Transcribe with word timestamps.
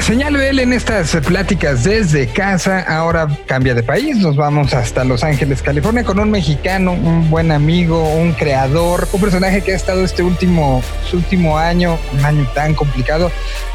Señal 0.00 0.36
BL 0.36 0.58
en 0.58 0.72
estas 0.72 1.14
pláticas 1.24 1.84
desde 1.84 2.26
casa. 2.26 2.80
Ahora 2.80 3.28
cambia 3.46 3.74
de 3.74 3.82
país. 3.82 4.16
Nos 4.16 4.36
vamos 4.36 4.74
hasta 4.74 5.04
Los 5.04 5.22
Ángeles, 5.22 5.62
California, 5.62 6.02
con 6.04 6.18
un 6.18 6.30
mexicano, 6.30 6.92
un 6.92 7.30
buen 7.30 7.52
amigo, 7.52 8.02
un 8.14 8.32
creador, 8.32 9.08
un 9.12 9.20
personaje 9.20 9.62
que 9.62 9.72
ha 9.72 9.76
estado 9.76 10.04
este 10.04 10.22
último, 10.22 10.82
su 11.08 11.16
último 11.16 11.58
año, 11.58 11.96
un 12.12 12.24
año 12.24 12.46
tan 12.54 12.74
complicado, 12.74 13.30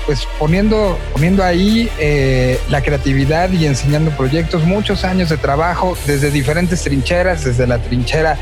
pues 0.05 0.27
poniendo, 0.37 0.99
poniendo 1.13 1.43
ahí 1.43 1.89
eh, 1.99 2.59
la 2.69 2.81
creatividad 2.81 3.49
y 3.51 3.65
enseñando 3.65 4.11
proyectos, 4.11 4.63
muchos 4.65 5.05
años 5.05 5.29
de 5.29 5.37
trabajo 5.37 5.97
desde 6.05 6.31
diferentes 6.31 6.83
trincheras, 6.83 7.45
desde 7.45 7.65
la 7.65 7.79
trinchera 7.79 8.37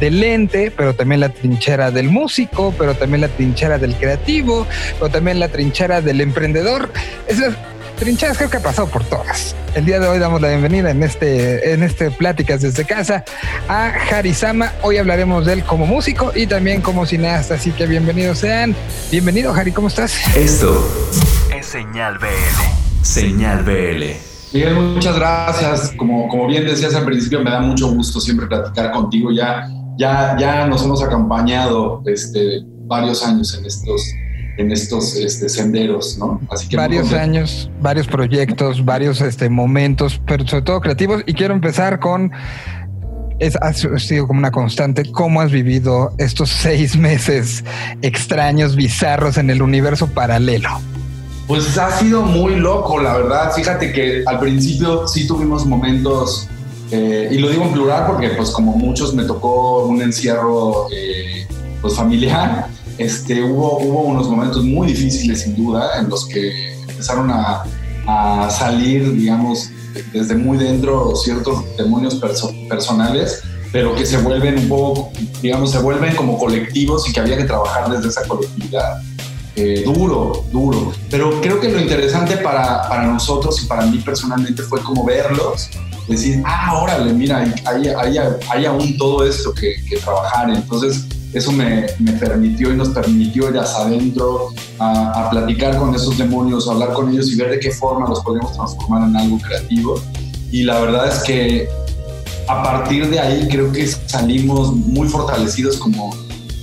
del 0.00 0.18
lente, 0.18 0.72
pero 0.76 0.94
también 0.96 1.20
la 1.20 1.28
trinchera 1.28 1.92
del 1.92 2.08
músico, 2.08 2.74
pero 2.76 2.94
también 2.94 3.20
la 3.20 3.28
trinchera 3.28 3.78
del 3.78 3.94
creativo, 3.94 4.66
pero 4.98 5.10
también 5.12 5.38
la 5.38 5.46
trinchera 5.46 6.00
del 6.00 6.20
emprendedor. 6.20 6.90
Esas 7.26 7.54
trincheras 7.98 8.36
creo 8.36 8.50
que 8.50 8.56
ha 8.56 8.62
pasado 8.62 8.88
por 8.88 9.04
todas. 9.04 9.54
El 9.74 9.84
día 9.84 10.00
de 10.00 10.06
hoy 10.06 10.18
damos 10.18 10.40
la 10.40 10.48
bienvenida 10.48 10.90
en 10.90 11.02
este, 11.02 11.72
en 11.72 11.82
este 11.82 12.10
Pláticas 12.10 12.62
desde 12.62 12.84
casa 12.84 13.24
a 13.68 13.92
Sama. 14.34 14.72
Hoy 14.82 14.98
hablaremos 14.98 15.46
de 15.46 15.54
él 15.54 15.64
como 15.64 15.86
músico 15.86 16.32
y 16.34 16.46
también 16.46 16.80
como 16.82 17.06
cineasta, 17.06 17.54
así 17.54 17.70
que 17.72 17.86
bienvenidos 17.86 18.38
sean. 18.38 18.74
Bienvenido, 19.10 19.52
Harry, 19.54 19.72
¿cómo 19.72 19.88
estás? 19.88 20.14
Esto 20.36 20.86
es 21.56 21.66
Señal 21.66 22.18
BL. 22.18 23.02
Señal 23.02 23.62
BL. 23.62 24.04
Miguel, 24.52 24.74
muchas 24.74 25.16
gracias. 25.16 25.92
Como, 25.96 26.28
como 26.28 26.46
bien 26.46 26.66
decías 26.66 26.94
al 26.94 27.04
principio, 27.04 27.42
me 27.42 27.50
da 27.50 27.60
mucho 27.60 27.90
gusto 27.90 28.20
siempre 28.20 28.46
platicar 28.46 28.90
contigo. 28.90 29.30
Ya 29.32 29.66
ya, 29.96 30.36
ya 30.38 30.66
nos 30.66 30.84
hemos 30.84 31.02
acompañado 31.02 32.02
este, 32.06 32.62
varios 32.86 33.24
años 33.24 33.56
en 33.58 33.66
estos, 33.66 34.14
en 34.56 34.70
estos 34.72 35.16
este, 35.16 35.48
senderos, 35.48 36.18
¿no? 36.18 36.40
Así 36.50 36.68
que 36.68 36.76
varios 36.76 37.12
años, 37.12 37.70
varios 37.80 38.06
proyectos, 38.06 38.84
varios 38.84 39.20
este, 39.20 39.48
momentos, 39.48 40.20
pero 40.26 40.46
sobre 40.46 40.62
todo 40.62 40.80
creativos. 40.80 41.22
Y 41.26 41.34
quiero 41.34 41.54
empezar 41.54 42.00
con, 42.00 42.32
es, 43.38 43.56
ha 43.56 43.72
sido 43.72 44.26
como 44.26 44.38
una 44.38 44.50
constante, 44.50 45.10
¿cómo 45.10 45.40
has 45.40 45.50
vivido 45.50 46.12
estos 46.18 46.50
seis 46.62 46.96
meses 46.96 47.64
extraños, 48.02 48.76
bizarros 48.76 49.38
en 49.38 49.50
el 49.50 49.62
universo 49.62 50.06
paralelo? 50.08 50.68
Pues 51.46 51.76
ha 51.76 51.90
sido 51.98 52.22
muy 52.22 52.56
loco, 52.56 53.00
la 53.00 53.16
verdad. 53.16 53.52
Fíjate 53.52 53.92
que 53.92 54.22
al 54.26 54.38
principio 54.38 55.08
sí 55.08 55.26
tuvimos 55.26 55.66
momentos 55.66 56.48
eh, 56.92 57.28
y 57.32 57.38
lo 57.38 57.48
digo 57.48 57.64
en 57.64 57.72
plural 57.72 58.04
porque, 58.06 58.28
pues, 58.30 58.50
como 58.50 58.76
muchos, 58.76 59.14
me 59.14 59.24
tocó 59.24 59.86
un 59.86 60.02
encierro 60.02 60.88
eh, 60.94 61.46
pues, 61.80 61.94
familiar. 61.94 62.68
Este, 62.98 63.42
hubo, 63.42 63.78
hubo 63.78 64.02
unos 64.02 64.28
momentos 64.28 64.64
muy 64.64 64.88
difíciles, 64.88 65.42
sin 65.42 65.56
duda, 65.56 65.98
en 65.98 66.08
los 66.08 66.26
que 66.26 66.74
empezaron 66.88 67.30
a, 67.30 67.64
a 68.06 68.50
salir, 68.50 69.12
digamos, 69.12 69.70
desde 70.12 70.34
muy 70.34 70.58
dentro 70.58 71.14
ciertos 71.16 71.64
demonios 71.76 72.20
personales, 72.68 73.42
pero 73.72 73.94
que 73.94 74.04
se 74.04 74.18
vuelven 74.18 74.58
un 74.58 74.68
poco, 74.68 75.10
digamos, 75.40 75.70
se 75.70 75.78
vuelven 75.78 76.14
como 76.14 76.38
colectivos 76.38 77.08
y 77.08 77.12
que 77.12 77.20
había 77.20 77.36
que 77.36 77.44
trabajar 77.44 77.90
desde 77.90 78.08
esa 78.08 78.26
colectividad. 78.26 79.00
Eh, 79.54 79.82
duro, 79.84 80.44
duro. 80.50 80.92
Pero 81.10 81.40
creo 81.42 81.60
que 81.60 81.68
lo 81.68 81.78
interesante 81.78 82.38
para, 82.38 82.88
para, 82.88 83.06
nosotros 83.06 83.62
y 83.62 83.66
para 83.66 83.84
mí 83.84 83.98
personalmente 83.98 84.62
fue 84.62 84.80
como 84.80 85.04
verlos 85.04 85.68
decir, 86.08 86.42
ah, 86.46 86.80
órale, 86.82 87.12
mira, 87.12 87.38
hay, 87.38 87.88
hay, 87.88 88.18
hay, 88.50 88.66
aún 88.66 88.96
todo 88.96 89.26
esto 89.26 89.52
que, 89.52 89.76
trabajar. 90.02 90.50
Entonces, 90.50 91.06
eso 91.32 91.52
me, 91.52 91.86
me, 91.98 92.12
permitió 92.12 92.72
y 92.72 92.76
nos 92.76 92.90
permitió 92.90 93.50
ir 93.50 93.58
hacia 93.58 93.84
adentro 93.84 94.48
a, 94.78 95.28
platicar 95.30 95.76
con 95.78 95.94
esos 95.94 96.18
demonios, 96.18 96.68
a 96.68 96.72
hablar 96.72 96.92
con 96.92 97.10
ellos 97.10 97.30
y 97.30 97.36
ver 97.36 97.50
de 97.50 97.60
qué 97.60 97.70
forma 97.70 98.08
los 98.08 98.20
podemos 98.20 98.52
transformar 98.52 99.08
en 99.08 99.16
algo 99.16 99.38
creativo. 99.38 100.00
Y 100.50 100.64
la 100.64 100.80
verdad 100.80 101.08
es 101.08 101.22
que 101.22 101.68
a 102.48 102.62
partir 102.62 103.08
de 103.08 103.18
ahí 103.18 103.48
creo 103.48 103.72
que 103.72 103.86
salimos 103.86 104.74
muy 104.74 105.08
fortalecidos 105.08 105.78
como, 105.78 106.14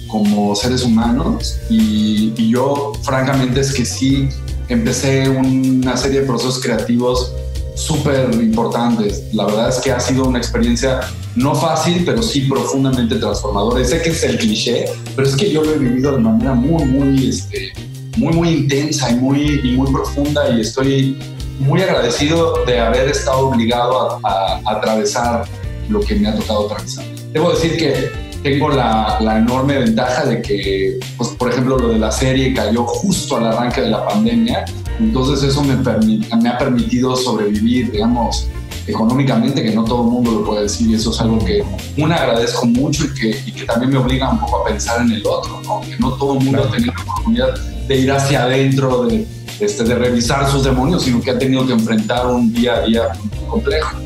como 0.08 0.56
seres 0.56 0.84
humanos 0.84 1.58
y 1.70 2.50
yo 2.50 2.94
francamente 3.02 3.62
es 3.62 3.74
que 3.74 3.86
sí 3.86 4.30
empecé 4.70 5.28
una 5.30 5.98
serie 5.98 6.22
de 6.22 6.28
procesos 6.28 6.62
creativos 6.62 7.34
súper 7.80 8.30
importantes. 8.36 9.24
La 9.34 9.46
verdad 9.46 9.70
es 9.70 9.80
que 9.80 9.92
ha 9.92 10.00
sido 10.00 10.26
una 10.26 10.38
experiencia 10.38 11.00
no 11.36 11.56
fácil, 11.56 12.04
pero 12.06 12.22
sí 12.22 12.42
profundamente 12.42 13.16
transformadora. 13.16 13.84
sé 13.86 14.02
que 14.02 14.10
es 14.10 14.24
el 14.24 14.38
cliché, 14.38 14.86
pero 15.16 15.28
es 15.28 15.36
que 15.36 15.50
yo 15.52 15.64
lo 15.64 15.74
he 15.74 15.78
vivido 15.78 16.12
de 16.12 16.20
manera 16.20 16.54
muy, 16.54 16.84
muy, 16.86 17.30
este, 17.30 17.72
muy, 18.18 18.34
muy 18.34 18.50
intensa 18.50 19.10
y 19.12 19.16
muy, 19.16 19.62
y 19.64 19.72
muy 19.78 19.92
profunda 19.92 20.50
y 20.50 20.62
estoy 20.62 21.18
muy 21.60 21.82
agradecido 21.82 22.66
de 22.66 22.80
haber 22.80 23.10
estado 23.10 23.50
obligado 23.50 24.20
a, 24.24 24.62
atravesar 24.66 25.46
lo 25.90 26.02
que 26.02 26.16
me 26.16 26.28
ha 26.28 26.36
tocado 26.36 26.66
atravesar. 26.66 27.06
Debo 27.32 27.52
decir 27.52 27.78
que 27.78 28.12
tengo 28.44 28.70
la, 28.70 29.18
la, 29.22 29.38
enorme 29.38 29.78
ventaja 29.80 30.26
de 30.26 30.42
que, 30.42 31.00
pues, 31.18 31.30
por 31.32 31.50
ejemplo, 31.52 31.78
lo 31.78 31.90
de 31.90 32.00
la 32.00 32.12
serie 32.12 32.54
cayó 32.54 32.86
justo 32.86 33.38
al 33.38 33.48
arranque 33.48 33.82
de 33.82 33.90
la 33.90 34.06
pandemia 34.08 34.66
entonces 35.00 35.50
eso 35.50 35.64
me, 35.64 35.76
me 35.76 36.50
ha 36.50 36.58
permitido 36.58 37.16
sobrevivir, 37.16 37.92
digamos, 37.92 38.48
económicamente, 38.88 39.64
que 39.64 39.72
no 39.72 39.84
todo 39.84 40.04
el 40.04 40.12
mundo 40.12 40.32
lo 40.32 40.46
puede 40.46 40.64
decir, 40.64 40.90
y 40.90 40.96
eso 40.96 41.12
es 41.12 41.22
algo 41.22 41.40
que 41.40 41.64
una 41.98 42.16
agradezco 42.16 42.66
mucho 42.66 43.06
y 43.06 43.14
que, 43.14 43.30
y 43.46 43.52
que 43.52 43.66
también 43.66 43.92
me 43.92 43.98
obliga 43.98 44.30
un 44.30 44.40
poco 44.40 44.62
a 44.62 44.66
pensar 44.66 45.02
en 45.02 45.12
el 45.12 45.26
otro, 45.26 45.62
¿no? 45.64 45.82
que 45.82 45.98
no 46.00 46.14
todo 46.14 46.38
el 46.38 46.46
mundo 46.46 46.64
ha 46.64 46.72
tenido 46.72 46.94
la 46.94 47.04
oportunidad 47.04 47.56
de 47.88 47.98
ir 47.98 48.12
hacia 48.12 48.44
adentro, 48.44 49.06
de, 49.06 49.26
este, 49.60 49.84
de 49.84 49.96
revisar 49.96 50.50
sus 50.50 50.64
demonios, 50.64 51.04
sino 51.04 51.22
que 51.22 51.32
ha 51.32 51.40
tenido 51.40 51.66
que 51.66 51.74
enfrentar 51.74 52.28
un 52.28 52.52
día 52.52 52.76
a 52.76 52.82
día 52.82 53.04
complejo. 53.48 53.98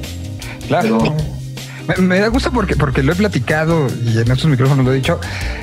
Claro. 0.67 0.99
Me, 1.99 2.19
da 2.19 2.27
gusto 2.29 2.51
porque, 2.51 2.75
porque 2.75 3.03
lo 3.03 3.11
he 3.11 3.15
platicado 3.15 3.87
y 4.05 4.17
en 4.17 4.31
estos 4.31 4.45
micrófonos 4.45 4.85
lo 4.85 4.93
he 4.93 4.95
dicho. 4.95 5.19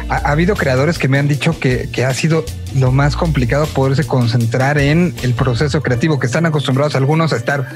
Ha, 0.08 0.30
habido 0.30 0.54
creadores 0.54 0.98
que 0.98 1.08
me 1.08 1.18
han 1.18 1.28
dicho 1.28 1.58
que, 1.58 1.88
que, 1.90 2.04
ha 2.04 2.12
sido 2.12 2.44
lo 2.76 2.92
más 2.92 3.16
complicado 3.16 3.66
poderse 3.66 4.06
concentrar 4.06 4.78
en 4.78 5.14
el 5.22 5.34
proceso 5.34 5.82
creativo, 5.82 6.18
que 6.18 6.26
están 6.26 6.44
acostumbrados 6.44 6.94
algunos 6.94 7.32
a 7.32 7.36
estar 7.36 7.68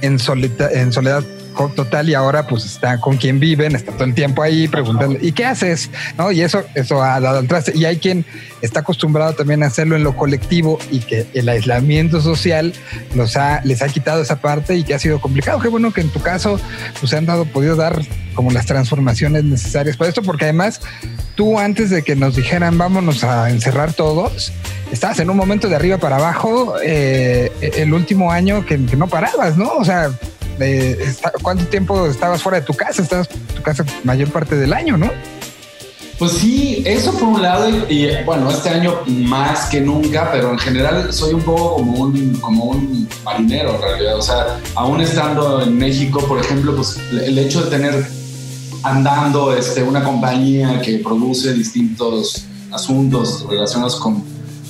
en, 0.00 0.18
soledad, 0.18 0.72
en 0.72 0.92
soledad 0.92 1.24
total 1.66 2.08
y 2.08 2.14
ahora 2.14 2.46
pues 2.46 2.64
está 2.64 3.00
con 3.00 3.16
quien 3.16 3.40
viven, 3.40 3.74
está 3.74 3.92
todo 3.92 4.04
el 4.04 4.14
tiempo 4.14 4.42
ahí 4.42 4.68
preguntando, 4.68 5.18
¿y 5.20 5.32
qué 5.32 5.44
haces? 5.44 5.90
¿No? 6.16 6.30
Y 6.30 6.42
eso, 6.42 6.62
eso 6.74 7.02
ha 7.02 7.18
dado 7.20 7.38
al 7.38 7.48
traste. 7.48 7.72
Y 7.74 7.84
hay 7.84 7.96
quien 7.98 8.24
está 8.62 8.80
acostumbrado 8.80 9.32
también 9.32 9.62
a 9.62 9.66
hacerlo 9.66 9.96
en 9.96 10.04
lo 10.04 10.16
colectivo 10.16 10.78
y 10.90 11.00
que 11.00 11.26
el 11.34 11.48
aislamiento 11.48 12.20
social 12.20 12.72
los 13.14 13.36
ha, 13.36 13.60
les 13.64 13.82
ha 13.82 13.88
quitado 13.88 14.22
esa 14.22 14.40
parte 14.40 14.76
y 14.76 14.84
que 14.84 14.94
ha 14.94 14.98
sido 14.98 15.20
complicado. 15.20 15.60
Qué 15.60 15.68
bueno 15.68 15.92
que 15.92 16.00
en 16.00 16.10
tu 16.10 16.20
caso 16.20 16.60
pues 17.00 17.12
han 17.12 17.26
dado, 17.26 17.44
podido 17.44 17.74
dar 17.74 18.00
como 18.34 18.52
las 18.52 18.66
transformaciones 18.66 19.42
necesarias 19.42 19.96
para 19.96 20.10
esto, 20.10 20.22
porque 20.22 20.44
además 20.44 20.80
tú 21.34 21.58
antes 21.58 21.90
de 21.90 22.02
que 22.02 22.14
nos 22.14 22.36
dijeran 22.36 22.78
vámonos 22.78 23.24
a 23.24 23.50
encerrar 23.50 23.92
todos, 23.92 24.52
estabas 24.92 25.18
en 25.18 25.28
un 25.28 25.36
momento 25.36 25.68
de 25.68 25.74
arriba 25.74 25.98
para 25.98 26.16
abajo 26.16 26.76
eh, 26.82 27.50
el 27.60 27.92
último 27.92 28.30
año 28.30 28.64
que, 28.64 28.84
que 28.86 28.96
no 28.96 29.08
parabas, 29.08 29.56
¿no? 29.56 29.72
O 29.72 29.84
sea, 29.84 30.12
¿cuánto 31.42 31.66
tiempo 31.66 32.06
estabas 32.06 32.42
fuera 32.42 32.60
de 32.60 32.66
tu 32.66 32.74
casa? 32.74 33.02
Estabas 33.02 33.28
en 33.30 33.54
tu 33.56 33.62
casa 33.62 33.84
mayor 34.04 34.30
parte 34.30 34.56
del 34.56 34.72
año, 34.72 34.96
¿no? 34.96 35.10
Pues 36.18 36.32
sí, 36.32 36.82
eso 36.84 37.12
por 37.12 37.28
un 37.28 37.42
lado, 37.42 37.68
y, 37.88 38.08
bueno, 38.26 38.50
este 38.50 38.70
año 38.70 39.02
más 39.06 39.66
que 39.66 39.80
nunca, 39.80 40.30
pero 40.32 40.50
en 40.50 40.58
general 40.58 41.12
soy 41.12 41.34
un 41.34 41.42
poco 41.42 41.76
como 41.76 41.92
un, 42.00 42.34
como 42.40 42.64
un 42.64 43.08
marinero 43.24 43.76
en 43.76 43.82
realidad. 43.82 44.16
O 44.16 44.22
sea, 44.22 44.58
aún 44.74 45.00
estando 45.00 45.62
en 45.62 45.78
México, 45.78 46.18
por 46.26 46.40
ejemplo, 46.40 46.74
pues 46.74 46.98
el 47.12 47.38
hecho 47.38 47.62
de 47.62 47.70
tener 47.70 48.08
andando 48.82 49.56
este, 49.56 49.84
una 49.84 50.02
compañía 50.02 50.80
que 50.82 50.98
produce 50.98 51.52
distintos 51.52 52.46
asuntos 52.72 53.46
relacionados 53.48 53.96
con 53.96 54.24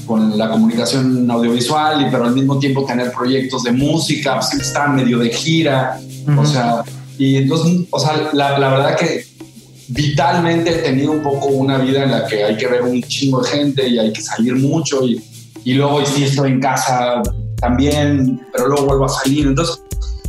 con 0.08 0.36
la 0.38 0.50
comunicación 0.50 1.30
audiovisual, 1.30 2.00
y 2.00 2.10
pero 2.10 2.24
al 2.24 2.34
mismo 2.34 2.58
tiempo 2.58 2.84
tener 2.86 3.12
proyectos 3.12 3.62
de 3.62 3.72
música, 3.72 4.40
pues 4.40 4.54
estar 4.54 4.88
medio 4.90 5.18
de 5.18 5.28
gira, 5.28 6.00
o 6.36 6.44
sea, 6.44 6.82
y 7.18 7.36
entonces, 7.36 7.86
o 7.90 8.00
sea, 8.00 8.30
la, 8.32 8.58
la, 8.58 8.70
verdad 8.70 8.96
que 8.96 9.24
vitalmente 9.88 10.70
he 10.70 10.82
tenido 10.82 11.12
un 11.12 11.22
poco 11.22 11.48
una 11.48 11.78
vida 11.78 12.04
en 12.04 12.10
la 12.10 12.26
que 12.26 12.42
hay 12.42 12.56
que 12.56 12.66
ver 12.66 12.82
un 12.82 13.02
chingo 13.02 13.42
de 13.42 13.50
gente 13.50 13.86
y 13.86 13.98
hay 13.98 14.12
que 14.12 14.22
salir 14.22 14.54
mucho 14.56 15.04
y, 15.04 15.22
y 15.64 15.74
luego 15.74 16.00
y 16.00 16.06
sí 16.06 16.24
estoy 16.24 16.52
en 16.52 16.60
casa 16.60 17.22
también, 17.60 18.40
pero 18.52 18.68
luego 18.68 18.86
vuelvo 18.86 19.04
a 19.04 19.08
salir, 19.10 19.46
entonces 19.46 19.82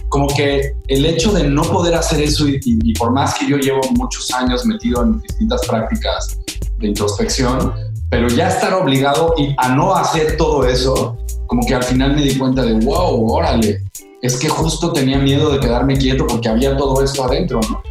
como 0.10 0.28
que 0.28 0.74
el 0.88 1.06
hecho 1.06 1.32
de 1.32 1.48
no 1.48 1.62
poder 1.62 1.96
hacer 1.96 2.22
eso 2.22 2.50
y, 2.50 2.60
y 2.64 2.94
por 2.94 3.14
más 3.14 3.36
que 3.36 3.48
yo 3.48 3.58
llevo 3.58 3.82
muchos 3.92 4.30
años 4.32 4.66
metido 4.66 5.04
en 5.04 5.22
distintas 5.22 5.62
prácticas 5.68 6.38
de 6.80 6.88
introspección, 6.88 7.74
pero 8.10 8.28
ya 8.28 8.50
estar 8.50 8.74
obligado 8.74 9.36
a 9.58 9.76
no 9.76 9.96
hacer 9.96 10.38
todo 10.38 10.66
eso, 10.66 11.18
como 11.48 11.66
que 11.66 11.76
al 11.76 11.84
final 11.84 12.16
me 12.16 12.24
di 12.24 12.38
cuenta 12.38 12.64
de, 12.64 12.74
wow, 12.74 13.32
órale, 13.32 13.84
es 14.22 14.38
que 14.38 14.50
justo 14.50 14.92
tenía 14.92 15.18
miedo 15.18 15.52
de 15.52 15.60
quedarme 15.60 15.98
quieto 15.98 16.28
porque 16.28 16.50
había 16.50 16.76
todo 16.76 17.04
esto 17.04 17.24
adentro, 17.24 17.60
¿no? 17.70 17.82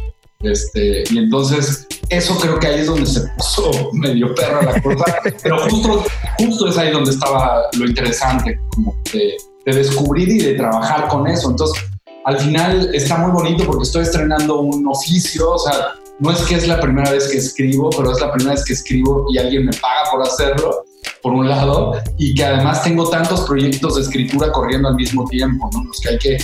Este, 0.41 1.03
y 1.09 1.17
entonces, 1.17 1.85
eso 2.07 2.37
creo 2.39 2.59
que 2.59 2.67
ahí 2.67 2.79
es 2.79 2.87
donde 2.87 3.05
se 3.05 3.21
puso 3.37 3.71
medio 3.93 4.33
perra 4.35 4.61
la 4.61 4.81
cosa, 4.81 5.03
pero 5.43 5.59
justo, 5.69 6.05
justo 6.37 6.67
es 6.69 6.77
ahí 6.77 6.91
donde 6.91 7.11
estaba 7.11 7.63
lo 7.77 7.85
interesante, 7.85 8.57
como 8.73 8.95
de, 9.11 9.35
de 9.65 9.77
descubrir 9.77 10.29
y 10.29 10.39
de 10.39 10.53
trabajar 10.53 11.09
con 11.09 11.27
eso. 11.27 11.49
Entonces, 11.49 11.83
al 12.23 12.39
final 12.39 12.89
está 12.93 13.17
muy 13.17 13.31
bonito 13.31 13.65
porque 13.65 13.83
estoy 13.83 14.03
estrenando 14.03 14.61
un 14.61 14.87
oficio, 14.87 15.51
o 15.51 15.59
sea, 15.59 15.95
no 16.19 16.31
es 16.31 16.41
que 16.41 16.55
es 16.55 16.67
la 16.67 16.79
primera 16.79 17.11
vez 17.11 17.29
que 17.29 17.37
escribo, 17.37 17.89
pero 17.91 18.11
es 18.11 18.19
la 18.19 18.31
primera 18.31 18.55
vez 18.55 18.65
que 18.65 18.73
escribo 18.73 19.25
y 19.33 19.37
alguien 19.37 19.65
me 19.65 19.73
paga 19.73 20.11
por 20.11 20.21
hacerlo, 20.21 20.85
por 21.21 21.33
un 21.33 21.47
lado, 21.47 21.93
y 22.17 22.33
que 22.33 22.43
además 22.43 22.83
tengo 22.83 23.09
tantos 23.09 23.41
proyectos 23.41 23.95
de 23.95 24.01
escritura 24.01 24.51
corriendo 24.51 24.89
al 24.89 24.95
mismo 24.95 25.25
tiempo, 25.29 25.69
¿no? 25.73 25.85
Los 25.85 25.99
que 26.01 26.09
hay 26.09 26.17
que 26.17 26.37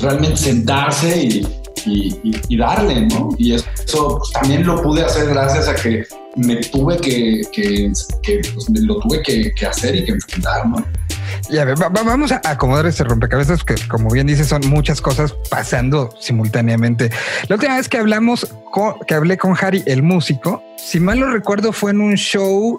realmente 0.00 0.36
sentarse 0.36 1.44
y, 1.86 2.56
darle, 2.56 3.06
¿no? 3.06 3.30
Y 3.38 3.54
eso 3.54 4.20
también 4.34 4.66
lo 4.66 4.82
pude 4.82 5.02
hacer 5.02 5.28
gracias 5.28 5.68
a 5.68 5.74
que 5.74 6.04
me 6.36 6.56
tuve 6.56 6.96
que, 6.98 7.42
que, 7.52 7.92
pues, 8.54 8.68
lo 8.68 8.98
tuve 8.98 9.22
que, 9.22 9.66
hacer 9.66 9.96
y 9.96 10.04
que 10.04 10.12
enfrentar, 10.12 10.68
¿no? 10.68 10.84
Ya, 11.48 11.64
vamos 11.64 12.32
a 12.32 12.40
acomodar 12.44 12.86
este 12.86 13.04
rompecabezas 13.04 13.64
que, 13.64 13.74
como 13.88 14.10
bien 14.10 14.26
dices, 14.26 14.48
son 14.48 14.62
muchas 14.68 15.00
cosas 15.00 15.34
pasando 15.50 16.14
simultáneamente. 16.20 17.10
La 17.48 17.56
última 17.56 17.76
vez 17.76 17.88
que 17.88 17.98
hablamos, 17.98 18.46
que 19.06 19.14
hablé 19.14 19.36
con 19.36 19.56
Harry, 19.60 19.82
el 19.86 20.02
músico, 20.02 20.62
si 20.76 21.00
mal 21.00 21.18
lo 21.18 21.30
recuerdo, 21.30 21.72
fue 21.72 21.90
en 21.90 22.00
un 22.00 22.14
show 22.14 22.76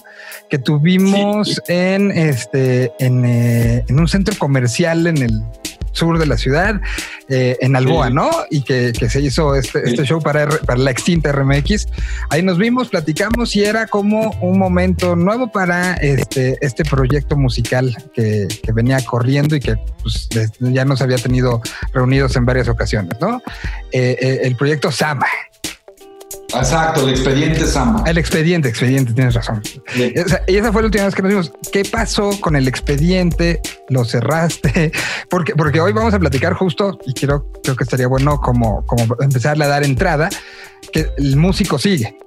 que 0.49 0.57
tuvimos 0.57 1.61
en 1.67 2.11
este, 2.11 2.91
en, 2.99 3.25
eh, 3.25 3.85
en 3.87 3.99
un 3.99 4.07
centro 4.07 4.35
comercial 4.37 5.07
en 5.07 5.17
el 5.17 5.41
sur 5.91 6.17
de 6.19 6.25
la 6.25 6.37
ciudad, 6.37 6.81
eh, 7.27 7.57
en 7.61 7.75
Alboa, 7.75 8.09
¿no? 8.09 8.29
Y 8.49 8.63
que, 8.63 8.93
se 8.93 9.21
hizo 9.21 9.55
este, 9.55 9.87
este 9.87 10.03
show 10.03 10.21
para, 10.21 10.47
para, 10.47 10.79
la 10.79 10.91
extinta 10.91 11.31
RMX. 11.31 11.87
Ahí 12.29 12.41
nos 12.43 12.57
vimos, 12.57 12.89
platicamos 12.89 13.55
y 13.55 13.63
era 13.63 13.87
como 13.87 14.31
un 14.41 14.57
momento 14.57 15.15
nuevo 15.15 15.51
para 15.51 15.93
este, 15.95 16.57
este 16.61 16.83
proyecto 16.83 17.37
musical 17.37 17.95
que, 18.13 18.47
venía 18.73 19.03
corriendo 19.03 19.55
y 19.55 19.59
que 19.59 19.75
pues, 20.01 20.29
ya 20.59 20.85
nos 20.85 21.01
había 21.01 21.17
tenido 21.17 21.61
reunidos 21.93 22.35
en 22.37 22.45
varias 22.45 22.69
ocasiones, 22.69 23.19
¿no? 23.19 23.41
Eh, 23.91 24.17
eh, 24.19 24.39
el 24.43 24.55
proyecto 24.55 24.91
Sama. 24.91 25.27
Exacto, 26.53 27.07
el 27.07 27.11
expediente 27.11 27.65
Sama. 27.65 28.03
El 28.05 28.17
expediente, 28.17 28.69
expediente, 28.69 29.13
tienes 29.13 29.33
razón. 29.33 29.61
y 30.47 30.55
esa 30.55 30.71
fue 30.71 30.81
la 30.81 30.85
última 30.87 31.05
vez 31.05 31.15
que 31.15 31.21
nos 31.21 31.29
vimos. 31.29 31.51
¿Qué 31.71 31.83
pasó 31.85 32.31
con 32.41 32.55
el 32.55 32.67
expediente? 32.67 33.61
¿Lo 33.89 34.03
cerraste? 34.05 34.91
Porque, 35.29 35.55
porque 35.55 35.79
hoy 35.79 35.93
vamos 35.93 36.13
a 36.13 36.19
platicar 36.19 36.53
justo, 36.53 36.99
y 37.05 37.13
quiero, 37.13 37.49
creo 37.63 37.75
que 37.75 37.85
estaría 37.85 38.07
bueno 38.07 38.39
como, 38.41 38.85
como 38.85 39.15
empezarle 39.21 39.63
a 39.63 39.67
dar 39.69 39.83
entrada, 39.83 40.29
que 40.91 41.07
el 41.17 41.37
músico 41.37 41.79
sigue, 41.79 42.17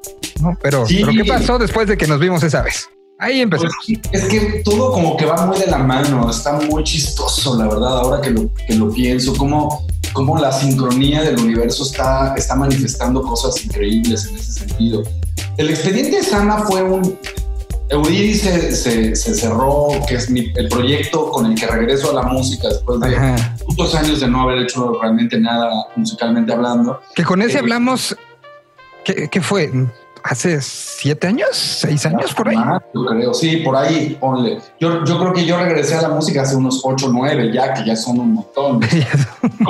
¿no? 0.40 0.56
Pero, 0.62 0.86
pero 0.88 1.12
¿qué 1.12 1.24
pasó 1.26 1.58
después 1.58 1.86
de 1.86 1.98
que 1.98 2.06
nos 2.06 2.18
vimos 2.18 2.42
esa 2.42 2.62
vez? 2.62 2.88
Ahí 3.18 3.40
empezamos. 3.40 3.74
Pues 3.86 4.00
es 4.12 4.24
que 4.24 4.62
todo 4.64 4.92
como 4.92 5.16
que 5.16 5.26
va 5.26 5.44
muy 5.44 5.58
de 5.58 5.66
la 5.66 5.78
mano, 5.78 6.30
está 6.30 6.52
muy 6.52 6.82
chistoso, 6.82 7.58
la 7.58 7.66
verdad, 7.66 7.98
ahora 7.98 8.22
que 8.22 8.30
lo, 8.30 8.50
que 8.66 8.74
lo 8.74 8.90
pienso, 8.90 9.36
como 9.36 9.86
cómo 10.14 10.38
la 10.38 10.50
sincronía 10.50 11.22
del 11.22 11.38
universo 11.38 11.82
está, 11.82 12.34
está 12.36 12.54
manifestando 12.54 13.20
cosas 13.20 13.62
increíbles 13.62 14.24
en 14.26 14.36
ese 14.36 14.52
sentido. 14.52 15.02
El 15.58 15.68
expediente 15.68 16.22
Sana 16.22 16.58
fue 16.58 16.82
un... 16.82 17.18
Eudiri 17.90 18.32
se, 18.34 18.74
se, 18.74 19.14
cerró, 19.14 19.88
que 20.08 20.14
es 20.14 20.30
el 20.30 20.68
proyecto 20.70 21.30
con 21.30 21.46
el 21.46 21.54
que 21.54 21.66
regreso 21.66 22.10
a 22.10 22.14
la 22.14 22.22
música 22.22 22.68
después 22.68 22.98
de 22.98 23.36
muchos 23.66 23.94
años 23.94 24.20
de 24.20 24.28
no 24.28 24.40
haber 24.40 24.62
hecho 24.62 24.98
realmente 25.00 25.38
nada 25.38 25.70
musicalmente 25.94 26.52
hablando. 26.52 27.00
Que 27.14 27.24
con 27.24 27.42
ese 27.42 27.56
eh, 27.56 27.60
hablamos, 27.60 28.16
¿qué, 29.04 29.28
¿qué, 29.28 29.40
fue? 29.42 29.70
Hace 30.24 30.58
siete 30.62 31.26
años, 31.26 31.48
seis 31.52 32.06
años 32.06 32.32
por 32.32 32.48
ahí. 32.48 32.56
yo 32.94 33.04
creo, 33.04 33.34
sí, 33.34 33.58
por 33.58 33.76
ahí, 33.76 34.16
ponle. 34.18 34.58
Yo, 34.80 35.04
yo 35.04 35.18
creo 35.18 35.34
que 35.34 35.44
yo 35.44 35.58
regresé 35.58 35.96
a 35.96 36.02
la 36.02 36.08
música 36.08 36.42
hace 36.42 36.56
unos 36.56 36.80
ocho, 36.82 37.10
nueve 37.12 37.52
ya, 37.52 37.74
que 37.74 37.84
ya 37.84 37.94
son 37.94 38.18
un 38.18 38.32
montón. 38.32 38.80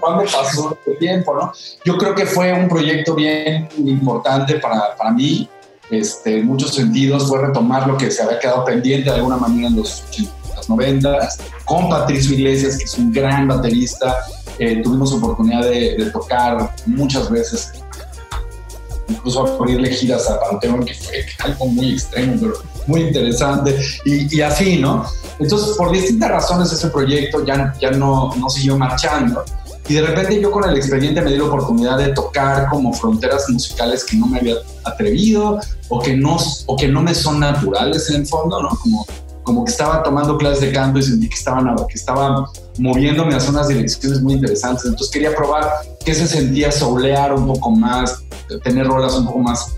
¿Cuándo 0.00 0.24
pasó 0.24 0.78
este 0.78 0.92
tiempo, 1.00 1.34
no? 1.34 1.52
Yo 1.84 1.98
creo 1.98 2.14
que 2.14 2.26
fue 2.26 2.52
un 2.52 2.68
proyecto 2.68 3.16
bien 3.16 3.68
importante 3.78 4.54
para, 4.54 4.96
para 4.96 5.10
mí. 5.10 5.48
Este, 5.90 6.38
en 6.38 6.46
muchos 6.46 6.74
sentidos 6.74 7.28
fue 7.28 7.44
retomar 7.44 7.86
lo 7.86 7.96
que 7.96 8.10
se 8.10 8.22
había 8.22 8.38
quedado 8.38 8.64
pendiente 8.64 9.10
de 9.10 9.16
alguna 9.16 9.36
manera 9.36 9.68
en 9.68 9.76
los 9.76 10.04
80, 10.08 10.32
los 10.56 10.68
90, 10.68 11.28
con 11.64 11.88
Patricio 11.88 12.34
Iglesias, 12.34 12.78
que 12.78 12.84
es 12.84 12.98
un 12.98 13.12
gran 13.12 13.48
baterista. 13.48 14.16
Eh, 14.58 14.80
tuvimos 14.82 15.12
oportunidad 15.12 15.62
de, 15.62 15.96
de 15.96 16.10
tocar 16.10 16.72
muchas 16.86 17.30
veces 17.30 17.72
incluso 19.08 19.46
abrirle 19.46 19.90
giras 19.90 20.28
a 20.30 20.40
Panteón, 20.40 20.84
que 20.84 20.94
fue 20.94 21.24
algo 21.40 21.66
muy 21.66 21.92
extremo, 21.92 22.34
pero 22.40 22.54
muy 22.86 23.02
interesante, 23.02 23.76
y, 24.04 24.40
así, 24.40 24.78
¿no? 24.78 25.04
Entonces, 25.38 25.76
por 25.76 25.92
distintas 25.92 26.30
razones, 26.30 26.72
ese 26.72 26.88
proyecto 26.88 27.44
ya, 27.44 27.74
ya 27.80 27.90
no, 27.90 28.34
no 28.36 28.48
siguió 28.48 28.78
marchando. 28.78 29.44
Y 29.88 29.94
de 29.94 30.02
repente 30.02 30.40
yo 30.40 30.50
con 30.50 30.68
el 30.68 30.76
expediente 30.76 31.22
me 31.22 31.30
di 31.30 31.38
la 31.38 31.44
oportunidad 31.44 31.98
de 31.98 32.08
tocar 32.08 32.68
como 32.68 32.92
fronteras 32.92 33.48
musicales 33.48 34.04
que 34.04 34.16
no 34.16 34.26
me 34.26 34.38
había 34.38 34.56
atrevido 34.84 35.60
o 35.88 36.00
que 36.00 36.16
no, 36.16 36.38
o 36.66 36.76
que 36.76 36.88
no 36.88 37.02
me 37.02 37.14
son 37.14 37.38
naturales 37.38 38.10
en 38.10 38.22
el 38.22 38.26
fondo, 38.26 38.60
¿no? 38.60 38.70
Como 38.70 39.06
como 39.46 39.64
que 39.64 39.70
estaba 39.70 40.02
tomando 40.02 40.36
clases 40.36 40.60
de 40.60 40.72
canto 40.72 40.98
y 40.98 41.04
sentí 41.04 41.28
que, 41.28 41.36
estaban, 41.36 41.72
que 41.88 41.94
estaba 41.94 42.50
moviéndome 42.78 43.32
hacia 43.32 43.50
unas 43.50 43.68
direcciones 43.68 44.20
muy 44.20 44.34
interesantes. 44.34 44.84
Entonces 44.84 45.08
quería 45.08 45.36
probar 45.36 45.70
qué 46.04 46.14
se 46.14 46.26
sentía 46.26 46.72
soulear 46.72 47.32
un 47.32 47.46
poco 47.46 47.70
más, 47.70 48.24
tener 48.62 48.86
rolas 48.86 49.14
un 49.14 49.26
poco 49.26 49.38
más, 49.40 49.76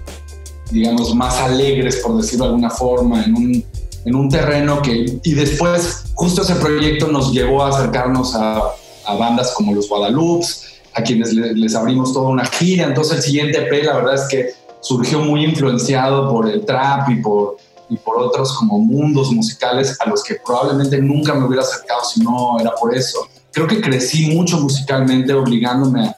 digamos, 0.70 1.14
más 1.14 1.38
alegres, 1.38 1.96
por 1.96 2.16
decirlo 2.16 2.44
de 2.44 2.50
alguna 2.50 2.70
forma, 2.70 3.24
en 3.24 3.34
un, 3.34 3.64
en 4.04 4.14
un 4.14 4.28
terreno 4.28 4.82
que... 4.82 5.18
Y 5.22 5.34
después, 5.34 6.04
justo 6.14 6.42
ese 6.42 6.54
proyecto 6.56 7.08
nos 7.08 7.32
llevó 7.32 7.62
a 7.62 7.68
acercarnos 7.68 8.34
a, 8.34 8.60
a 9.06 9.14
bandas 9.14 9.52
como 9.54 9.74
los 9.74 9.88
Guadalupes, 9.88 10.64
a 10.94 11.02
quienes 11.02 11.32
les, 11.32 11.74
abrimos 11.74 12.12
toda 12.12 12.28
una 12.28 12.44
gira. 12.44 12.86
Entonces 12.86 13.18
el 13.18 13.22
siguiente 13.22 13.58
EP, 13.58 13.84
la 13.84 13.96
verdad 13.96 14.14
es 14.14 14.28
que 14.28 14.50
surgió 14.80 15.20
muy 15.20 15.44
influenciado 15.44 16.30
por 16.30 16.48
el 16.48 16.64
trap 16.64 17.08
y 17.10 17.16
por 17.16 17.56
y 17.90 17.96
por 17.96 18.18
otros 18.18 18.52
como 18.52 18.78
mundos 18.78 19.32
musicales 19.32 19.96
a 20.00 20.08
los 20.08 20.22
que 20.22 20.36
probablemente 20.44 20.98
nunca 21.00 21.34
me 21.34 21.46
hubiera 21.46 21.62
acercado 21.62 22.04
si 22.04 22.20
no 22.20 22.60
era 22.60 22.74
por 22.74 22.94
eso. 22.94 23.26
Creo 23.50 23.66
que 23.66 23.80
crecí 23.80 24.26
mucho 24.34 24.58
musicalmente 24.58 25.32
obligándome 25.32 26.06
a, 26.06 26.16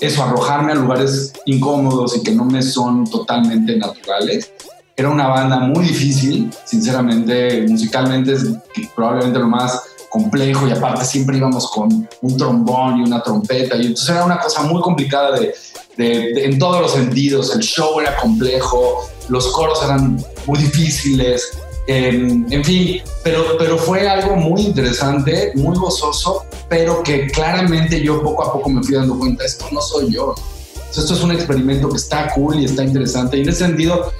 eso, 0.00 0.22
arrojarme 0.22 0.72
a 0.72 0.74
lugares 0.76 1.32
incómodos 1.46 2.16
y 2.16 2.22
que 2.22 2.32
no 2.32 2.44
me 2.44 2.62
son 2.62 3.04
totalmente 3.04 3.76
naturales. 3.76 4.52
Era 4.96 5.10
una 5.10 5.28
banda 5.28 5.58
muy 5.60 5.84
difícil, 5.84 6.50
sinceramente, 6.64 7.64
musicalmente 7.68 8.32
es 8.32 8.46
probablemente 8.96 9.38
lo 9.38 9.46
más 9.46 9.80
complejo 10.10 10.66
y 10.66 10.72
aparte 10.72 11.04
siempre 11.04 11.36
íbamos 11.36 11.70
con 11.70 12.08
un 12.22 12.36
trombón 12.36 12.98
y 12.98 13.02
una 13.02 13.22
trompeta 13.22 13.76
y 13.76 13.82
entonces 13.82 14.08
era 14.08 14.24
una 14.24 14.38
cosa 14.38 14.62
muy 14.62 14.80
complicada 14.80 15.38
de, 15.38 15.54
en 15.98 16.58
todos 16.58 16.80
los 16.80 16.92
sentidos, 16.92 17.54
el 17.54 17.60
show 17.60 18.00
era 18.00 18.16
complejo, 18.16 19.08
los 19.28 19.48
coros 19.48 19.82
eran 19.84 20.24
muy 20.46 20.58
difíciles, 20.58 21.58
en 21.88 22.64
fin, 22.64 23.00
pero, 23.24 23.56
pero 23.58 23.78
fue 23.78 24.06
algo 24.06 24.36
muy 24.36 24.60
interesante, 24.60 25.52
muy 25.54 25.76
gozoso, 25.76 26.44
pero 26.68 27.02
que 27.02 27.28
claramente 27.28 28.02
yo 28.02 28.22
poco 28.22 28.44
a 28.44 28.52
poco 28.52 28.68
me 28.68 28.82
fui 28.82 28.94
dando 28.94 29.18
cuenta, 29.18 29.44
esto 29.44 29.66
no 29.72 29.80
soy 29.80 30.12
yo. 30.12 30.34
Esto 30.90 31.14
es 31.14 31.22
un 31.22 31.32
experimento 31.32 31.88
que 31.88 31.96
está 31.96 32.30
cool 32.34 32.60
y 32.60 32.66
está 32.66 32.84
interesante. 32.84 33.38
Y 33.38 33.40
en 33.40 33.48
ese 33.48 33.66
sentido, 33.66 34.12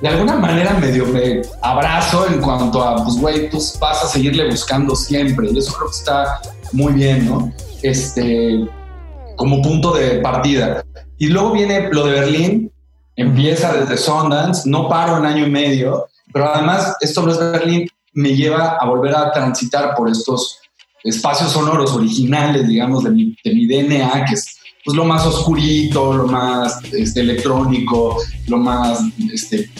de 0.00 0.08
alguna 0.08 0.36
manera 0.36 0.74
medio 0.74 1.06
me 1.06 1.42
abrazo 1.62 2.26
en 2.28 2.40
cuanto 2.40 2.82
a, 2.82 3.02
pues, 3.02 3.16
güey, 3.16 3.50
tú 3.50 3.58
vas 3.80 4.04
a 4.04 4.06
seguirle 4.06 4.48
buscando 4.48 4.94
siempre. 4.94 5.48
Y 5.50 5.58
eso 5.58 5.72
creo 5.72 5.90
que 5.90 5.96
está 5.96 6.40
muy 6.72 6.92
bien, 6.92 7.26
¿no? 7.26 7.52
Este, 7.82 8.64
como 9.36 9.60
punto 9.62 9.92
de 9.92 10.18
partida. 10.18 10.84
Y 11.18 11.28
luego 11.28 11.52
viene 11.52 11.88
lo 11.90 12.06
de 12.06 12.12
Berlín, 12.12 12.72
empieza 13.16 13.72
desde 13.72 13.96
Sundance, 13.96 14.68
no 14.68 14.88
paro 14.88 15.16
un 15.16 15.26
año 15.26 15.46
y 15.46 15.50
medio, 15.50 16.06
pero 16.32 16.52
además 16.52 16.96
esto 17.00 17.22
no 17.22 17.32
es 17.32 17.38
Berlín, 17.38 17.88
me 18.12 18.34
lleva 18.34 18.76
a 18.80 18.86
volver 18.86 19.14
a 19.14 19.32
transitar 19.32 19.94
por 19.94 20.10
estos 20.10 20.58
espacios 21.04 21.52
sonoros 21.52 21.92
originales, 21.92 22.66
digamos, 22.66 23.04
de 23.04 23.10
mi, 23.10 23.36
de 23.44 23.54
mi 23.54 23.66
DNA, 23.66 24.24
que 24.26 24.34
es 24.34 24.58
pues, 24.84 24.96
lo 24.96 25.04
más 25.04 25.24
oscurito, 25.26 26.12
lo 26.12 26.26
más 26.26 26.82
este, 26.92 27.20
electrónico, 27.20 28.16
lo 28.46 28.58
más 28.58 29.00
este, 29.32 29.70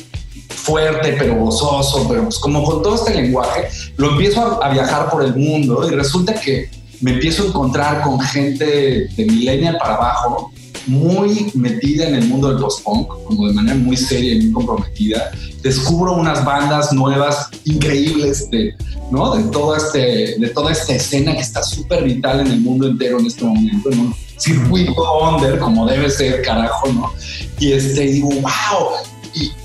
fuerte, 0.48 1.16
pero 1.18 1.36
gozoso, 1.36 2.06
pero 2.08 2.24
pues 2.24 2.38
como 2.38 2.62
con 2.62 2.82
todo 2.82 2.94
este 2.94 3.14
lenguaje, 3.14 3.68
lo 3.96 4.10
empiezo 4.10 4.60
a, 4.62 4.66
a, 4.66 4.70
viajar 4.70 5.10
por 5.10 5.24
el 5.24 5.34
mundo 5.34 5.88
y 5.88 5.94
resulta 5.94 6.34
que 6.34 6.70
me 7.00 7.12
empiezo 7.12 7.42
a 7.42 7.46
encontrar 7.46 8.02
con 8.02 8.20
gente 8.20 9.08
de 9.16 9.24
millennial 9.24 9.78
para 9.78 9.94
abajo 9.94 10.52
muy 10.88 11.50
metida 11.54 12.08
en 12.08 12.16
el 12.16 12.26
mundo 12.26 12.48
del 12.48 12.58
post-punk, 12.58 13.08
como 13.24 13.46
de 13.46 13.54
manera 13.54 13.76
muy 13.76 13.96
seria 13.96 14.34
y 14.34 14.40
muy 14.42 14.52
comprometida. 14.52 15.30
Descubro 15.62 16.14
unas 16.14 16.44
bandas 16.44 16.92
nuevas 16.92 17.48
increíbles 17.64 18.50
de, 18.50 18.74
¿no? 19.10 19.34
de, 19.36 19.44
todo 19.44 19.76
este, 19.76 20.36
de 20.38 20.50
toda 20.54 20.72
esta 20.72 20.94
escena 20.94 21.34
que 21.34 21.40
está 21.40 21.62
súper 21.62 22.04
vital 22.04 22.40
en 22.40 22.48
el 22.48 22.60
mundo 22.60 22.86
entero 22.88 23.18
en 23.18 23.26
este 23.26 23.44
momento, 23.44 23.90
en 23.90 24.00
un 24.00 24.14
circuito 24.38 25.02
under, 25.20 25.58
como 25.58 25.86
debe 25.86 26.08
ser, 26.10 26.42
carajo, 26.42 26.88
¿no? 26.92 27.12
Y 27.58 27.72
este, 27.72 28.02
digo, 28.02 28.28
wow. 28.28 28.90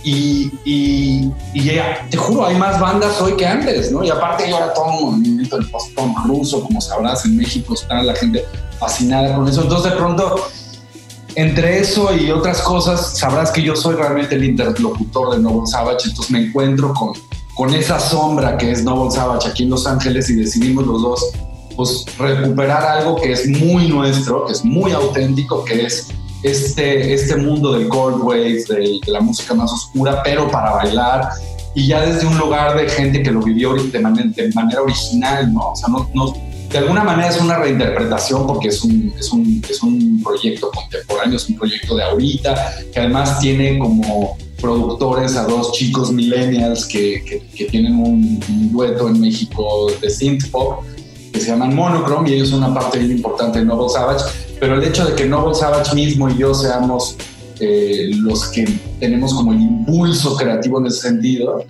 y, 0.04 0.52
y, 0.64 1.32
te 2.10 2.18
juro, 2.18 2.46
hay 2.46 2.58
más 2.58 2.80
bandas 2.80 3.20
hoy 3.22 3.36
que 3.36 3.46
antes, 3.46 3.92
¿no? 3.92 4.04
Y 4.04 4.10
aparte, 4.10 4.52
ahora 4.52 4.74
todo 4.74 4.86
un 4.86 5.20
movimiento 5.20 5.58
del 5.58 5.70
post-punk 5.70 6.26
ruso, 6.26 6.64
como 6.64 6.82
sabrás, 6.82 7.26
en 7.26 7.38
México 7.38 7.74
está 7.76 8.04
la 8.04 8.16
gente 8.16 8.44
fascinada 8.80 9.36
con 9.36 9.48
eso. 9.48 9.62
Entonces, 9.62 9.92
de 9.92 9.98
pronto, 9.98 10.36
entre 11.36 11.80
eso 11.80 12.14
y 12.16 12.32
otras 12.32 12.62
cosas, 12.62 13.18
sabrás 13.18 13.52
que 13.52 13.62
yo 13.62 13.76
soy 13.76 13.96
realmente 13.96 14.36
el 14.36 14.44
interlocutor 14.44 15.36
de 15.36 15.40
Noble 15.40 15.68
Savage, 15.68 16.10
entonces 16.10 16.32
me 16.32 16.46
encuentro 16.46 16.94
con, 16.94 17.14
con 17.56 17.74
esa 17.74 18.00
sombra 18.00 18.58
que 18.58 18.72
es 18.72 18.84
Noble 18.84 19.12
Savage 19.12 19.50
aquí 19.50 19.64
en 19.64 19.70
Los 19.70 19.88
Ángeles 19.88 20.30
y 20.30 20.36
decidimos 20.36 20.86
los 20.86 21.02
dos 21.02 21.32
pues 21.76 22.06
recuperar 22.18 22.84
algo 22.84 23.16
que 23.16 23.32
es 23.32 23.48
muy 23.48 23.88
nuestro, 23.88 24.46
que 24.46 24.54
es 24.54 24.64
muy 24.64 24.92
auténtico, 24.92 25.64
que 25.66 25.86
es 25.86 26.08
este, 26.44 27.14
este 27.14 27.36
mundo 27.38 27.74
del 27.74 27.88
cold 27.88 28.22
waves, 28.22 28.68
de, 28.68 29.00
la 29.08 29.22
música 29.22 29.54
más 29.54 29.72
oscura, 29.72 30.22
pero 30.24 30.50
para 30.50 30.72
bailar 30.72 31.30
y 31.76 31.88
ya 31.88 32.06
desde 32.06 32.28
un 32.28 32.38
lugar 32.38 32.78
de 32.78 32.88
gente 32.88 33.24
que 33.24 33.32
lo 33.32 33.42
vivió 33.42 33.74
de 33.74 34.00
manera, 34.00 34.30
de 34.30 34.52
manera 34.54 34.82
original, 34.82 35.52
¿no? 35.52 35.72
O 35.72 35.76
sea, 35.76 35.90
no, 35.90 36.34
de 36.74 36.80
alguna 36.80 37.04
manera 37.04 37.30
es 37.30 37.40
una 37.40 37.60
reinterpretación 37.60 38.48
porque 38.48 38.70
es 38.70 38.84
un, 38.84 39.14
es, 39.20 39.32
un, 39.32 39.64
es 39.70 39.84
un 39.84 40.24
proyecto 40.24 40.72
contemporáneo, 40.72 41.38
es 41.38 41.48
un 41.48 41.56
proyecto 41.56 41.96
de 41.96 42.04
ahorita, 42.04 42.74
que 42.92 43.00
además 43.00 43.40
tiene 43.40 43.78
como 43.78 44.36
productores 44.60 45.36
a 45.36 45.44
dos 45.44 45.72
chicos 45.74 46.12
millennials 46.12 46.88
que, 46.88 47.44
que, 47.56 47.66
tienen 47.66 47.96
un, 47.96 48.72
dueto 48.72 49.08
en 49.08 49.22
México 49.22 49.92
de 50.02 50.10
synth 50.10 50.50
pop 50.50 50.84
que 51.32 51.40
se 51.40 51.52
llaman 51.52 51.76
Monochrome 51.76 52.32
y 52.32 52.34
ellos 52.34 52.50
son 52.50 52.64
una 52.64 52.74
parte 52.74 52.98
bien 52.98 53.12
importante 53.12 53.60
de 53.60 53.66
Noble 53.66 53.90
Savage, 53.90 54.26
pero 54.60 54.76
el 54.76 54.84
hecho 54.84 55.06
de 55.06 55.14
que 55.14 55.26
Noble 55.26 55.54
Savage 55.54 55.94
mismo 55.94 56.28
y 56.28 56.38
yo 56.40 56.56
seamos 56.56 57.16
eh, 57.60 58.10
los 58.16 58.46
que 58.48 58.66
tenemos 59.00 59.34
como 59.36 59.54
el 59.54 59.62
impulso 59.62 60.36
creativo 60.36 60.80
en 60.80 60.88
ese 60.88 61.02
sentido, 61.02 61.66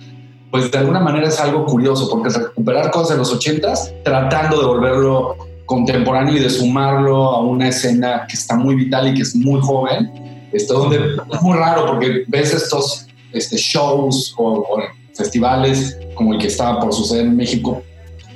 pues 0.54 0.70
de 0.70 0.78
alguna 0.78 1.00
manera 1.00 1.26
es 1.26 1.40
algo 1.40 1.66
curioso, 1.66 2.08
porque 2.08 2.28
es 2.28 2.36
recuperar 2.36 2.92
cosas 2.92 3.08
de 3.08 3.16
los 3.16 3.32
ochentas, 3.32 3.92
tratando 4.04 4.60
de 4.60 4.64
volverlo 4.64 5.34
contemporáneo 5.66 6.36
y 6.36 6.38
de 6.38 6.48
sumarlo 6.48 7.24
a 7.24 7.40
una 7.40 7.70
escena 7.70 8.24
que 8.28 8.36
está 8.36 8.54
muy 8.54 8.76
vital 8.76 9.08
y 9.08 9.14
que 9.14 9.22
es 9.22 9.34
muy 9.34 9.60
joven, 9.60 10.12
esto 10.52 10.74
donde 10.74 11.16
es 11.32 11.42
muy 11.42 11.58
raro 11.58 11.86
porque 11.86 12.22
ves 12.28 12.54
estos 12.54 13.08
este, 13.32 13.56
shows 13.56 14.32
o, 14.38 14.60
o 14.60 14.80
festivales 15.16 15.98
como 16.14 16.34
el 16.34 16.38
que 16.38 16.46
estaba 16.46 16.78
por 16.78 16.92
suceder 16.92 17.26
en 17.26 17.36
México, 17.36 17.82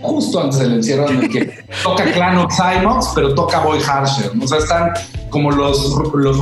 justo 0.02 0.40
antes 0.40 0.58
del 0.58 0.72
encierro 0.72 1.08
en 1.10 1.20
el 1.20 1.28
que 1.28 1.64
toca 1.84 2.02
Clan 2.10 2.36
of 2.38 2.52
Cymox, 2.52 3.12
pero 3.14 3.32
toca 3.32 3.60
Boy 3.60 3.78
Harsher. 3.78 4.32
O 4.42 4.48
sea, 4.48 4.58
están 4.58 4.90
como 5.30 5.52
los, 5.52 5.96
los, 6.14 6.36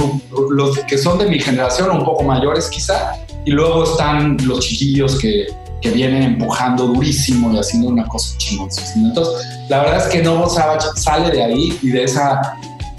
los, 0.52 0.78
que 0.88 0.97
son 0.97 1.18
de 1.18 1.26
mi 1.26 1.38
generación, 1.38 1.90
un 1.90 2.02
poco 2.06 2.23
mayores 2.23 2.71
quizá, 2.71 3.12
y 3.45 3.50
luego 3.50 3.85
están 3.85 4.38
los 4.47 4.61
chiquillos 4.61 5.18
que, 5.18 5.49
que 5.86 5.92
vienen 5.92 6.22
empujando 6.22 6.88
durísimo 6.88 7.52
y 7.52 7.58
haciendo 7.58 7.90
una 7.90 8.04
cosa 8.06 8.36
chingona. 8.38 8.72
Entonces, 8.96 9.46
la 9.68 9.82
verdad 9.82 9.98
es 9.98 10.06
que 10.12 10.20
Novo 10.20 10.48
Savage 10.48 10.86
sale 10.96 11.30
de 11.30 11.44
ahí 11.44 11.78
y 11.80 11.90
de, 11.90 12.02
esa, 12.02 12.56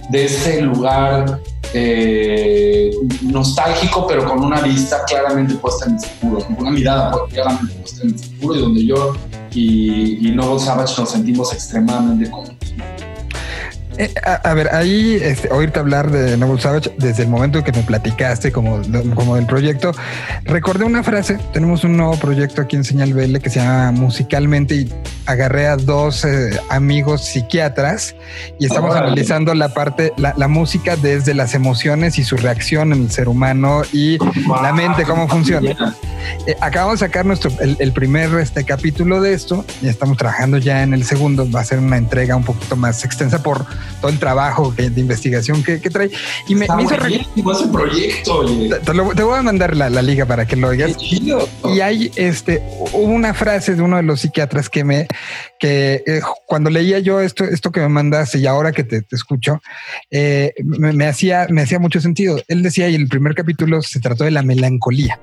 de 0.10 0.24
ese 0.24 0.62
lugar 0.62 1.42
eh, 1.74 2.92
nostálgico, 3.24 4.08
pero 4.08 4.26
con 4.26 4.42
una 4.42 4.62
vista 4.62 5.04
claramente 5.06 5.56
puesta 5.56 5.86
en 5.86 5.96
el 5.96 6.00
futuro, 6.00 6.46
con 6.46 6.56
una 6.60 6.72
mirada 6.72 7.14
claramente 7.30 7.74
puesta 7.76 8.04
en 8.04 8.10
el 8.10 8.20
futuro 8.20 8.56
y 8.56 8.62
donde 8.62 8.86
yo 8.86 9.14
y, 9.52 10.28
y 10.30 10.32
Noble 10.32 10.60
Savage 10.62 10.94
nos 10.98 11.10
sentimos 11.10 11.52
extremadamente 11.54 12.32
cómodos. 12.32 12.56
Eh, 13.98 14.14
a, 14.24 14.54
ver, 14.54 14.74
ahí 14.76 15.20
este, 15.22 15.50
oírte 15.52 15.80
hablar 15.80 16.12
de 16.12 16.38
Noble 16.38 16.62
Savage 16.62 16.94
desde 16.98 17.24
el 17.24 17.30
momento 17.30 17.64
que 17.64 17.72
me 17.72 17.82
platicaste 17.82 18.52
como, 18.52 18.82
como 19.16 19.36
del 19.36 19.48
proyecto, 19.48 19.92
recordé 20.44 20.86
una 20.86 21.02
frase. 21.04 21.40
Tenemos 21.52 21.84
un 21.84 21.98
nuevo 21.98 22.16
proyecto 22.18 22.62
aquí 22.62 22.76
en 22.76 22.84
Señal 22.84 23.14
BL 23.14 23.38
que 23.38 23.50
se 23.50 23.60
llama 23.60 23.92
Musicalmente 23.92 24.76
y 24.76 24.94
agarré 25.26 25.68
a 25.68 25.78
dos 25.78 26.26
eh, 26.26 26.60
amigos 26.70 27.26
psiquiatras 27.26 28.16
y 28.60 28.66
estamos 28.66 28.96
analizando 28.96 29.54
la 29.56 29.70
parte, 29.70 30.14
la, 30.18 30.48
música 30.48 30.96
desde 30.96 31.34
las 31.34 31.54
emociones 31.54 32.18
y 32.18 32.24
su 32.24 32.38
reacción 32.38 32.94
en 32.94 33.04
el 33.04 33.12
ser 33.12 33.28
humano 33.28 33.82
y 33.92 34.18
la 34.62 34.72
mente, 34.74 35.04
cómo 35.04 35.28
funciona. 35.28 35.76
Eh, 36.46 36.56
acabamos 36.62 37.00
de 37.00 37.08
sacar 37.08 37.26
nuestro, 37.26 37.52
el, 37.60 37.92
primer 37.92 38.34
este, 38.36 38.64
capítulo 38.64 39.22
de 39.22 39.34
esto 39.34 39.66
y 39.82 39.88
estamos 39.88 40.18
trabajando 40.18 40.58
ya 40.58 40.84
en 40.84 40.94
el 40.94 41.04
segundo. 41.04 41.50
Va 41.50 41.62
a 41.62 41.66
ser 41.66 41.80
una 41.80 41.98
entrega 41.98 42.36
un 42.36 42.44
poquito 42.44 42.76
más 42.76 43.04
extensa 43.04 43.44
por 43.44 43.66
todo 44.02 44.12
el 44.12 44.20
trabajo 44.20 44.74
de 44.76 44.86
investigación 45.00 45.64
que, 45.64 45.78
trae. 45.78 46.10
Y 46.48 46.56
me, 46.56 46.68
me 46.76 46.84
hizo 46.84 46.96
ese 46.96 47.68
proyecto. 47.68 48.46
Te, 49.16 49.24
voy 49.24 49.38
a 49.38 49.42
mandar 49.42 49.76
la, 49.76 49.90
liga 50.02 50.26
para 50.26 50.46
que 50.46 50.56
lo 50.56 50.70
oigas. 50.70 50.96
Y 51.02 51.82
hay 51.82 52.12
este, 52.16 52.62
hubo 52.94 53.12
una 53.12 53.34
frase 53.34 53.76
de 53.76 53.82
uno 53.82 53.98
de 53.98 54.04
los 54.04 54.22
psiquiatras 54.22 54.70
que 54.70 54.84
me, 54.84 55.08
que 55.60 56.04
eh, 56.06 56.22
cuando 56.46 56.70
leía 56.70 57.00
yo 57.00 57.20
esto, 57.20 57.44
esto 57.44 57.72
que 57.72 57.80
me 57.80 57.90
mandaste 57.90 58.40
y 58.40 58.48
ahora 58.48 58.72
que 58.72 58.84
te, 58.84 59.06
escucho, 59.12 59.62
eh, 60.12 60.54
me, 60.64 61.06
hacía, 61.06 61.48
me 61.50 61.62
hacía 61.62 61.80
mucho 61.80 62.00
sentido. 62.02 62.40
Él 62.48 62.64
decía, 62.64 62.90
y 62.90 62.96
el 62.96 63.08
primer 63.08 63.36
capítulo 63.36 63.82
se 63.82 64.00
trató 64.00 64.24
de 64.24 64.32
la 64.32 64.44
melancolía. 64.44 65.20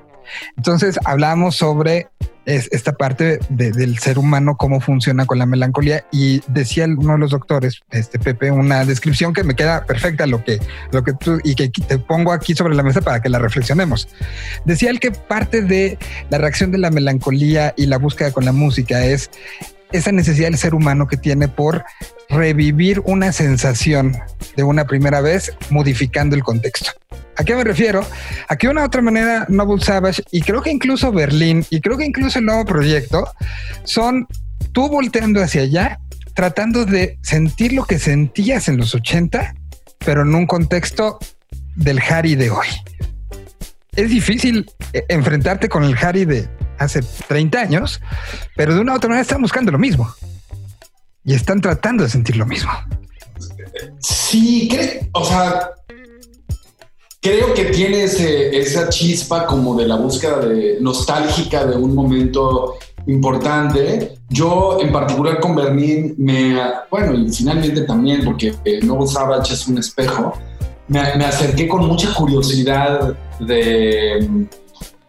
Entonces 0.57 0.99
hablamos 1.05 1.55
sobre 1.55 2.09
esta 2.45 2.93
parte 2.93 3.39
del 3.49 3.97
ser 3.97 4.19
humano, 4.19 4.55
cómo 4.57 4.79
funciona 4.79 5.25
con 5.25 5.39
la 5.39 5.45
melancolía. 5.45 6.05
Y 6.11 6.41
decía 6.47 6.85
uno 6.85 7.13
de 7.13 7.19
los 7.19 7.31
doctores, 7.31 7.81
este 7.91 8.19
Pepe, 8.19 8.51
una 8.51 8.85
descripción 8.85 9.33
que 9.33 9.43
me 9.43 9.55
queda 9.55 9.85
perfecta, 9.85 10.25
lo 10.25 10.43
que, 10.43 10.59
lo 10.91 11.03
que 11.03 11.13
tú 11.13 11.39
y 11.43 11.55
que 11.55 11.69
te 11.69 11.97
pongo 11.97 12.31
aquí 12.31 12.53
sobre 12.53 12.75
la 12.75 12.83
mesa 12.83 13.01
para 13.01 13.21
que 13.21 13.29
la 13.29 13.39
reflexionemos. 13.39 14.07
Decía 14.65 14.89
él 14.89 14.99
que 14.99 15.11
parte 15.11 15.61
de 15.61 15.97
la 16.29 16.37
reacción 16.37 16.71
de 16.71 16.77
la 16.77 16.91
melancolía 16.91 17.73
y 17.77 17.87
la 17.87 17.97
búsqueda 17.97 18.31
con 18.31 18.45
la 18.45 18.51
música 18.51 19.03
es 19.05 19.31
esa 19.91 20.11
necesidad 20.11 20.47
del 20.47 20.57
ser 20.57 20.75
humano 20.75 21.07
que 21.07 21.17
tiene 21.17 21.47
por 21.47 21.83
revivir 22.29 23.01
una 23.05 23.31
sensación 23.31 24.17
de 24.55 24.63
una 24.63 24.85
primera 24.85 25.21
vez 25.21 25.53
modificando 25.69 26.35
el 26.35 26.43
contexto. 26.43 26.91
¿A 27.37 27.43
qué 27.43 27.55
me 27.55 27.63
refiero? 27.63 28.05
A 28.47 28.55
que 28.55 28.67
una 28.67 28.85
otra 28.85 29.01
manera 29.01 29.45
Noble 29.49 29.83
Savage 29.83 30.23
y 30.31 30.41
creo 30.41 30.61
que 30.61 30.71
incluso 30.71 31.11
Berlín 31.11 31.65
y 31.69 31.81
creo 31.81 31.97
que 31.97 32.05
incluso 32.05 32.39
el 32.39 32.45
nuevo 32.45 32.65
proyecto 32.65 33.27
son 33.83 34.27
tú 34.71 34.89
volteando 34.89 35.41
hacia 35.41 35.61
allá, 35.61 35.99
tratando 36.33 36.85
de 36.85 37.17
sentir 37.21 37.73
lo 37.73 37.85
que 37.85 37.99
sentías 37.99 38.67
en 38.67 38.77
los 38.77 38.95
80, 38.95 39.55
pero 40.05 40.21
en 40.21 40.33
un 40.33 40.45
contexto 40.45 41.19
del 41.75 41.99
Harry 41.99 42.35
de 42.35 42.49
hoy. 42.49 42.67
Es 43.95 44.09
difícil 44.09 44.69
eh, 44.93 45.05
enfrentarte 45.09 45.69
con 45.69 45.83
el 45.83 45.97
Harry 45.97 46.25
de 46.25 46.49
hace 46.77 47.01
30 47.27 47.59
años, 47.59 48.01
pero 48.55 48.73
de 48.73 48.81
una 48.81 48.93
u 48.93 48.95
otra 48.95 49.09
manera 49.09 49.21
están 49.21 49.41
buscando 49.41 49.71
lo 49.71 49.79
mismo 49.79 50.13
y 51.23 51.33
están 51.33 51.61
tratando 51.61 52.03
de 52.03 52.09
sentir 52.09 52.37
lo 52.37 52.45
mismo. 52.45 52.71
Sí, 53.99 54.69
o 55.13 55.25
sea, 55.25 55.69
creo 57.25 57.55
que 57.55 57.65
tiene 57.65 58.03
esa 58.03 58.87
chispa 58.89 59.47
como 59.47 59.73
de 59.73 59.87
la 59.87 59.95
búsqueda 59.95 60.41
de 60.41 60.77
nostálgica 60.79 61.65
de 61.65 61.75
un 61.75 61.95
momento 61.95 62.75
importante. 63.07 64.19
Yo 64.29 64.77
en 64.79 64.91
particular 64.91 65.39
con 65.39 65.55
Berlín 65.55 66.13
me, 66.19 66.55
bueno, 66.91 67.15
y 67.15 67.31
finalmente 67.33 67.81
también 67.81 68.23
porque 68.23 68.53
el 68.63 68.85
nuevo 68.85 69.07
Savage 69.07 69.55
es 69.55 69.67
un 69.67 69.79
espejo, 69.79 70.33
me, 70.87 70.99
acerqué 70.99 71.67
con 71.67 71.87
mucha 71.87 72.13
curiosidad 72.13 73.17
de 73.39 74.47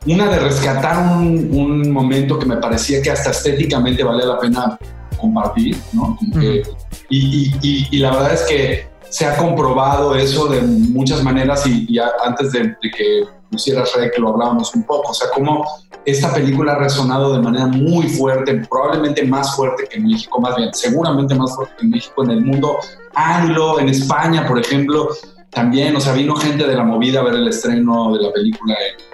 una 0.07 0.31
de 0.31 0.39
rescatar 0.39 1.19
un, 1.19 1.51
un, 1.53 1.93
momento 1.93 2.39
que 2.39 2.47
me 2.47 2.57
parecía 2.57 3.03
que 3.03 3.11
hasta 3.11 3.31
estéticamente 3.31 4.03
valía 4.03 4.25
la 4.25 4.39
pena 4.39 4.79
compartir, 5.19 5.77
¿no? 5.93 6.19
y, 7.11 7.51
y, 7.61 7.89
y, 7.91 7.99
la 7.99 8.13
verdad 8.13 8.35
es 8.35 8.43
que 8.43 8.96
se 9.09 9.27
ha 9.27 9.37
comprobado 9.37 10.15
eso 10.15 10.47
de 10.47 10.63
muchas 10.63 11.23
maneras 11.23 11.67
y, 11.67 11.93
ya 11.93 12.11
antes 12.25 12.53
de, 12.53 12.77
que 12.81 13.25
pusieras 13.51 13.93
que 13.93 14.21
lo 14.21 14.31
hablábamos 14.31 14.75
un 14.75 14.83
poco, 14.83 15.11
o 15.11 15.15
sea, 15.15 15.29
cómo 15.33 15.65
esta 16.05 16.33
película 16.33 16.73
ha 16.73 16.79
resonado 16.79 17.33
de 17.33 17.41
manera 17.41 17.67
muy 17.67 18.09
fuerte, 18.09 18.55
probablemente 18.69 19.25
más 19.25 19.55
fuerte 19.57 19.85
que 19.89 19.99
en 19.99 20.07
México, 20.07 20.41
más 20.41 20.57
bien, 20.57 20.73
seguramente 20.73 21.35
más 21.35 21.55
fuerte 21.55 21.75
que 21.79 21.85
en 21.85 21.91
México, 21.91 22.25
en 22.25 22.31
el 22.31 22.45
mundo. 22.45 22.79
Anglo, 23.15 23.81
en 23.81 23.89
España, 23.89 24.47
por 24.47 24.59
ejemplo, 24.59 25.09
también, 25.51 25.97
o 25.97 26.01
sea, 26.01 26.13
vino 26.13 26.37
gente 26.37 26.67
de 26.67 26.77
la 26.77 26.85
movida 26.85 27.21
a 27.21 27.23
ver 27.25 27.35
el 27.35 27.49
estreno 27.49 28.17
de 28.17 28.23
la 28.23 28.33
película 28.33 28.75
en, 28.75 29.07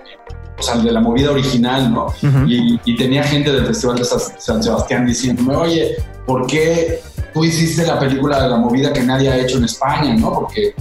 o 0.59 0.63
sea, 0.63 0.77
de 0.77 0.93
la 0.93 1.01
movida 1.01 1.31
original, 1.31 1.93
¿no? 1.93 2.07
y, 2.47 2.97
tenía 2.97 3.23
gente 3.25 3.53
del 3.53 3.67
Festival 3.67 3.99
de 3.99 4.05
San 4.05 4.63
Sebastián 4.63 5.07
diciéndome, 5.07 5.57
oye, 5.57 5.97
¿por 6.27 6.47
qué 6.47 7.01
tú 7.33 7.45
hiciste 7.45 7.87
la 7.87 7.99
película 7.99 8.43
de 8.43 8.49
la 8.49 8.57
movida 8.57 8.93
que 8.93 9.03
nadie 9.03 9.31
ha 9.31 9.39
hecho 9.39 9.59
en 9.59 9.65
España, 9.65 10.15
¿no? 10.15 10.33
Porque, 10.33 10.75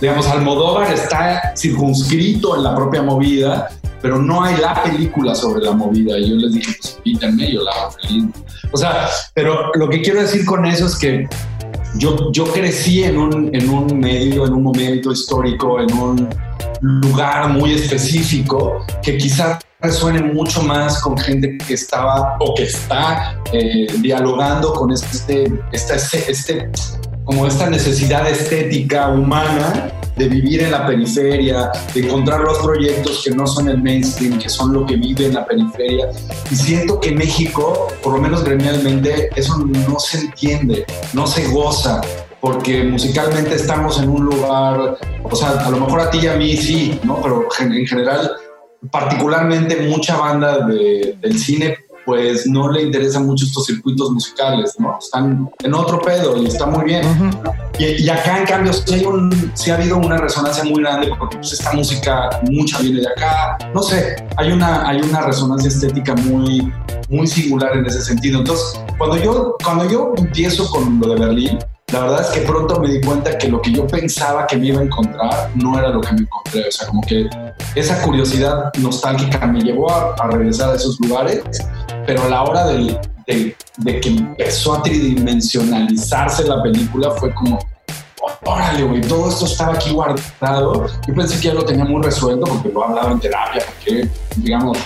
digamos, 0.00 0.26
Almodóvar 0.26 0.92
está 0.92 1.52
circunscrito 1.56 2.56
en 2.56 2.62
la 2.64 2.74
propia 2.74 3.02
movida, 3.02 3.68
pero 4.00 4.18
no 4.18 4.42
hay 4.42 4.56
la 4.56 4.82
película 4.82 5.34
sobre 5.34 5.64
la 5.64 5.72
movida. 5.72 6.18
Y 6.18 6.30
yo 6.30 6.36
les 6.36 6.52
dije, 6.52 6.72
pues 6.80 6.98
pítanme, 7.02 7.52
yo 7.52 7.62
la 7.62 7.72
hago 7.72 7.90
feliz. 7.92 8.24
O 8.72 8.76
sea, 8.76 9.08
pero 9.34 9.72
lo 9.74 9.88
que 9.88 10.02
quiero 10.02 10.20
decir 10.20 10.44
con 10.44 10.66
eso 10.66 10.86
es 10.86 10.96
que 10.96 11.28
yo, 11.96 12.30
yo 12.32 12.44
crecí 12.52 13.02
en 13.02 13.18
un, 13.18 13.54
en 13.54 13.68
un 13.70 13.98
medio, 13.98 14.46
en 14.46 14.52
un 14.52 14.62
momento 14.62 15.10
histórico, 15.10 15.80
en 15.80 15.92
un 15.92 16.28
lugar 16.80 17.48
muy 17.48 17.72
específico 17.72 18.84
que 19.02 19.16
quizás 19.16 19.58
resuene 19.80 20.22
mucho 20.22 20.62
más 20.62 21.00
con 21.02 21.16
gente 21.16 21.56
que 21.58 21.74
estaba 21.74 22.36
o 22.40 22.54
que 22.54 22.64
está 22.64 23.40
eh, 23.52 23.86
dialogando 24.00 24.72
con 24.72 24.92
este, 24.92 25.52
esta, 25.72 25.94
este, 25.94 26.70
como 27.24 27.46
esta 27.46 27.70
necesidad 27.70 28.28
estética 28.28 29.08
humana 29.08 29.92
de 30.16 30.28
vivir 30.28 30.64
en 30.64 30.72
la 30.72 30.84
periferia, 30.84 31.70
de 31.94 32.00
encontrar 32.00 32.40
los 32.40 32.58
proyectos 32.58 33.22
que 33.24 33.30
no 33.30 33.46
son 33.46 33.68
el 33.68 33.80
mainstream, 33.80 34.36
que 34.40 34.48
son 34.48 34.72
lo 34.72 34.84
que 34.84 34.96
vive 34.96 35.26
en 35.26 35.34
la 35.34 35.46
periferia. 35.46 36.08
Y 36.50 36.56
siento 36.56 36.98
que 36.98 37.12
México, 37.12 37.86
por 38.02 38.14
lo 38.14 38.20
menos 38.20 38.42
gremialmente, 38.42 39.30
eso 39.36 39.58
no 39.58 40.00
se 40.00 40.18
entiende, 40.18 40.84
no 41.12 41.24
se 41.28 41.46
goza, 41.52 42.00
porque 42.40 42.82
musicalmente 42.82 43.54
estamos 43.54 44.02
en 44.02 44.08
un 44.08 44.24
lugar, 44.24 44.98
o 45.22 45.36
sea, 45.36 45.50
a 45.50 45.70
lo 45.70 45.78
mejor 45.78 46.00
a 46.00 46.10
ti 46.10 46.18
y 46.22 46.26
a 46.26 46.34
mí 46.34 46.56
sí, 46.56 46.98
¿no? 47.04 47.20
Pero 47.22 47.46
en 47.60 47.86
general, 47.86 48.32
particularmente 48.90 49.88
mucha 49.88 50.16
banda 50.16 50.66
del 50.66 51.38
cine 51.38 51.78
pues 52.08 52.46
no 52.46 52.72
le 52.72 52.84
interesan 52.84 53.26
mucho 53.26 53.44
estos 53.44 53.66
circuitos 53.66 54.10
musicales, 54.10 54.76
¿no? 54.78 54.96
Están 54.98 55.50
en 55.62 55.74
otro 55.74 56.00
pedo 56.00 56.42
y 56.42 56.46
está 56.46 56.64
muy 56.64 56.86
bien. 56.86 57.04
y, 57.78 58.08
acá, 58.08 58.38
en 58.38 58.46
cambio, 58.46 58.72
sí, 58.72 59.70
ha 59.70 59.74
habido 59.74 59.98
una 59.98 60.16
resonancia 60.16 60.64
muy 60.64 60.80
grande 60.80 61.10
porque 61.18 61.36
pues, 61.36 61.52
esta 61.52 61.70
música, 61.74 62.30
mucha 62.50 62.78
viene 62.78 63.00
de 63.00 63.08
acá. 63.08 63.58
No 63.74 63.82
sé, 63.82 64.16
hay 64.38 64.52
una, 64.52 64.88
hay 64.88 65.02
una 65.02 65.20
resonancia 65.20 65.68
estética 65.68 66.14
muy, 66.14 66.72
muy 67.10 67.26
singular 67.26 67.76
en 67.76 67.84
ese 67.84 68.00
sentido. 68.00 68.38
Entonces, 68.38 68.80
cuando 68.96 69.18
yo, 69.18 69.56
cuando 69.62 69.90
yo 69.90 70.14
empiezo 70.16 70.66
con 70.70 70.98
lo 71.00 71.12
de 71.12 71.20
Berlín, 71.20 71.58
la 71.92 72.00
verdad 72.00 72.20
es 72.20 72.28
que 72.28 72.40
pronto 72.46 72.80
me 72.80 72.88
di 72.88 73.00
cuenta 73.00 73.36
que 73.38 73.48
lo 73.48 73.62
que 73.62 73.72
yo 73.72 73.86
pensaba 73.86 74.46
que 74.46 74.56
me 74.56 74.66
iba 74.66 74.80
a 74.80 74.84
encontrar 74.84 75.50
no 75.54 75.78
era 75.78 75.88
lo 75.88 76.00
que 76.00 76.12
me 76.12 76.20
encontré. 76.20 76.68
O 76.68 76.72
sea, 76.72 76.86
como 76.86 77.00
que 77.02 77.28
esa 77.74 78.02
curiosidad 78.02 78.72
nostálgica 78.78 79.46
me 79.46 79.60
llevó 79.60 79.90
a, 79.90 80.14
a 80.14 80.26
regresar 80.28 80.70
a 80.70 80.74
esos 80.74 81.00
lugares 81.00 81.42
pero 82.08 82.24
a 82.24 82.28
la 82.30 82.42
hora 82.42 82.66
de, 82.68 82.98
de, 83.26 84.00
que 84.00 84.08
empezó 84.08 84.76
a 84.76 84.82
tridimensionalizarse 84.82 86.44
la 86.44 86.62
película 86.62 87.10
fue 87.10 87.34
como, 87.34 87.58
órale, 88.46 88.82
güey, 88.82 89.02
todo 89.02 89.28
esto 89.28 89.44
estaba 89.44 89.74
aquí 89.74 89.90
guardado. 89.90 90.86
Yo 91.06 91.14
pensé 91.14 91.38
que 91.38 91.48
ya 91.48 91.54
lo 91.54 91.66
tenía 91.66 91.84
muy 91.84 92.02
resuelto 92.02 92.46
porque 92.46 92.70
lo 92.70 92.80
he 92.80 92.86
hablado 92.86 93.10
en 93.10 93.20
terapia, 93.20 93.62
porque, 93.66 94.08
digamos, 94.36 94.78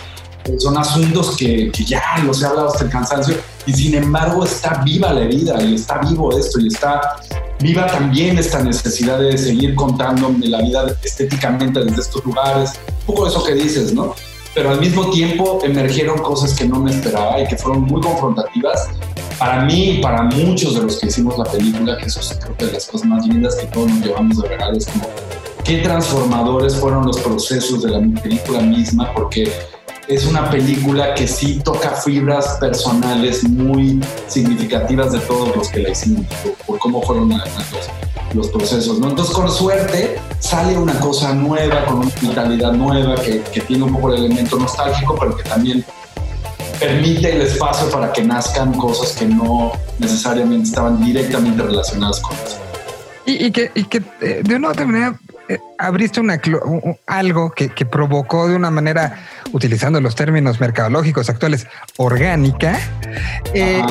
son 0.59 0.77
asuntos 0.77 1.37
que, 1.37 1.71
que, 1.71 1.85
ya 1.85 2.03
los 2.25 2.43
he 2.43 2.47
hablado 2.47 2.69
hasta 2.69 2.85
el 2.85 2.91
cansancio 2.91 3.37
y 3.67 3.73
sin 3.73 3.95
embargo 3.95 4.45
está 4.45 4.83
viva 4.85 5.13
la 5.13 5.21
herida 5.23 5.63
y 5.63 5.75
está 5.75 5.99
vivo 5.99 6.37
esto 6.37 6.59
y 6.61 6.69
está 6.69 7.01
viva 7.61 7.87
también 7.87 8.39
esta 8.39 8.63
necesidad 8.63 9.19
de 9.19 9.39
seguir 9.39 9.75
contándome 9.75 10.47
la 10.49 10.61
vida 10.63 10.97
estéticamente 11.03 11.85
desde 11.85 12.01
estos 12.01 12.25
lugares. 12.25 12.73
Un 13.01 13.15
poco 13.15 13.27
eso 13.27 13.45
que 13.45 13.55
dices, 13.55 13.93
¿no? 13.93 14.15
pero 14.55 14.71
al 14.71 14.81
mismo 14.81 15.11
tiempo 15.11 15.61
emergieron 15.63 16.19
cosas 16.19 16.55
que 16.55 16.67
no 16.67 16.79
me 16.79 16.91
esperaba 16.91 17.41
y 17.41 17.47
que 17.47 17.57
fueron 17.57 17.83
muy 17.83 18.01
confrontativas 18.01 18.89
para 19.39 19.65
mí 19.65 19.93
y 19.93 20.03
para 20.03 20.23
muchos 20.23 20.75
de 20.75 20.83
los 20.83 20.99
que 20.99 21.07
hicimos 21.07 21.39
la 21.39 21.45
película, 21.45 21.97
que 21.97 22.07
eso 22.07 22.21
es 22.21 22.39
creo 22.41 22.57
que 22.57 22.67
de 22.67 22.73
las 22.73 22.87
cosas 22.87 23.09
más 23.09 23.27
lindas 23.27 23.57
que 23.57 23.67
todos 23.67 23.89
nos 23.89 24.05
llevamos 24.05 24.43
de 24.43 24.49
regalo, 24.49 24.79
como 24.93 25.09
qué 25.65 25.79
transformadores 25.79 26.77
fueron 26.77 27.07
los 27.07 27.19
procesos 27.21 27.83
de 27.83 27.91
la 27.91 28.23
película 28.23 28.61
misma, 28.61 29.13
porque 29.15 29.51
es 30.09 30.27
una 30.27 30.51
película 30.51 31.15
que 31.15 31.29
sí 31.29 31.61
toca 31.65 31.91
fibras 31.91 32.59
personales 32.59 33.45
muy 33.45 34.01
significativas 34.27 35.13
de 35.13 35.21
todos 35.21 35.57
los 35.57 35.69
que 35.69 35.81
la 35.81 35.91
hicimos, 35.91 36.27
por, 36.67 36.79
cómo 36.79 37.03
fueron 37.03 37.33
los 38.35 38.49
procesos, 38.49 38.99
¿no? 38.99 39.11
Entonces, 39.11 39.35
con 39.35 39.51
suerte, 39.51 40.19
sale 40.41 40.77
una 40.77 40.99
cosa 40.99 41.35
nueva, 41.35 41.85
con 41.85 41.99
una 41.99 42.11
mentalidad 42.23 42.73
nueva, 42.73 43.15
que, 43.17 43.43
tiene 43.67 43.85
un 43.85 43.93
poco 43.93 44.13
el 44.13 44.25
elemento 44.25 44.57
nostálgico, 44.57 45.17
pero 45.19 45.37
que 45.37 45.45
también 45.45 45.85
permite 46.81 47.33
el 47.33 47.43
espacio 47.43 47.89
para 47.91 48.13
que 48.13 48.23
nazcan 48.23 48.73
cosas 48.75 49.13
que 49.13 49.27
no 49.27 49.73
necesariamente 49.99 50.69
estaban 50.69 51.03
directamente 51.05 51.63
relacionadas 51.63 52.21
con 52.21 52.37
eso. 52.37 52.59
Y, 53.25 53.53
que, 53.53 53.71
eh, 54.21 54.43
de 54.43 54.57
una 54.57 54.73
u 54.73 54.75
manera 54.75 55.17
abriste 55.79 56.21
una, 56.21 56.41
algo 57.07 57.53
que, 57.53 57.69
que, 57.69 57.85
provocó 57.85 58.49
de 58.49 58.57
una 58.57 58.71
manera, 58.71 59.19
utilizando 59.53 60.01
los 60.01 60.15
términos 60.15 60.61
mercadológicos 60.61 61.29
actuales, 61.29 61.67
orgánica, 61.97 62.79
eh, 63.55 63.83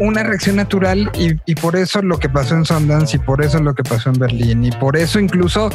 una 0.00 0.24
reacción 0.24 0.56
natural 0.56 1.10
y, 1.14 1.54
por 1.54 1.76
eso 1.76 2.02
lo 2.02 2.18
que 2.18 2.28
pasó 2.28 2.56
en 2.56 2.64
Sundance 2.64 3.16
y 3.16 3.20
por 3.20 3.44
eso 3.44 3.60
lo 3.60 3.74
que 3.74 3.84
pasó 3.84 4.10
en 4.10 4.18
Berlín 4.18 4.64
y 4.64 4.72
por 4.72 4.96
eso 4.96 5.20
incluso 5.20 5.70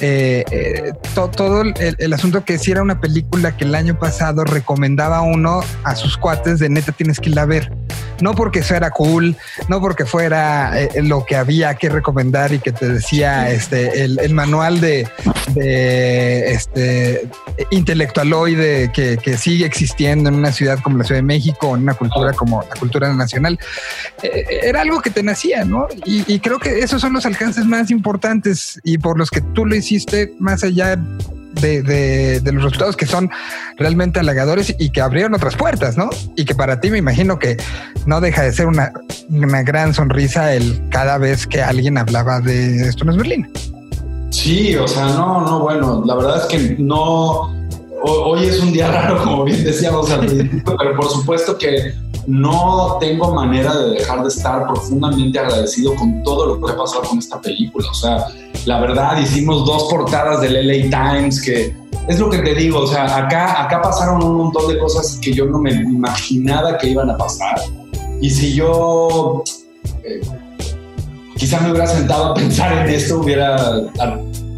eh, 0.00 0.92
todo 1.36 1.62
el, 1.62 2.12
asunto 2.12 2.44
que 2.44 2.58
si 2.58 2.72
era 2.72 2.82
una 2.82 3.00
película 3.00 3.56
que 3.56 3.64
el 3.64 3.76
año 3.76 3.96
pasado 3.96 4.44
recomendaba 4.44 5.20
uno 5.20 5.60
a 5.84 5.94
sus 5.94 6.16
cuates 6.16 6.58
de 6.58 6.68
neta 6.68 6.90
tienes 6.90 7.20
que 7.20 7.30
ir 7.30 7.38
a 7.38 7.46
ver 7.46 7.70
no 8.20 8.34
porque 8.34 8.62
fuera 8.62 8.90
cool, 8.90 9.36
no 9.68 9.80
porque 9.80 10.04
fuera 10.04 10.72
lo 11.02 11.24
que 11.24 11.36
había 11.36 11.74
que 11.74 11.88
recomendar 11.88 12.52
y 12.52 12.58
que 12.58 12.72
te 12.72 12.88
decía 12.88 13.50
este 13.50 14.04
el, 14.04 14.34
manual 14.34 14.80
de, 14.80 15.08
este 16.52 17.28
intelectualoide 17.70 18.90
que, 18.92 19.18
que, 19.18 19.36
sigue 19.36 19.66
existiendo 19.66 20.28
en 20.28 20.36
una 20.36 20.52
ciudad 20.52 20.78
como 20.80 20.98
la 20.98 21.04
Ciudad 21.04 21.18
de 21.18 21.26
México, 21.26 21.74
en 21.74 21.82
una 21.82 21.94
cultura 21.94 22.32
como 22.32 22.62
la 22.62 22.74
cultura 22.76 23.12
nacional, 23.14 23.58
eh, 24.22 24.60
era 24.62 24.80
algo 24.82 25.00
que 25.00 25.10
te 25.10 25.22
nacía, 25.22 25.64
¿no? 25.64 25.86
Y, 26.04 26.38
creo 26.40 26.58
que 26.58 26.80
esos 26.80 27.00
son 27.00 27.12
los 27.12 27.26
alcances 27.26 27.64
más 27.64 27.90
importantes 27.90 28.80
y 28.84 28.98
por 28.98 29.18
los 29.18 29.30
que 29.30 29.40
tú 29.40 29.66
lo 29.66 29.74
hiciste 29.74 30.34
más 30.38 30.62
allá 30.64 30.98
de, 31.60 31.82
de, 31.82 32.52
los 32.52 32.62
resultados 32.62 32.96
que 32.96 33.06
son 33.06 33.30
realmente 33.76 34.20
halagadores 34.20 34.74
y 34.78 34.90
que 34.90 35.00
abrieron 35.00 35.34
otras 35.34 35.56
puertas, 35.56 35.96
¿no? 35.96 36.10
Y 36.36 36.44
que 36.44 36.54
para 36.54 36.80
ti 36.80 36.90
me 36.90 36.98
imagino 36.98 37.38
que 37.38 37.56
no 38.06 38.20
deja 38.20 38.42
de 38.42 38.52
ser 38.52 38.66
una, 38.66 38.92
una 39.28 39.62
gran 39.62 39.94
sonrisa 39.94 40.54
el 40.54 40.88
cada 40.90 41.18
vez 41.18 41.46
que 41.46 41.62
alguien 41.62 41.98
hablaba 41.98 42.40
de 42.40 42.88
esto 42.88 43.04
no 43.04 43.12
es 43.12 43.18
Berlín. 43.18 43.50
Sí, 44.30 44.76
o 44.76 44.86
sea, 44.86 45.06
no, 45.06 45.40
no, 45.40 45.60
bueno, 45.60 46.02
la 46.04 46.14
verdad 46.14 46.42
es 46.42 46.46
que 46.46 46.76
no, 46.78 47.52
hoy 48.02 48.44
es 48.44 48.60
un 48.60 48.72
día 48.72 48.88
raro, 48.92 49.22
como 49.22 49.44
bien 49.44 49.64
decíamos 49.64 50.10
al 50.10 50.20
principio, 50.20 50.76
pero 50.78 50.96
por 50.96 51.08
supuesto 51.08 51.56
que 51.56 51.94
no 52.28 52.98
tengo 53.00 53.34
manera 53.34 53.74
de 53.74 53.90
dejar 53.90 54.22
de 54.22 54.28
estar 54.28 54.66
profundamente 54.66 55.38
agradecido 55.38 55.94
con 55.94 56.22
todo 56.22 56.46
lo 56.46 56.66
que 56.66 56.72
ha 56.72 56.76
pasado 56.76 57.02
con 57.04 57.18
esta 57.18 57.40
película. 57.40 57.88
O 57.90 57.94
sea, 57.94 58.26
la 58.68 58.78
verdad, 58.80 59.18
hicimos 59.18 59.64
dos 59.64 59.84
portadas 59.88 60.42
del 60.42 60.66
LA 60.66 60.90
Times 60.90 61.40
que 61.40 61.74
es 62.06 62.18
lo 62.18 62.28
que 62.28 62.38
te 62.40 62.54
digo, 62.54 62.80
o 62.80 62.86
sea, 62.86 63.16
acá, 63.16 63.62
acá 63.62 63.80
pasaron 63.80 64.22
un 64.22 64.36
montón 64.36 64.70
de 64.70 64.78
cosas 64.78 65.18
que 65.22 65.32
yo 65.32 65.46
no 65.46 65.58
me 65.58 65.70
imaginaba 65.70 66.76
que 66.76 66.88
iban 66.90 67.08
a 67.08 67.16
pasar. 67.16 67.58
Y 68.20 68.28
si 68.28 68.54
yo... 68.54 69.42
Eh, 70.04 70.20
quizá 71.36 71.60
me 71.60 71.70
hubiera 71.70 71.86
sentado 71.86 72.26
a 72.26 72.34
pensar 72.34 72.86
en 72.86 72.94
esto, 72.94 73.20
hubiera, 73.20 73.56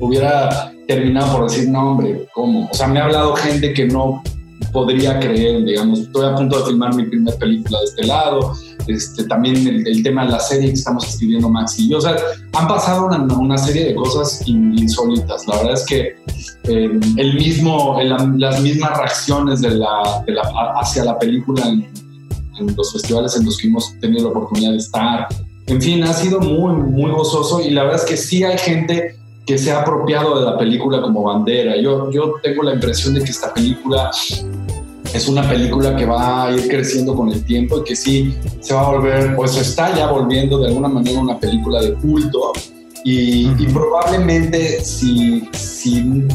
hubiera 0.01 0.73
terminado 0.89 1.37
por 1.37 1.49
decir, 1.49 1.69
no, 1.69 1.93
hombre, 1.93 2.27
¿cómo? 2.35 2.69
O 2.69 2.75
sea, 2.75 2.89
me 2.89 2.99
ha 2.99 3.05
hablado 3.05 3.37
gente 3.37 3.73
que 3.73 3.87
no 3.87 4.25
podría 4.73 5.21
creer, 5.21 5.65
digamos, 5.65 6.01
estoy 6.01 6.27
a 6.27 6.35
punto 6.35 6.59
de 6.59 6.65
filmar 6.65 6.97
mi 6.97 7.05
primera 7.05 7.37
película 7.37 7.79
de 7.79 7.85
este 7.85 8.07
lado, 8.07 8.55
este, 8.91 9.25
también 9.25 9.57
el, 9.87 10.03
tema 10.03 10.25
de 10.25 10.33
la 10.33 10.41
serie 10.41 10.69
que 10.69 10.75
estamos 10.75 11.07
escribiendo 11.07 11.49
Max 11.49 11.79
y 11.79 11.89
yo, 11.89 11.99
o 11.99 12.01
sea, 12.01 12.17
han 12.53 12.69
pasado 12.69 13.07
una, 13.07 13.23
una 13.37 13.59
serie 13.59 13.87
de 13.87 13.95
cosas 13.95 14.43
insólitas, 14.47 15.47
la 15.47 15.57
verdad 15.57 15.75
es 15.75 15.85
que 15.87 16.17
eh, 16.65 17.01
el 17.17 17.35
mismo, 17.35 17.99
las 18.03 18.61
mismas 18.61 18.99
reacciones 18.99 19.61
de 19.61 19.71
la, 19.71 20.23
de 20.27 20.33
la, 20.33 20.43
hacia 20.81 21.05
la 21.05 21.19
película 21.19 21.67
en, 21.67 21.89
en 22.59 22.77
los 22.77 22.93
festivales 22.93 23.37
en 23.37 23.45
los 23.45 23.59
que 23.59 23.69
hemos 23.69 23.99
tenido 24.01 24.25
la 24.25 24.31
oportunidad 24.31 24.73
de 24.73 24.79
estar, 24.79 25.29
en 25.67 25.81
fin, 25.81 26.03
ha 26.03 26.13
sido 26.13 26.41
muy, 26.41 26.75
muy 26.75 27.11
gozoso 27.13 27.61
y 27.61 27.71
la 27.71 27.85
verdad 27.85 28.01
es 28.01 28.07
que 28.07 28.17
sí 28.17 28.43
hay 28.43 28.59
gente 28.59 29.17
que 29.47 29.57
se 29.57 29.73
ha 29.73 29.81
apropiado 29.81 30.39
de 30.39 30.45
la 30.45 30.59
película 30.59 31.01
como 31.01 31.23
bandera. 31.23 31.77
Yo, 31.81 32.11
yo 32.11 32.35
tengo 32.43 32.63
la 32.63 32.75
impresión 32.75 33.15
de 33.15 33.23
que 33.23 33.31
esta 33.31 33.55
película 33.55 34.11
es 35.15 35.29
una 35.29 35.49
película 35.49 35.97
que 35.97 36.07
va 36.07 36.45
a 36.45 36.53
ir 36.53 36.69
creciendo 36.69 37.15
con 37.15 37.31
el 37.31 37.45
tiempo 37.45 37.79
y 37.79 37.85
que 37.85 37.97
sí 37.97 38.35
se 38.61 38.75
va 38.75 38.87
a 38.87 38.91
volver, 38.91 39.37
pues 39.37 39.57
está 39.57 39.95
ya 39.97 40.11
volviendo 40.11 40.59
de 40.59 40.69
alguna 40.69 40.89
manera 40.89 41.21
una 41.21 41.39
película 41.39 41.81
de 41.81 41.95
culto. 41.95 42.53
Y, 43.05 43.49
y 43.59 43.67
probablemente 43.73 44.85
si, 44.85 45.49
si, 45.53 46.27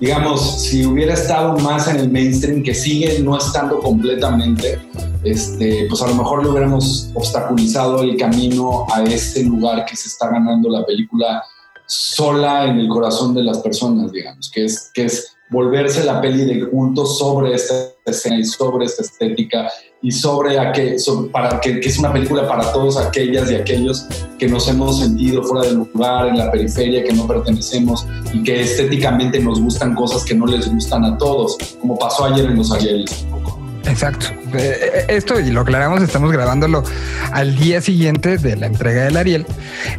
digamos, 0.00 0.62
si 0.62 0.84
hubiera 0.84 1.14
estado 1.14 1.56
más 1.58 1.88
en 1.88 1.96
el 1.96 2.10
mainstream, 2.10 2.62
que 2.62 2.74
sigue 2.74 3.20
no 3.20 3.38
estando 3.38 3.78
completamente, 3.78 4.78
este, 5.22 5.86
pues 5.88 6.02
a 6.02 6.08
lo 6.08 6.16
mejor 6.16 6.42
le 6.42 6.50
hubiéramos 6.50 7.10
obstaculizado 7.14 8.02
el 8.02 8.16
camino 8.16 8.86
a 8.92 9.04
ese 9.04 9.44
lugar 9.44 9.84
que 9.84 9.96
se 9.96 10.08
está 10.08 10.28
ganando 10.28 10.68
la 10.68 10.84
película 10.84 11.44
sola 11.86 12.66
en 12.66 12.78
el 12.78 12.88
corazón 12.88 13.34
de 13.34 13.44
las 13.44 13.58
personas, 13.58 14.10
digamos, 14.10 14.50
que 14.50 14.64
es, 14.64 14.90
que 14.92 15.04
es 15.04 15.36
volverse 15.52 16.02
la 16.02 16.20
peli 16.20 16.44
de 16.44 16.68
culto 16.68 17.06
sobre 17.06 17.54
esta 17.54 17.74
escena 18.06 18.38
y 18.38 18.44
sobre 18.44 18.86
esta 18.86 19.02
estética 19.02 19.68
y 20.00 20.10
sobre, 20.10 20.58
aquel, 20.58 20.96
para 21.30 21.60
que, 21.60 21.78
que, 21.78 21.88
es 21.88 21.98
una 21.98 22.12
película 22.12 22.48
para 22.48 22.72
todos 22.72 22.96
aquellas 22.96 23.50
y 23.50 23.54
aquellos 23.54 24.08
que 24.38 24.48
nos 24.48 24.66
hemos 24.66 24.98
sentido 24.98 25.44
fuera 25.44 25.68
del 25.68 25.76
lugar, 25.76 26.28
en 26.28 26.38
la 26.38 26.50
periferia, 26.50 27.04
que 27.04 27.12
no 27.12 27.28
pertenecemos 27.28 28.06
y 28.32 28.42
que 28.42 28.62
estéticamente 28.62 29.38
nos 29.38 29.60
gustan 29.60 29.94
cosas 29.94 30.24
que 30.24 30.34
no 30.34 30.46
les 30.46 30.68
gustan 30.68 31.04
a 31.04 31.16
todos, 31.18 31.56
como 31.80 31.96
pasó 31.96 32.24
ayer 32.24 32.46
en 32.46 32.56
Los 32.56 32.72
Arieles. 32.72 33.24
Exacto. 33.86 34.26
Eh, 34.54 34.78
eh, 34.80 35.04
esto, 35.08 35.38
y 35.38 35.50
lo 35.50 35.60
aclaramos, 35.60 36.02
estamos 36.02 36.32
grabándolo 36.32 36.82
al 37.32 37.56
día 37.56 37.80
siguiente 37.80 38.38
de 38.38 38.56
la 38.56 38.66
entrega 38.66 39.04
del 39.04 39.16
Ariel, 39.16 39.46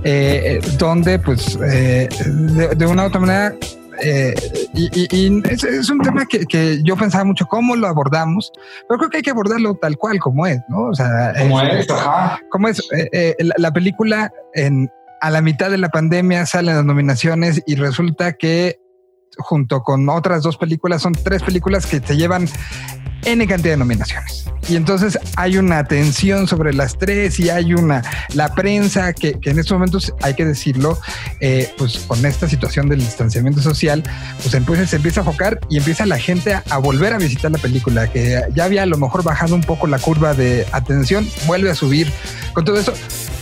eh, 0.04 0.60
donde 0.78 1.20
pues 1.20 1.58
de, 1.60 2.10
de, 2.76 2.86
una 2.86 3.04
u 3.04 3.08
otra 3.08 3.20
manera 3.20 3.56
eh, 4.02 4.34
y, 4.74 5.42
es, 5.50 5.90
un 5.90 6.00
tema 6.02 6.26
que, 6.26 6.82
yo 6.84 6.96
pensaba 6.96 7.24
mucho 7.24 7.46
cómo 7.46 7.76
lo 7.76 7.88
abordamos, 7.88 8.52
pero 8.88 8.98
creo 8.98 9.10
que 9.10 9.18
hay 9.18 9.24
que 9.24 9.32
abordarlo 9.32 9.76
tal 9.76 9.98
cual 9.98 10.20
como 10.20 10.48
es, 10.48 10.60
¿no? 10.68 10.90
O 10.90 10.96
sea, 10.96 11.34
como 11.38 11.62
es, 11.62 11.90
ajá. 11.90 12.40
Como 12.50 12.68
es 12.68 12.80
eh, 12.92 13.10
eh, 13.12 13.36
la, 13.58 13.72
película 13.72 14.32
en, 14.54 14.90
a 15.22 15.30
la 15.30 15.42
mitad 15.42 15.70
de 15.70 15.78
la 15.78 15.90
pandemia 15.90 16.46
salen 16.46 16.76
las 16.76 16.86
nominaciones 16.86 17.62
y 17.66 17.76
resulta 17.76 18.34
que 18.34 18.80
junto 19.38 19.84
con 19.84 20.08
otras 20.10 20.44
dos 20.44 20.58
películas 20.58 21.02
son 21.02 21.14
tres 21.14 21.44
películas 21.44 21.86
que 21.86 22.00
se 22.00 22.16
llevan 22.16 22.48
N 23.26 23.48
cantidad 23.48 23.74
de 23.74 23.78
nominaciones. 23.78 24.46
Y 24.70 24.76
entonces 24.76 25.20
hay 25.36 25.58
una 25.58 25.84
tensión 25.86 26.48
sobre 26.48 26.74
las 26.74 26.98
tres 26.98 27.40
y 27.40 27.50
hay 27.50 27.74
una, 27.74 28.02
la 28.34 28.54
prensa 28.54 29.14
que, 29.14 29.38
en 29.44 29.60
estos 29.60 29.74
momentos, 29.74 30.14
hay 30.22 30.36
que 30.36 30.46
decirlo, 30.46 31.00
eh, 31.40 31.72
pues 31.78 32.00
con 32.00 32.26
esta 32.26 32.48
situación 32.48 32.88
del 32.88 33.00
distanciamiento 33.00 33.62
social, 33.62 34.04
pues 34.42 34.54
entonces 34.54 34.90
se 34.90 34.98
empieza 34.98 35.22
a 35.22 35.24
focar 35.24 35.60
y 35.70 35.78
empieza 35.78 36.06
la 36.06 36.18
gente 36.18 36.54
a, 36.54 36.78
volver 36.78 37.14
a 37.14 37.18
visitar 37.18 37.52
la 37.52 37.58
película, 37.58 38.08
que 38.12 38.42
ya 38.54 38.64
había 38.66 38.84
a 38.84 38.86
lo 38.86 38.98
mejor 38.98 39.24
bajado 39.24 39.56
un 39.56 39.62
poco 39.62 39.88
la 39.88 40.00
curva 40.00 40.34
de 40.34 40.66
atención, 40.72 41.28
vuelve 41.46 41.70
a 41.70 41.76
subir 41.76 42.12
con 42.54 42.64
todo 42.64 42.78
eso. 42.78 42.94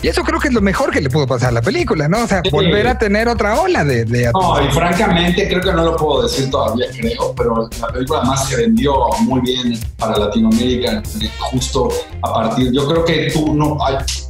Y 0.03 0.07
eso 0.07 0.23
creo 0.23 0.39
que 0.39 0.47
es 0.47 0.53
lo 0.53 0.61
mejor 0.61 0.89
que 0.89 0.99
le 0.99 1.11
pudo 1.11 1.27
pasar 1.27 1.49
a 1.49 1.51
la 1.51 1.61
película, 1.61 2.07
¿no? 2.07 2.23
O 2.23 2.27
sea, 2.27 2.41
volver 2.51 2.87
a 2.87 2.97
tener 2.97 3.27
otra 3.27 3.61
ola 3.61 3.83
de, 3.83 4.05
de 4.05 4.31
No, 4.33 4.59
y 4.63 4.71
francamente 4.71 5.47
creo 5.47 5.61
que 5.61 5.71
no 5.81 5.91
lo 5.91 5.97
puedo 5.97 6.23
decir 6.23 6.49
todavía, 6.49 6.87
creo, 6.91 7.33
pero 7.35 7.69
la 7.79 7.87
película 7.87 8.21
más 8.23 8.47
se 8.47 8.57
vendió 8.57 8.93
muy 9.21 9.41
bien 9.41 9.79
para 9.97 10.17
Latinoamérica 10.17 11.01
justo 11.39 11.89
a 12.21 12.33
partir, 12.33 12.71
yo 12.71 12.87
creo 12.87 13.05
que 13.05 13.31
tú 13.31 13.53
no, 13.53 13.77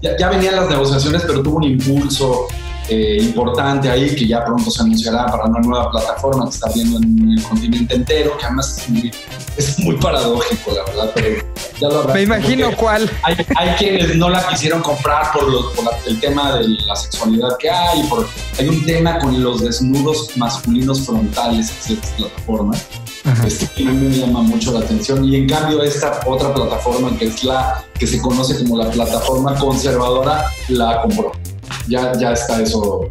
ya, 0.02 0.18
ya 0.18 0.30
venían 0.30 0.56
las 0.56 0.70
negociaciones, 0.70 1.24
pero 1.26 1.42
tuvo 1.42 1.58
un 1.58 1.64
impulso 1.64 2.48
eh, 2.92 3.18
importante 3.22 3.90
ahí 3.90 4.14
que 4.14 4.28
ya 4.28 4.44
pronto 4.44 4.70
se 4.70 4.82
anunciará 4.82 5.26
para 5.28 5.46
una 5.46 5.62
nueva 5.62 5.90
plataforma 5.92 6.44
que 6.44 6.56
está 6.56 6.70
viendo 6.76 6.98
en 6.98 7.38
el 7.38 7.42
continente 7.42 7.96
entero, 7.96 8.38
que 8.38 8.46
además 8.46 8.80
es 8.80 8.90
muy, 8.90 9.12
es 9.56 9.80
muy 9.80 9.96
paradójico, 9.96 10.72
la 10.72 10.84
verdad, 10.84 11.12
pero 11.16 11.42
ya 11.80 11.88
lo 11.88 12.04
Me 12.14 12.24
imagino 12.24 12.76
cuál. 12.76 13.10
Hay, 13.24 13.38
hay, 13.56 13.70
quienes 13.78 14.18
no 14.18 14.28
la 14.30 14.46
quisieron 14.46 14.82
comprar 14.82 15.32
por, 15.32 15.50
los, 15.50 15.68
por 15.68 15.86
el 16.06 16.20
tema 16.20 16.58
de 16.58 16.68
la 16.68 16.96
sexualidad 16.98 17.56
que 17.60 17.70
hay, 17.70 18.04
por, 18.04 18.28
hay 18.60 18.68
un 18.68 18.86
tema 18.86 19.20
con 19.20 19.42
los 19.42 19.62
desnudos 19.62 20.36
masculinos 20.36 21.06
frontales 21.06 21.70
en 21.70 21.82
ciertas 21.82 22.12
plataformas. 22.12 22.86
Este, 23.46 23.68
que 23.68 23.84
me 23.86 24.10
llama 24.10 24.42
mucho 24.42 24.74
la 24.74 24.80
atención 24.80 25.24
y 25.24 25.36
en 25.36 25.48
cambio 25.48 25.84
esta 25.84 26.20
otra 26.26 26.54
plataforma 26.54 27.16
que 27.18 27.28
es 27.28 27.44
la 27.44 27.86
que 27.98 28.08
se 28.08 28.20
conoce 28.20 28.58
como 28.58 28.80
la 28.80 28.90
plataforma 28.90 29.56
conservadora 29.60 30.46
la 30.70 31.04
compró 31.04 31.32
ya, 31.88 32.14
ya 32.20 32.34
está 32.34 32.62
eso, 32.62 33.10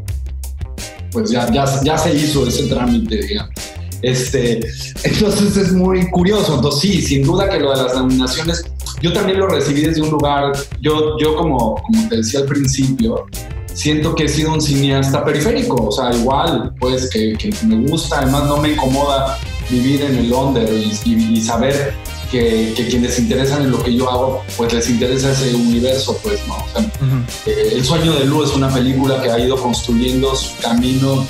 pues 1.12 1.30
ya, 1.30 1.50
ya, 1.52 1.64
ya 1.82 1.98
se 1.98 2.14
hizo 2.14 2.46
ese 2.46 2.64
trámite, 2.64 3.16
digamos. 3.16 3.54
Este, 4.02 4.60
entonces 5.04 5.56
es 5.56 5.72
muy 5.72 6.08
curioso. 6.10 6.56
Entonces, 6.56 6.80
sí, 6.80 7.02
sin 7.02 7.22
duda 7.22 7.48
que 7.48 7.60
lo 7.60 7.76
de 7.76 7.82
las 7.82 7.94
nominaciones, 7.94 8.64
yo 9.02 9.12
también 9.12 9.38
lo 9.38 9.48
recibí 9.48 9.82
desde 9.82 10.02
un 10.02 10.10
lugar, 10.10 10.52
yo, 10.80 11.18
yo 11.18 11.36
como, 11.36 11.76
como 11.76 12.08
te 12.08 12.16
decía 12.16 12.40
al 12.40 12.46
principio, 12.46 13.26
siento 13.72 14.14
que 14.14 14.24
he 14.24 14.28
sido 14.28 14.52
un 14.52 14.60
cineasta 14.60 15.24
periférico, 15.24 15.74
o 15.86 15.92
sea, 15.92 16.14
igual, 16.14 16.74
pues 16.80 17.10
que, 17.10 17.34
que 17.34 17.52
me 17.66 17.86
gusta, 17.88 18.20
además 18.20 18.44
no 18.44 18.56
me 18.58 18.72
incomoda 18.72 19.38
vivir 19.70 20.02
en 20.02 20.16
el 20.16 20.32
under 20.32 20.68
y, 20.72 20.92
y 21.04 21.40
saber 21.40 21.94
que, 22.30 22.72
quienes 22.88 23.14
se 23.14 23.22
interesan 23.22 23.62
en 23.62 23.70
lo 23.70 23.82
que 23.82 23.94
yo 23.94 24.08
hago, 24.10 24.44
pues 24.56 24.72
les 24.72 24.88
interesa 24.88 25.32
ese 25.32 25.54
universo, 25.54 26.18
pues, 26.22 26.40
¿no? 26.46 26.56
Eh, 27.46 27.72
el 27.72 27.84
sueño 27.84 28.12
de 28.12 28.24
Lu 28.24 28.44
es 28.44 28.50
una 28.50 28.72
película 28.72 29.20
que 29.20 29.30
ha 29.30 29.38
ido 29.38 29.56
construyendo 29.56 30.34
su 30.36 30.56
camino 30.58 31.26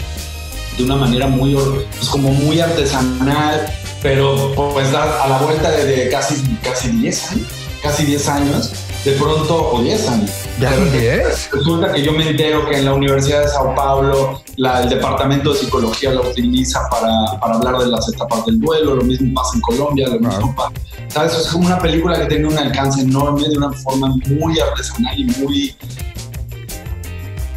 de 0.76 0.84
una 0.84 0.96
manera 0.96 1.26
muy, 1.26 1.54
pues 1.54 2.08
como 2.08 2.30
muy 2.32 2.60
artesanal, 2.60 3.72
pero 4.02 4.52
pues 4.72 4.88
a 4.94 5.28
la 5.28 5.38
vuelta 5.38 5.70
de, 5.70 6.08
casi, 6.08 6.34
casi 6.62 6.88
10 6.88 7.30
años, 7.32 7.46
casi 7.82 8.04
10 8.04 8.28
años, 8.28 8.72
de 9.04 9.12
pronto, 9.12 9.72
o 9.72 9.82
10 9.82 10.08
años. 10.08 10.30
¿Ya 10.60 10.76
10? 10.76 11.50
Resulta 11.52 11.92
que 11.92 12.02
yo 12.02 12.12
me 12.12 12.28
entero 12.28 12.68
que 12.68 12.78
en 12.78 12.84
la 12.84 12.92
Universidad 12.92 13.42
de 13.42 13.48
Sao 13.48 13.74
Paulo 13.74 14.42
la, 14.56 14.82
el 14.82 14.90
departamento 14.90 15.52
de 15.52 15.58
psicología 15.58 16.12
la 16.12 16.20
utiliza 16.20 16.80
para, 16.90 17.40
para, 17.40 17.54
hablar 17.54 17.78
de 17.78 17.86
las 17.86 18.08
etapas 18.12 18.44
del 18.44 18.60
duelo, 18.60 18.96
lo 18.96 19.02
mismo 19.02 19.32
pasa 19.34 19.52
en 19.54 19.60
Colombia, 19.62 20.08
lo 20.08 20.20
mismo 20.20 20.54
pasa. 20.54 20.72
¿Sabes? 21.08 21.34
Es 21.34 21.48
como 21.48 21.66
una 21.66 21.78
película 21.78 22.20
que 22.20 22.26
tiene 22.26 22.46
un 22.46 22.58
alcance 22.58 23.00
enorme 23.00 23.48
de 23.48 23.56
una 23.56 23.72
forma 23.72 24.14
muy 24.26 24.60
artesanal 24.60 25.18
y 25.18 25.24
muy 25.24 25.74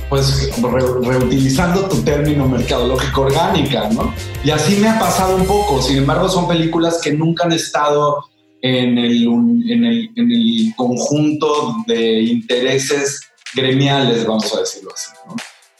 pues 0.10 0.52
reutilizando 0.62 1.86
tu 1.86 2.04
término 2.04 2.48
mercadológico 2.48 3.22
orgánica, 3.22 3.90
¿no? 3.90 4.14
Y 4.44 4.52
así 4.52 4.76
me 4.76 4.88
ha 4.88 5.00
pasado 5.00 5.36
un 5.36 5.46
poco. 5.46 5.82
Sin 5.82 5.98
embargo, 5.98 6.30
son 6.30 6.48
películas 6.48 7.00
que 7.02 7.14
nunca 7.14 7.46
han 7.46 7.52
estado 7.52 8.24
en 8.64 8.98
el, 8.98 9.28
en 9.68 9.84
el, 9.84 10.10
en 10.16 10.32
el 10.32 10.74
conjunto 10.78 11.76
de 11.86 12.22
intereses 12.22 13.20
gremiales, 13.54 14.26
vamos 14.26 14.56
a 14.56 14.62
decirlo 14.62 14.92
así. 14.94 15.12
¿no? 15.28 15.36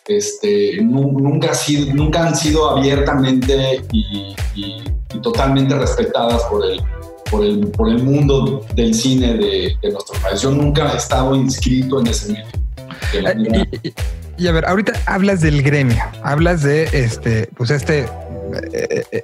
Este, 0.06 0.82
nunca, 0.82 1.52
ha 1.52 1.54
sido, 1.54 1.96
nunca 1.96 2.28
han 2.28 2.36
sido 2.36 2.70
abiertamente 2.70 3.82
y, 3.94 4.36
totalmente 5.22 5.76
respetadas 5.76 6.44
por 6.44 6.66
el, 6.66 6.82
por 7.32 7.46
el, 7.46 7.68
por 7.68 7.88
el 7.88 8.04
mundo 8.04 8.66
del 8.76 8.94
cine 8.94 9.36
de, 9.36 9.78
de, 9.82 9.92
nuestro 9.92 10.20
país. 10.22 10.42
Yo 10.42 10.52
nunca 10.52 10.92
he 10.92 10.98
estado 10.98 11.36
inscrito 11.36 12.02
en 12.02 12.08
ese 12.08 12.34
medio. 12.34 12.46
Eh, 13.14 13.70
y, 13.84 14.44
y, 14.44 14.48
a 14.48 14.52
ver, 14.52 14.66
ahorita 14.66 14.92
hablas 15.06 15.40
del 15.40 15.62
gremio, 15.62 16.04
hablas 16.24 16.64
de 16.64 16.90
este, 16.92 17.48
pues 17.56 17.70
este 17.70 18.08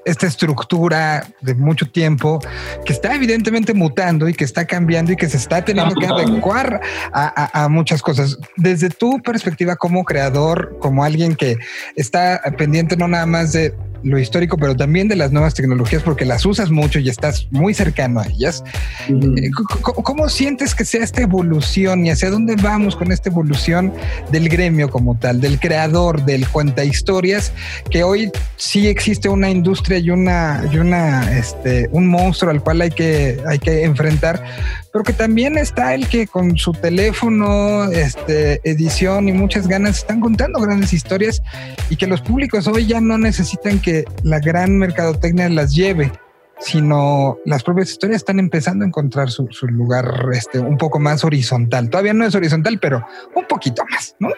esta 0.06 0.28
estructura 0.28 1.28
de 1.42 1.56
mucho 1.56 1.90
tiempo 1.90 2.40
que 2.86 2.94
está 2.94 3.16
evidentemente 3.16 3.74
mutando 3.74 4.28
y 4.28 4.34
que 4.34 4.44
está 4.44 4.66
cambiando 4.66 5.12
y 5.12 5.16
que 5.16 5.30
se 5.30 5.38
está 5.38 5.64
teniendo 5.64 5.96
que 5.96 6.06
adecuar 6.06 6.82
a, 7.14 7.68
muchas 7.70 8.02
cosas. 8.02 8.38
Desde 8.58 8.90
tu 8.90 9.22
perspectiva 9.22 9.76
como 9.76 10.04
creador, 10.04 10.78
como 10.80 11.04
alguien 11.04 11.36
que 11.36 11.58
está 11.96 12.42
pendiente 12.58 12.98
no 12.98 13.08
nada 13.08 13.26
más 13.26 13.54
de 13.54 13.74
lo 14.04 14.20
histórico, 14.20 14.58
pero 14.58 14.76
también 14.76 15.08
de 15.08 15.16
las 15.16 15.32
nuevas 15.32 15.54
tecnologías, 15.54 16.04
porque 16.04 16.26
las 16.26 16.46
usas 16.46 16.70
mucho 16.70 17.00
y 17.00 17.10
estás 17.10 17.48
muy 17.52 17.74
cercano 17.74 18.20
a 18.20 18.28
ellas. 18.28 18.64
Eh, 19.10 19.50
¿Cómo, 19.82 20.30
sientes 20.30 20.76
que 20.76 20.86
sea 20.86 21.04
esta 21.04 21.22
evolución 21.22 22.06
y 22.06 22.12
hacia 22.12 22.30
dónde 22.30 22.56
vamos 22.56 22.96
con 22.96 23.12
esta 23.12 23.30
evolución 23.30 23.94
del 24.32 24.50
gremio 24.50 24.90
como 24.90 25.18
tal, 25.18 25.42
del 25.42 25.60
creador, 25.60 26.24
del 26.26 26.48
cuenta 26.48 26.84
historias, 26.84 27.52
que 27.90 28.04
hoy 28.04 28.32
sí 28.58 28.88
existe 28.88 29.30
una 29.30 29.50
industria 29.50 29.98
y 29.98 30.10
una, 30.10 30.64
y 30.72 30.78
una, 30.78 31.38
este, 31.38 31.90
un 31.92 32.08
monstruo 32.08 32.52
al 32.52 32.62
cual 32.62 32.82
hay 32.82 32.92
que, 32.92 33.40
hay 33.48 33.60
que 33.60 33.84
enfrentar, 33.84 34.44
pero 34.92 35.04
que 35.04 35.14
también 35.14 35.58
está 35.58 35.94
el 35.94 36.08
que 36.08 36.28
con 36.28 36.58
su 36.58 36.72
teléfono, 36.72 37.86
este, 37.86 38.60
edición 38.64 39.30
y 39.30 39.34
muchas 39.34 39.68
ganas 39.68 40.00
están 40.00 40.20
contando 40.20 40.60
grandes 40.60 40.94
historias 40.94 41.42
y 41.90 41.96
que 41.96 42.08
los 42.08 42.22
públicos 42.22 42.68
hoy 42.68 42.88
ya 42.88 43.02
no 43.02 43.18
necesitan 43.18 43.80
que 43.80 44.06
la 44.24 44.40
gran 44.40 44.78
mercadotecnia 44.78 45.50
las 45.50 45.74
lleve 45.74 46.12
sino 46.60 47.38
las 47.46 47.64
propias 47.64 47.90
historias 47.90 48.18
están 48.18 48.40
empezando 48.40 48.84
a 48.84 48.88
encontrar 48.88 49.30
su, 49.30 49.48
lugar 49.68 50.26
este, 50.34 50.60
un 50.60 50.78
poco 50.78 51.00
más 51.00 51.24
horizontal. 51.24 51.90
Todavía 51.90 52.14
no 52.14 52.26
es 52.26 52.36
horizontal, 52.36 52.80
pero 52.80 53.06
un 53.34 53.46
poquito 53.46 53.84
más, 53.90 54.16
¿no? 54.20 54.30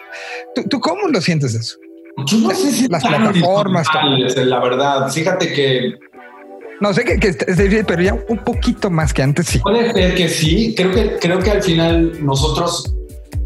¿Tú, 0.70 0.80
cómo 0.80 1.08
lo 1.08 1.20
sientes 1.20 1.54
eso? 1.54 1.78
Yo 2.26 2.38
no 2.38 2.50
sé 2.50 2.70
si 2.70 2.88
las 2.88 3.04
plataformas. 3.04 3.86
La 4.36 4.60
verdad, 4.60 5.10
fíjate 5.10 5.52
que 5.52 5.98
no 6.82 6.92
sé 6.92 7.04
que, 7.04 7.16
que 7.20 7.28
es 7.28 7.36
pero 7.86 8.02
ya 8.02 8.12
un 8.28 8.38
poquito 8.38 8.90
más 8.90 9.14
que 9.14 9.22
antes 9.22 9.46
sí. 9.46 9.60
Puede 9.60 9.92
ser 9.92 10.16
que 10.16 10.28
sí. 10.28 10.74
Creo 10.76 10.90
que, 10.90 11.16
creo 11.20 11.38
que 11.38 11.52
al 11.52 11.62
final 11.62 12.12
nosotros 12.26 12.92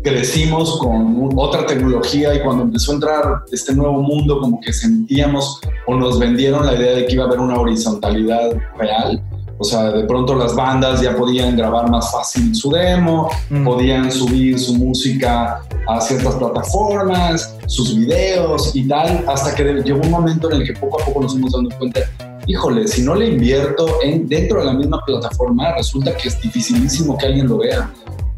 crecimos 0.03 0.79
con 0.79 1.33
otra 1.37 1.67
tecnología 1.67 2.35
y 2.35 2.41
cuando 2.41 2.63
empezó 2.63 2.93
a 2.93 2.95
entrar 2.95 3.25
este 3.53 3.75
nuevo 3.75 4.01
mundo 4.01 4.41
como 4.41 4.59
que 4.59 4.73
sentíamos 4.73 5.61
o 5.87 5.95
nos 5.95 6.19
vendieron 6.19 6.65
la 6.65 6.77
idea 6.77 6.93
de 6.93 7.05
que 7.05 7.13
iba 7.13 7.25
a 7.25 7.27
haber 7.27 7.41
una 7.41 7.59
horizontalidad 7.61 8.57
real. 8.79 9.23
O 9.59 9.65
sea, 9.65 9.91
de 9.91 10.05
pronto 10.05 10.35
las 10.35 10.55
bandas 10.55 11.03
ya 11.03 11.15
podían 11.15 11.59
grabar 11.59 11.91
más 11.91 12.11
fácil 12.11 12.55
su 12.55 12.71
demo, 12.71 13.29
mm. 13.51 13.65
podían 13.65 14.11
subir 14.11 14.59
su 14.59 14.77
música 14.77 15.61
a 15.87 16.01
ciertas 16.01 16.37
plataformas, 16.37 17.55
sus 17.67 17.95
videos 17.99 18.75
y 18.75 18.89
tal, 18.89 19.25
hasta 19.29 19.55
que 19.55 19.63
llegó 19.85 20.01
un 20.01 20.11
momento 20.11 20.51
en 20.51 20.63
el 20.63 20.67
que 20.67 20.73
poco 20.73 21.03
a 21.03 21.05
poco 21.05 21.21
nos 21.21 21.33
fuimos 21.33 21.53
dando 21.53 21.77
cuenta 21.77 22.01
híjole, 22.47 22.87
si 22.87 23.03
no 23.03 23.15
le 23.15 23.29
invierto 23.29 23.99
en, 24.03 24.29
dentro 24.29 24.61
de 24.61 24.67
la 24.67 24.73
misma 24.73 25.01
plataforma, 25.05 25.75
resulta 25.75 26.17
que 26.17 26.29
es 26.29 26.41
dificilísimo 26.41 27.17
que 27.19 27.27
alguien 27.27 27.49
lo 27.49 27.59
vea. 27.59 27.93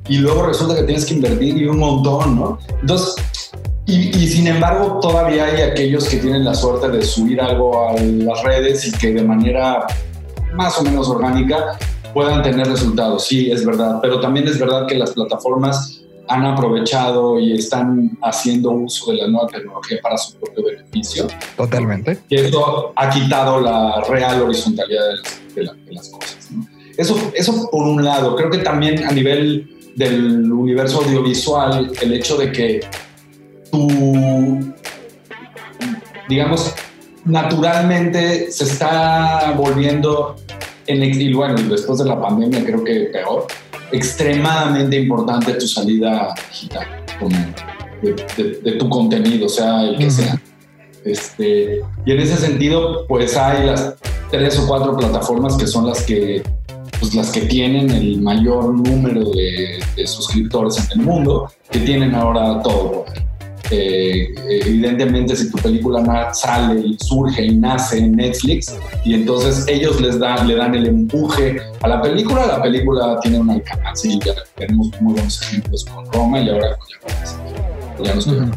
Y 0.09 0.19
luego 0.19 0.47
resulta 0.47 0.75
que 0.75 0.85
tienes 0.85 1.05
que 1.05 1.15
invertir 1.15 1.59
y 1.59 1.67
un 1.67 1.79
montón, 1.79 2.37
¿no? 2.37 2.59
Entonces, 2.81 3.17
y, 3.87 4.09
y, 4.17 4.29
sin 4.29 4.47
embargo, 4.47 4.99
todavía 5.01 5.47
hay 5.47 5.63
aquellos 5.63 6.09
que 6.09 6.19
tienen 6.19 6.45
la 6.45 6.55
suerte 6.55 6.89
de 6.89 7.03
subir 7.03 7.41
algo 7.41 7.89
a 7.89 7.95
las 7.95 8.43
redes 8.43 8.87
y 8.87 8.93
que 8.93 9.13
de 9.13 9.23
manera 9.23 9.87
más 10.55 10.79
o 10.79 10.83
menos 10.83 11.09
orgánica 11.09 11.79
puedan 12.13 12.43
tener 12.43 12.67
resultados. 12.67 13.27
Sí, 13.27 13.51
es 13.51 13.65
verdad, 13.65 13.99
pero 14.03 14.21
también 14.21 14.47
es 14.49 14.59
verdad 14.59 14.87
que 14.87 14.97
las 14.97 15.13
plataformas 15.13 15.98
han 16.29 16.45
aprovechado 16.45 17.39
y 17.39 17.55
están 17.55 18.19
haciendo 18.23 18.71
uso 18.71 19.11
de 19.13 19.19
la 19.19 19.29
nueva 19.29 19.49
tecnología 19.49 19.99
para 20.03 20.17
su 20.19 20.39
propio 20.39 20.65
beneficio. 20.65 21.27
Totalmente. 21.57 22.19
Y 22.29 22.37
eso 22.37 22.93
ha 22.95 23.11
quitado 23.11 23.61
la 23.61 24.03
real 24.09 24.43
horizontalidad 24.43 25.09
de 25.09 25.17
las, 25.17 25.41
de 25.55 25.63
la, 25.65 25.73
de 25.73 25.93
las 25.93 26.09
cosas. 26.11 26.49
¿no? 26.51 26.67
Eso, 26.97 27.17
eso 27.35 27.69
por 27.71 27.87
un 27.87 28.05
lado. 28.05 28.35
Creo 28.37 28.51
que 28.51 28.59
también 28.59 29.05
a 29.05 29.13
nivel 29.13 29.93
del 29.95 30.53
universo 30.53 31.03
audiovisual, 31.03 31.93
el 32.03 32.13
hecho 32.13 32.37
de 32.37 32.53
que 32.53 32.81
tú, 33.71 34.73
digamos, 36.29 36.75
naturalmente 37.25 38.51
se 38.51 38.65
está 38.65 39.55
volviendo, 39.57 40.37
en, 40.87 41.03
y 41.03 41.33
bueno, 41.33 41.55
después 41.69 41.99
de 41.99 42.05
la 42.07 42.21
pandemia 42.21 42.65
creo 42.65 42.83
que 42.83 43.11
peor, 43.13 43.47
extremadamente 43.93 44.97
importante 44.97 45.55
tu 45.55 45.67
salida 45.67 46.35
digital, 46.51 46.87
de, 48.03 48.15
de, 48.37 48.61
de, 48.61 48.73
tu 48.73 48.89
contenido, 48.89 49.49
sea 49.49 49.83
el 49.83 49.97
que 49.97 50.05
uh 50.05 50.09
-huh. 50.09 50.11
sea. 50.11 50.43
Este, 51.05 51.81
y 52.05 52.13
en 52.13 52.21
ese 52.21 52.37
sentido, 52.37 53.07
pues 53.07 53.37
hay 53.37 53.67
las 53.67 53.95
tres 54.31 54.59
o 54.59 54.67
cuatro 54.67 54.97
plataformas 54.97 55.57
que 55.57 55.67
son 55.67 55.87
las 55.87 56.03
que, 56.03 56.43
pues 57.01 57.15
las 57.15 57.31
que 57.31 57.43
tienen 57.43 57.91
el 57.91 58.21
mayor 58.21 58.75
número 58.75 59.31
de, 59.31 59.83
de 59.97 60.07
suscriptores 60.07 60.77
en 60.79 61.01
el 61.01 61.07
mundo, 61.07 61.51
que 61.71 61.81
tienen 61.81 62.15
ahora 62.15 62.61
todo. 62.63 63.07
Eh, 63.71 64.35
evidentemente 64.49 65.37
si 65.37 65.51
tu 65.51 65.59
película 65.59 66.33
sale 66.33 66.81
y 66.81 66.97
surge 66.99 67.45
y 67.45 67.55
nace 67.55 67.99
en 67.99 68.13
Netflix 68.13 68.75
y 69.05 69.13
entonces 69.13 69.67
ellos 69.69 70.01
les 70.01 70.19
dan, 70.19 70.49
le 70.49 70.55
dan 70.55 70.75
el 70.75 70.87
empuje 70.87 71.61
a 71.83 71.89
la 71.89 72.01
película, 72.01 72.47
la 72.47 72.63
película 72.63 73.19
tiene 73.21 73.41
un 73.41 73.51
alcance 73.51 74.09
y 74.09 74.19
ya 74.21 74.33
tenemos 74.57 74.89
muy 75.03 75.13
buenos 75.13 75.43
ejemplos 75.43 75.85
con 75.85 76.11
Roma 76.13 76.41
y 76.41 76.49
ahora 76.49 76.79
con 76.79 78.05
ya, 78.05 78.15
nos 78.15 78.27
uh 78.27 78.31
-huh. 78.31 78.53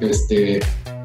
este, 0.00 0.60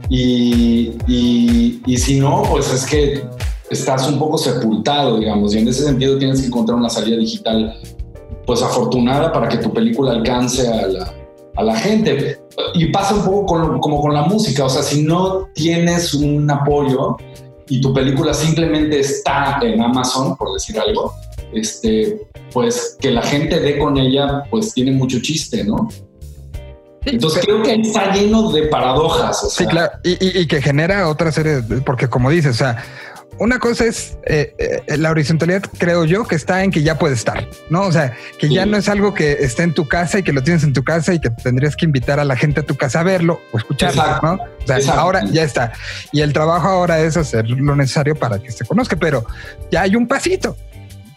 y, 0.10 0.94
y, 1.08 1.82
y 1.86 1.98
si 1.98 2.22
no, 2.22 2.44
pues 2.50 2.72
es 2.72 2.86
que 2.86 3.24
estás 3.70 4.08
un 4.08 4.20
poco 4.20 4.38
sepultado, 4.38 5.20
digamos, 5.20 5.54
y 5.54 5.60
en 5.60 5.68
ese 5.68 5.84
sentido 5.84 6.18
tienes 6.18 6.40
que 6.40 6.48
encontrar 6.48 6.78
una 6.78 6.90
salida 6.90 7.18
digital 7.18 7.76
pues 8.46 8.62
afortunada 8.62 9.34
para 9.34 9.50
que 9.50 9.58
tu 9.58 9.74
película 9.74 10.14
alcance 10.14 10.66
a 10.66 10.88
la, 10.88 11.17
a 11.58 11.64
la 11.64 11.76
gente. 11.76 12.40
Y 12.74 12.88
pasa 12.88 13.16
un 13.16 13.24
poco 13.24 13.46
con, 13.46 13.80
como 13.80 14.02
con 14.02 14.14
la 14.14 14.24
música, 14.24 14.66
o 14.66 14.70
sea, 14.70 14.84
si 14.84 15.04
no 15.04 15.50
tienes 15.54 16.14
un 16.14 16.50
apoyo 16.50 17.18
y 17.68 17.82
tu 17.82 17.94
película 17.94 18.34
simplemente 18.34 19.00
está 19.00 19.60
en 19.62 19.82
Amazon, 19.82 20.36
por 20.38 20.54
decir 20.54 20.80
algo, 20.80 21.14
este, 21.54 22.28
pues 22.52 22.98
que 23.00 23.12
la 23.12 23.22
gente 23.22 23.60
dé 23.60 23.78
con 23.78 23.98
ella, 23.98 24.44
pues 24.50 24.74
tiene 24.74 24.92
mucho 24.92 25.20
chiste, 25.22 25.64
¿no? 25.64 25.90
Entonces 27.06 27.44
creo 27.46 27.64
que 27.64 27.74
está 27.74 28.14
lleno 28.14 28.52
de 28.52 28.64
paradojas. 28.64 29.44
O 29.44 29.50
sea. 29.50 29.66
Sí, 29.66 29.72
claro, 29.72 29.92
y, 30.04 30.12
y, 30.12 30.42
y, 30.42 30.48
que 30.48 30.62
genera 30.62 31.08
otra 31.08 31.32
serie, 31.32 31.62
porque 31.86 32.10
como 32.10 32.30
dices, 32.30 32.56
o 32.56 32.58
sea, 32.58 32.84
una 33.40 33.60
cosa 33.60 33.86
es 33.86 34.18
eh, 34.26 34.54
eh, 34.58 34.98
la 34.98 35.12
horizontalidad, 35.12 35.64
creo 35.78 36.06
yo, 36.06 36.26
que 36.26 36.36
está 36.36 36.64
en 36.64 36.72
que 36.72 36.84
ya 36.84 36.98
puede 36.98 37.14
estar, 37.14 37.48
¿no? 37.70 37.82
O 37.82 37.92
sea, 37.92 38.16
que 38.40 38.48
sí. 38.48 38.54
ya 38.54 38.66
no 38.66 38.78
es 38.78 38.90
algo 38.90 39.14
que 39.14 39.34
esté 39.34 39.64
en 39.64 39.74
tu 39.74 39.88
casa 39.88 40.20
y 40.20 40.24
que 40.24 40.34
lo 40.34 40.42
tienes 40.44 40.64
en 40.64 40.74
tu 40.74 40.84
casa 40.84 41.14
y 41.14 41.20
que 41.20 41.30
tendrías 41.30 41.76
que 41.76 41.86
invitar 41.86 42.20
a 42.20 42.26
la 42.26 42.36
gente 42.36 42.62
a 42.62 42.64
tu 42.64 42.76
casa 42.76 43.02
a 43.02 43.04
verlo 43.04 43.42
o 43.52 43.58
escucharlo, 43.58 44.02
Exacto. 44.02 44.28
¿no? 44.28 44.34
O 44.34 44.68
sea, 44.68 44.78
Exacto. 44.78 45.00
ahora 45.00 45.24
ya 45.26 45.44
está. 45.44 45.74
Y 46.12 46.22
el 46.22 46.34
trabajo 46.34 46.68
ahora 46.68 47.00
es 47.00 47.18
hacer 47.18 47.50
lo 47.50 47.76
necesario 47.76 48.16
para 48.16 48.40
que 48.40 48.52
se 48.52 48.66
conozca, 48.66 48.96
pero 48.96 49.26
ya 49.72 49.84
hay 49.84 49.96
un 49.96 50.08
pasito. 50.08 50.56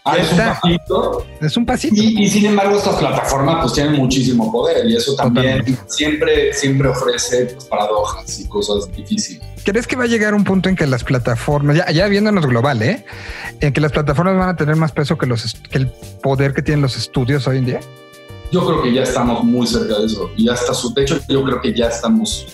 Ah, 0.03 0.17
es 0.17 0.31
un 0.31 0.37
pasito. 0.37 1.27
Es 1.41 1.57
un 1.57 1.65
pasito. 1.65 1.95
Y, 1.95 2.23
y, 2.23 2.29
sin 2.29 2.47
embargo, 2.47 2.77
estas 2.77 2.95
plataformas 2.95 3.57
pues 3.61 3.73
tienen 3.73 3.93
muchísimo 3.93 4.51
poder 4.51 4.87
y 4.87 4.95
eso 4.95 5.15
también 5.15 5.59
Totalmente. 5.59 5.83
siempre, 5.87 6.53
siempre 6.53 6.87
ofrece 6.87 7.45
pues, 7.45 7.65
paradojas 7.65 8.39
y 8.39 8.47
cosas 8.47 8.91
difíciles. 8.91 9.43
¿Crees 9.63 9.87
que 9.87 9.95
va 9.95 10.05
a 10.05 10.07
llegar 10.07 10.33
un 10.33 10.43
punto 10.43 10.69
en 10.69 10.75
que 10.75 10.87
las 10.87 11.03
plataformas, 11.03 11.77
ya, 11.77 11.89
ya 11.91 12.07
viéndonos 12.07 12.45
global, 12.45 12.81
¿eh? 12.81 13.05
en 13.59 13.73
que 13.73 13.81
las 13.81 13.91
plataformas 13.91 14.37
van 14.37 14.49
a 14.49 14.55
tener 14.55 14.75
más 14.75 14.91
peso 14.91 15.17
que, 15.17 15.25
los, 15.27 15.55
que 15.69 15.77
el 15.77 15.87
poder 16.23 16.53
que 16.53 16.61
tienen 16.61 16.81
los 16.81 16.97
estudios 16.97 17.47
hoy 17.47 17.57
en 17.57 17.65
día? 17.65 17.79
Yo 18.51 18.65
creo 18.65 18.81
que 18.81 18.93
ya 18.93 19.03
estamos 19.03 19.43
muy 19.43 19.65
cerca 19.67 19.99
de 19.99 20.05
eso. 20.07 20.29
Y 20.35 20.49
hasta 20.49 20.73
su 20.73 20.93
techo, 20.93 21.19
yo 21.29 21.43
creo 21.43 21.61
que 21.61 21.73
ya 21.73 21.87
estamos. 21.87 22.47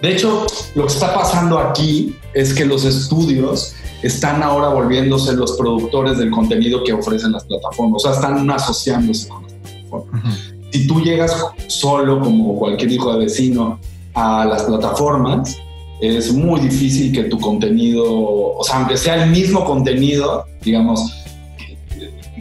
De 0.00 0.12
hecho, 0.12 0.46
lo 0.74 0.86
que 0.86 0.92
está 0.92 1.14
pasando 1.14 1.58
aquí 1.58 2.16
es 2.32 2.54
que 2.54 2.64
los 2.64 2.84
estudios 2.84 3.74
están 4.02 4.42
ahora 4.42 4.68
volviéndose 4.68 5.34
los 5.34 5.52
productores 5.52 6.18
del 6.18 6.30
contenido 6.30 6.84
que 6.84 6.92
ofrecen 6.92 7.32
las 7.32 7.44
plataformas. 7.44 8.04
O 8.04 8.08
sea, 8.08 8.12
están 8.12 8.50
asociándose 8.50 9.28
con 9.28 9.42
las 9.42 9.52
plataformas. 9.52 10.24
Uh 10.24 10.28
-huh. 10.28 10.70
Si 10.72 10.86
tú 10.86 11.00
llegas 11.00 11.34
solo, 11.66 12.20
como 12.20 12.58
cualquier 12.58 12.92
hijo 12.92 13.12
de 13.12 13.24
vecino, 13.24 13.78
a 14.14 14.44
las 14.46 14.62
plataformas, 14.62 15.58
es 16.00 16.32
muy 16.32 16.60
difícil 16.60 17.12
que 17.12 17.24
tu 17.24 17.38
contenido, 17.38 18.04
o 18.04 18.62
sea, 18.64 18.76
aunque 18.76 18.96
sea 18.96 19.24
el 19.24 19.30
mismo 19.30 19.64
contenido, 19.64 20.44
digamos, 20.62 21.12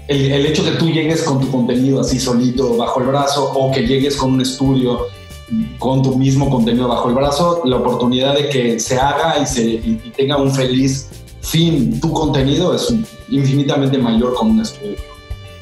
el, 0.08 0.32
el, 0.32 0.46
hecho 0.46 0.64
que 0.64 0.72
tú 0.72 0.90
llegues 0.90 1.24
con 1.24 1.40
tu 1.40 1.50
contenido 1.50 2.02
así 2.02 2.20
solito 2.20 2.78
bajo 2.78 3.02
el 3.02 3.08
brazo 3.08 3.52
o 3.54 3.72
que 3.72 3.88
llegues 3.88 4.16
con 4.18 4.34
un 4.34 4.42
estudio 4.42 5.08
con 5.80 6.02
tu 6.02 6.18
mismo 6.18 6.50
contenido 6.50 6.88
bajo 6.88 7.10
el 7.10 7.16
brazo, 7.16 7.62
la 7.66 7.78
oportunidad 7.78 8.36
de 8.36 8.50
que 8.50 8.80
se 8.80 8.98
haga 8.98 9.40
y, 9.42 9.46
se, 9.46 9.64
y, 9.64 10.02
y 10.04 10.10
tenga 10.12 10.38
un 10.38 10.52
feliz 10.52 11.10
fin 11.46 12.00
tu 12.00 12.12
contenido 12.12 12.74
es 12.76 12.94
infinitamente 13.30 13.98
mayor 13.98 14.34
con 14.34 14.52
un 14.52 14.62
estudio. 14.62 14.98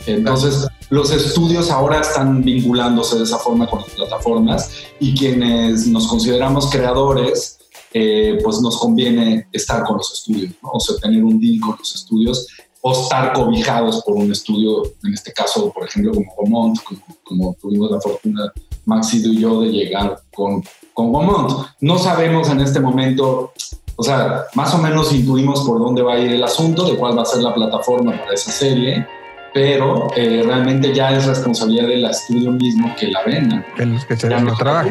Entonces, 0.06 0.67
los 0.89 1.12
estudios 1.12 1.69
ahora 1.69 2.01
están 2.01 2.43
vinculándose 2.43 3.17
de 3.17 3.23
esa 3.23 3.38
forma 3.38 3.67
con 3.67 3.82
las 3.82 3.89
plataformas 3.89 4.71
y 4.99 5.13
quienes 5.15 5.88
nos 5.88 6.08
consideramos 6.08 6.69
creadores, 6.69 7.58
eh, 7.93 8.39
pues 8.43 8.60
nos 8.62 8.79
conviene 8.79 9.47
estar 9.51 9.84
con 9.84 9.97
los 9.97 10.12
estudios, 10.13 10.51
¿no? 10.62 10.71
o 10.73 10.79
sea, 10.79 10.95
tener 10.97 11.23
un 11.23 11.39
deal 11.39 11.60
con 11.60 11.75
los 11.77 11.95
estudios 11.95 12.47
o 12.86 12.91
estar 12.91 13.32
cobijados 13.32 14.03
por 14.03 14.15
un 14.15 14.29
estudio, 14.29 14.84
en 15.03 15.13
este 15.13 15.32
caso, 15.32 15.71
por 15.71 15.88
ejemplo, 15.88 16.12
como 16.12 16.34
Gomont, 16.36 16.79
como, 16.84 17.01
como 17.23 17.58
tuvimos 17.62 17.91
la 17.91 18.01
fortuna, 18.01 18.51
Maxido 18.86 19.32
y 19.32 19.38
yo, 19.38 19.62
de 19.62 19.69
llegar 19.69 20.19
con, 20.36 20.62
con 20.93 21.13
Gomont. 21.13 21.65
No 21.79 21.97
sabemos 21.97 22.49
en 22.49 22.60
este 22.60 22.82
momento, 22.82 23.53
o 23.95 24.03
sea, 24.03 24.43
más 24.56 24.73
o 24.73 24.79
menos 24.79 25.13
intuimos 25.13 25.62
por 25.62 25.79
dónde 25.79 26.01
va 26.01 26.15
a 26.15 26.19
ir 26.19 26.34
el 26.34 26.43
asunto, 26.43 26.84
de 26.86 26.97
cuál 26.97 27.17
va 27.17 27.21
a 27.21 27.25
ser 27.25 27.41
la 27.41 27.53
plataforma 27.53 28.12
para 28.19 28.34
esa 28.34 28.51
serie, 28.51 29.08
pero 29.53 30.08
eh, 30.17 30.41
realmente 30.43 30.93
ya 30.93 31.15
es 31.15 31.25
responsabilidad 31.25 31.88
del 31.88 32.03
estudio 32.03 32.51
mismo 32.51 32.93
que 32.99 33.08
la 33.08 33.23
venda. 33.23 33.65
Que 33.77 33.86
los 33.86 34.03
que 34.03 34.17
se 34.17 34.27
el 34.27 34.58
trabajo. 34.58 34.89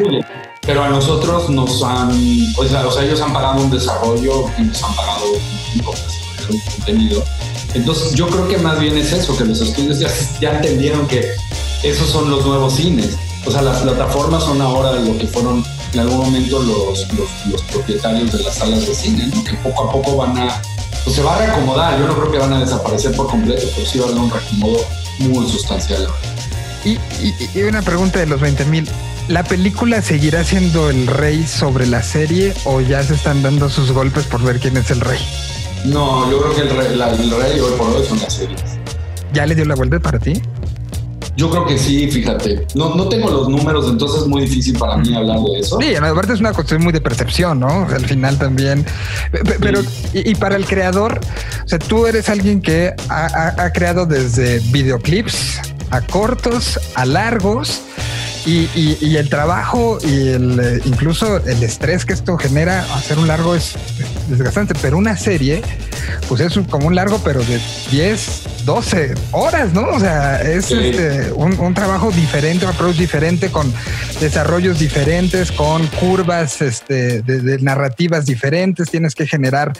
Pero 0.64 0.84
a 0.84 0.88
nosotros 0.88 1.50
nos 1.50 1.82
han, 1.82 2.10
o 2.56 2.64
sea, 2.64 2.86
o 2.86 2.92
sea, 2.92 3.04
ellos 3.04 3.20
han 3.20 3.32
pagado 3.32 3.62
un 3.62 3.70
desarrollo 3.70 4.46
y 4.58 4.62
nos 4.62 4.82
han 4.82 4.94
pagado 4.94 5.24
un, 5.32 6.60
contenido. 6.76 7.24
Entonces 7.74 8.12
yo 8.14 8.28
creo 8.28 8.46
que 8.46 8.58
más 8.58 8.78
bien 8.78 8.96
es 8.96 9.12
eso, 9.12 9.36
que 9.36 9.44
los 9.44 9.60
estudios 9.60 9.98
ya, 9.98 10.08
ya 10.40 10.56
entendieron 10.56 11.08
que 11.08 11.26
esos 11.82 12.08
son 12.08 12.30
los 12.30 12.46
nuevos 12.46 12.74
cines. 12.74 13.16
O 13.44 13.50
sea, 13.50 13.62
las 13.62 13.78
plataformas 13.78 14.44
son 14.44 14.60
ahora 14.62 14.92
lo 14.92 15.18
que 15.18 15.26
fueron 15.26 15.64
en 15.94 16.00
algún 16.00 16.18
momento 16.18 16.60
los, 16.60 17.12
los, 17.12 17.46
los 17.50 17.62
propietarios 17.62 18.32
de 18.32 18.42
las 18.44 18.54
salas 18.54 18.86
de 18.86 18.94
cine, 18.94 19.26
¿no? 19.34 19.42
que 19.42 19.54
poco 19.54 19.88
a 19.88 19.92
poco 19.92 20.16
van 20.16 20.38
a, 20.38 20.62
pues 21.02 21.16
se 21.16 21.22
va 21.22 21.34
a 21.34 21.38
reacomodar. 21.38 21.98
Yo 21.98 22.06
no 22.06 22.14
creo 22.14 22.30
que 22.30 22.38
van 22.38 22.52
a 22.52 22.60
desaparecer 22.60 23.16
por 23.16 23.26
completo, 23.26 23.66
pero 23.74 23.86
sí 23.86 23.98
va 23.98 24.06
a 24.06 24.08
haber 24.10 24.20
un 24.20 24.30
reacomodo 24.30 24.78
muy 25.18 25.50
sustancial. 25.50 26.06
Y, 26.84 26.90
y, 26.90 27.50
y 27.52 27.62
una 27.62 27.82
pregunta 27.82 28.20
de 28.20 28.26
los 28.26 28.40
20 28.40 28.64
mil. 28.66 28.88
¿La 29.28 29.44
película 29.44 30.02
seguirá 30.02 30.42
siendo 30.44 30.90
el 30.90 31.06
rey 31.06 31.46
sobre 31.46 31.86
la 31.86 32.02
serie 32.02 32.52
o 32.64 32.80
ya 32.80 33.02
se 33.02 33.14
están 33.14 33.42
dando 33.42 33.70
sus 33.70 33.92
golpes 33.92 34.24
por 34.26 34.42
ver 34.42 34.58
quién 34.58 34.76
es 34.76 34.90
el 34.90 35.00
rey? 35.00 35.18
No, 35.84 36.30
yo 36.30 36.40
creo 36.42 36.54
que 36.54 36.60
el 36.62 36.70
rey, 36.76 36.96
la, 36.96 37.10
el 37.10 37.30
rey 37.30 37.60
hoy 37.60 37.72
por 37.78 37.88
hoy 37.88 38.04
son 38.04 38.18
las 38.20 38.34
series. 38.34 38.60
¿Ya 39.32 39.46
le 39.46 39.54
dio 39.54 39.64
la 39.64 39.74
vuelta 39.74 40.00
para 40.00 40.18
ti? 40.18 40.42
Yo 41.36 41.48
creo 41.50 41.64
que 41.64 41.78
sí, 41.78 42.10
fíjate. 42.10 42.66
No, 42.74 42.94
no 42.94 43.08
tengo 43.08 43.30
los 43.30 43.48
números, 43.48 43.88
entonces 43.88 44.22
es 44.22 44.28
muy 44.28 44.42
difícil 44.42 44.76
para 44.76 44.98
mí 44.98 45.14
hablar 45.14 45.38
de 45.40 45.60
eso. 45.60 45.78
Sí, 45.80 45.94
aparte 45.94 46.34
es 46.34 46.40
una 46.40 46.52
cuestión 46.52 46.82
muy 46.82 46.92
de 46.92 47.00
percepción, 47.00 47.60
¿no? 47.60 47.86
Al 47.88 48.04
final 48.04 48.38
también. 48.38 48.84
Pero, 49.60 49.82
sí. 49.82 49.88
y, 50.12 50.32
y, 50.32 50.34
para 50.34 50.56
el 50.56 50.66
creador, 50.66 51.20
o 51.64 51.68
sea, 51.68 51.78
tú 51.78 52.06
eres 52.06 52.28
alguien 52.28 52.60
que 52.60 52.92
ha, 53.08 53.26
ha, 53.26 53.64
ha 53.64 53.72
creado 53.72 54.04
desde 54.04 54.58
videoclips 54.72 55.60
a 55.90 56.00
cortos, 56.02 56.78
a 56.94 57.06
largos. 57.06 57.82
Y, 58.44 58.68
y, 58.74 58.98
y, 59.00 59.16
el 59.18 59.28
trabajo 59.28 59.98
y 60.02 60.30
el, 60.30 60.82
incluso 60.84 61.36
el 61.36 61.62
estrés 61.62 62.04
que 62.04 62.12
esto 62.12 62.36
genera 62.36 62.82
hacer 62.94 63.18
un 63.18 63.28
largo 63.28 63.54
es 63.54 63.74
desgastante, 64.28 64.74
pero 64.82 64.98
una 64.98 65.16
serie 65.16 65.62
pues 66.28 66.40
es 66.40 66.58
como 66.68 66.86
un 66.86 66.94
largo, 66.94 67.20
pero 67.22 67.42
de 67.44 67.60
10, 67.90 68.64
12 68.64 69.14
horas, 69.32 69.72
¿no? 69.72 69.82
O 69.88 70.00
sea, 70.00 70.40
es 70.40 70.70
este, 70.70 71.32
un, 71.32 71.74
trabajo 71.74 72.10
diferente, 72.10 72.64
un 72.64 72.72
approach 72.72 72.96
diferente, 72.96 73.50
con 73.50 73.72
desarrollos 74.20 74.78
diferentes, 74.78 75.52
con 75.52 75.86
curvas 75.88 76.62
este, 76.62 77.22
de, 77.22 77.58
narrativas 77.58 78.26
diferentes. 78.26 78.90
Tienes 78.90 79.14
que 79.14 79.26
generar 79.26 79.72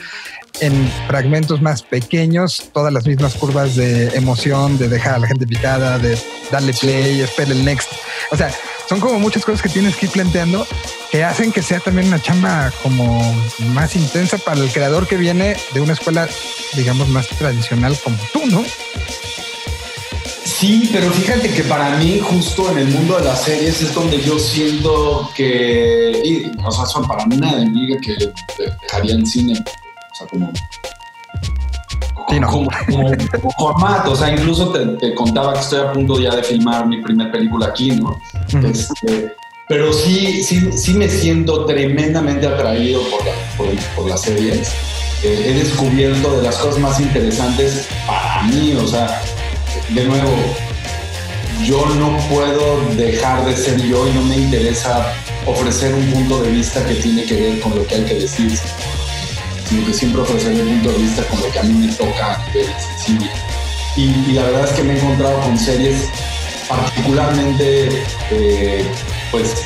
en 0.59 0.91
fragmentos 1.07 1.61
más 1.61 1.81
pequeños 1.81 2.69
todas 2.73 2.93
las 2.93 3.05
mismas 3.05 3.33
curvas 3.35 3.75
de 3.75 4.07
emoción, 4.15 4.77
de 4.77 4.87
dejar 4.87 5.15
a 5.15 5.19
la 5.19 5.27
gente 5.27 5.47
picada, 5.47 5.97
de 5.99 6.17
darle 6.51 6.73
play, 6.73 7.21
espera 7.21 7.51
el 7.51 7.65
next. 7.65 7.91
O 8.31 8.37
sea, 8.37 8.53
son 8.87 8.99
como 8.99 9.19
muchas 9.19 9.43
cosas 9.45 9.61
que 9.61 9.69
tienes 9.69 9.95
que 9.95 10.05
ir 10.05 10.11
planteando 10.11 10.67
que 11.11 11.23
hacen 11.23 11.51
que 11.51 11.61
sea 11.61 11.79
también 11.79 12.07
una 12.07 12.19
chamba 12.19 12.71
como 12.81 13.35
más 13.73 13.95
intensa 13.95 14.39
para 14.39 14.59
el 14.59 14.71
creador 14.71 15.07
que 15.07 15.15
viene 15.15 15.55
de 15.73 15.79
una 15.79 15.93
escuela, 15.93 16.27
digamos, 16.75 17.07
más 17.09 17.27
tradicional 17.27 17.95
como 18.03 18.17
tú, 18.33 18.45
¿no? 18.47 18.63
Sí, 20.43 20.89
pero 20.91 21.11
fíjate 21.11 21.49
que 21.49 21.63
para 21.63 21.97
mí, 21.97 22.19
justo 22.19 22.71
en 22.71 22.79
el 22.79 22.87
mundo 22.87 23.17
de 23.17 23.25
las 23.25 23.43
series, 23.43 23.81
es 23.81 23.93
donde 23.93 24.21
yo 24.21 24.39
siento 24.39 25.29
que, 25.35 26.51
o 26.63 26.71
sea, 26.71 26.85
son 26.85 27.07
para 27.07 27.25
mí 27.25 27.35
una 27.35 27.61
envidia 27.61 27.97
que 27.99 28.15
dejaría 28.81 29.13
en 29.13 29.25
cine, 29.25 29.63
o 30.13 30.15
sea, 30.15 30.27
como 30.27 30.51
como, 32.49 32.69
formato. 33.57 34.11
O 34.11 34.15
sea, 34.15 34.31
incluso 34.31 34.71
te, 34.71 35.13
contaba 35.15 35.53
que 35.53 35.59
estoy 35.59 35.79
a 35.79 35.91
punto 35.91 36.19
ya 36.19 36.35
de 36.35 36.43
filmar 36.43 36.87
mi 36.87 37.01
primera 37.01 37.31
película 37.31 37.67
aquí, 37.67 37.91
¿no? 37.91 38.19
Este, 38.67 39.33
pero 39.67 39.91
sí, 39.91 40.43
sí, 40.43 40.71
sí 40.71 40.93
me 40.93 41.07
siento 41.09 41.65
tremendamente 41.65 42.47
atraído 42.47 43.01
por, 43.57 43.67
por, 43.95 44.09
las 44.09 44.21
series. 44.21 44.69
Eh, 45.23 45.45
he 45.47 45.53
descubierto 45.53 46.37
de 46.37 46.43
las 46.43 46.57
cosas 46.57 46.79
más 46.79 46.99
interesantes 46.99 47.87
para 48.05 48.43
mí, 48.43 48.73
o 48.73 48.87
sea, 48.87 49.21
de 49.89 50.03
nuevo, 50.05 50.29
yo 51.63 51.85
no 51.95 52.17
puedo 52.29 52.81
dejar 52.95 53.45
de 53.45 53.55
ser 53.55 53.81
yo 53.81 54.07
y 54.07 54.11
no 54.11 54.21
me 54.23 54.37
interesa 54.37 55.13
ofrecer 55.45 55.93
un 55.93 56.11
punto 56.11 56.41
de 56.41 56.51
vista 56.51 56.85
que 56.85 56.95
tiene 56.95 57.23
que 57.23 57.35
ver 57.35 57.59
con 57.61 57.75
lo 57.75 57.85
que 57.87 57.95
hay 57.95 58.03
que 58.03 58.15
decir 58.15 58.51
sino 59.67 59.85
que 59.85 59.93
siempre 59.93 60.21
ofrecer 60.21 60.53
un 60.53 60.67
punto 60.67 60.91
de 60.91 60.97
vista 60.97 61.23
con 61.27 61.39
lo 61.41 61.51
que 61.51 61.59
a 61.59 61.63
mí 61.63 61.73
me 61.73 61.93
toca 61.93 62.35
a 62.35 62.45
nivel 62.47 62.67
sensible. 62.79 63.29
Y, 63.95 64.33
la 64.33 64.43
verdad 64.43 64.63
es 64.65 64.71
que 64.71 64.83
me 64.83 64.93
he 64.93 64.97
encontrado 64.97 65.39
con 65.41 65.57
series 65.57 66.09
particularmente 66.67 67.89
eh, 68.31 68.85
pues 69.31 69.63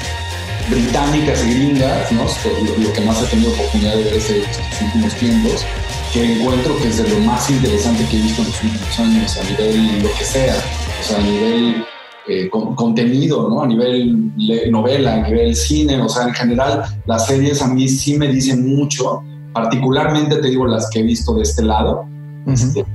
británicas 0.70 1.46
y 1.46 1.54
gringas, 1.54 2.12
¿no? 2.12 2.24
lo, 2.24 2.94
que 2.94 3.02
más 3.02 3.24
he 3.24 3.28
tenido 3.28 3.52
oportunidad 3.54 3.96
de 3.96 4.04
ver 4.04 4.14
estos 4.16 4.82
últimos 4.82 5.14
tiempos, 5.16 5.66
que 6.12 6.34
encuentro 6.34 6.78
que 6.78 6.90
es 6.90 6.98
de 6.98 7.10
lo 7.10 7.20
más 7.20 7.50
interesante 7.50 8.06
que 8.10 8.18
he 8.18 8.22
visto 8.22 8.42
en 8.42 8.48
los 8.50 8.64
últimos 8.64 9.00
años, 9.00 9.38
a 9.38 9.44
nivel 9.44 10.04
lo 10.04 10.10
que 10.14 10.26
sea, 10.26 10.56
o 11.00 11.04
sea, 11.04 11.18
a 11.18 11.22
nivel 11.22 11.86
eh, 12.28 12.50
contenido, 12.50 13.50
¿no? 13.50 13.62
A 13.62 13.68
nivel 13.68 14.32
novela, 14.70 15.14
a 15.14 15.30
nivel 15.30 15.56
cine, 15.56 16.02
o 16.02 16.10
sea, 16.10 16.24
en 16.24 16.34
general 16.34 16.84
las 17.06 17.28
series 17.28 17.62
a 17.62 17.68
mí 17.68 17.88
sí 17.88 18.18
me 18.18 18.28
dicen 18.28 18.76
mucho 18.76 19.24
particularmente 19.62 20.36
te 20.36 20.50
digo 20.50 20.67
las 20.67 20.88
que 20.89 21.00
he 21.00 21.04
visto 21.04 21.34
de 21.34 21.41
este 21.41 21.63
lado. 21.63 22.06
Este, 22.46 22.86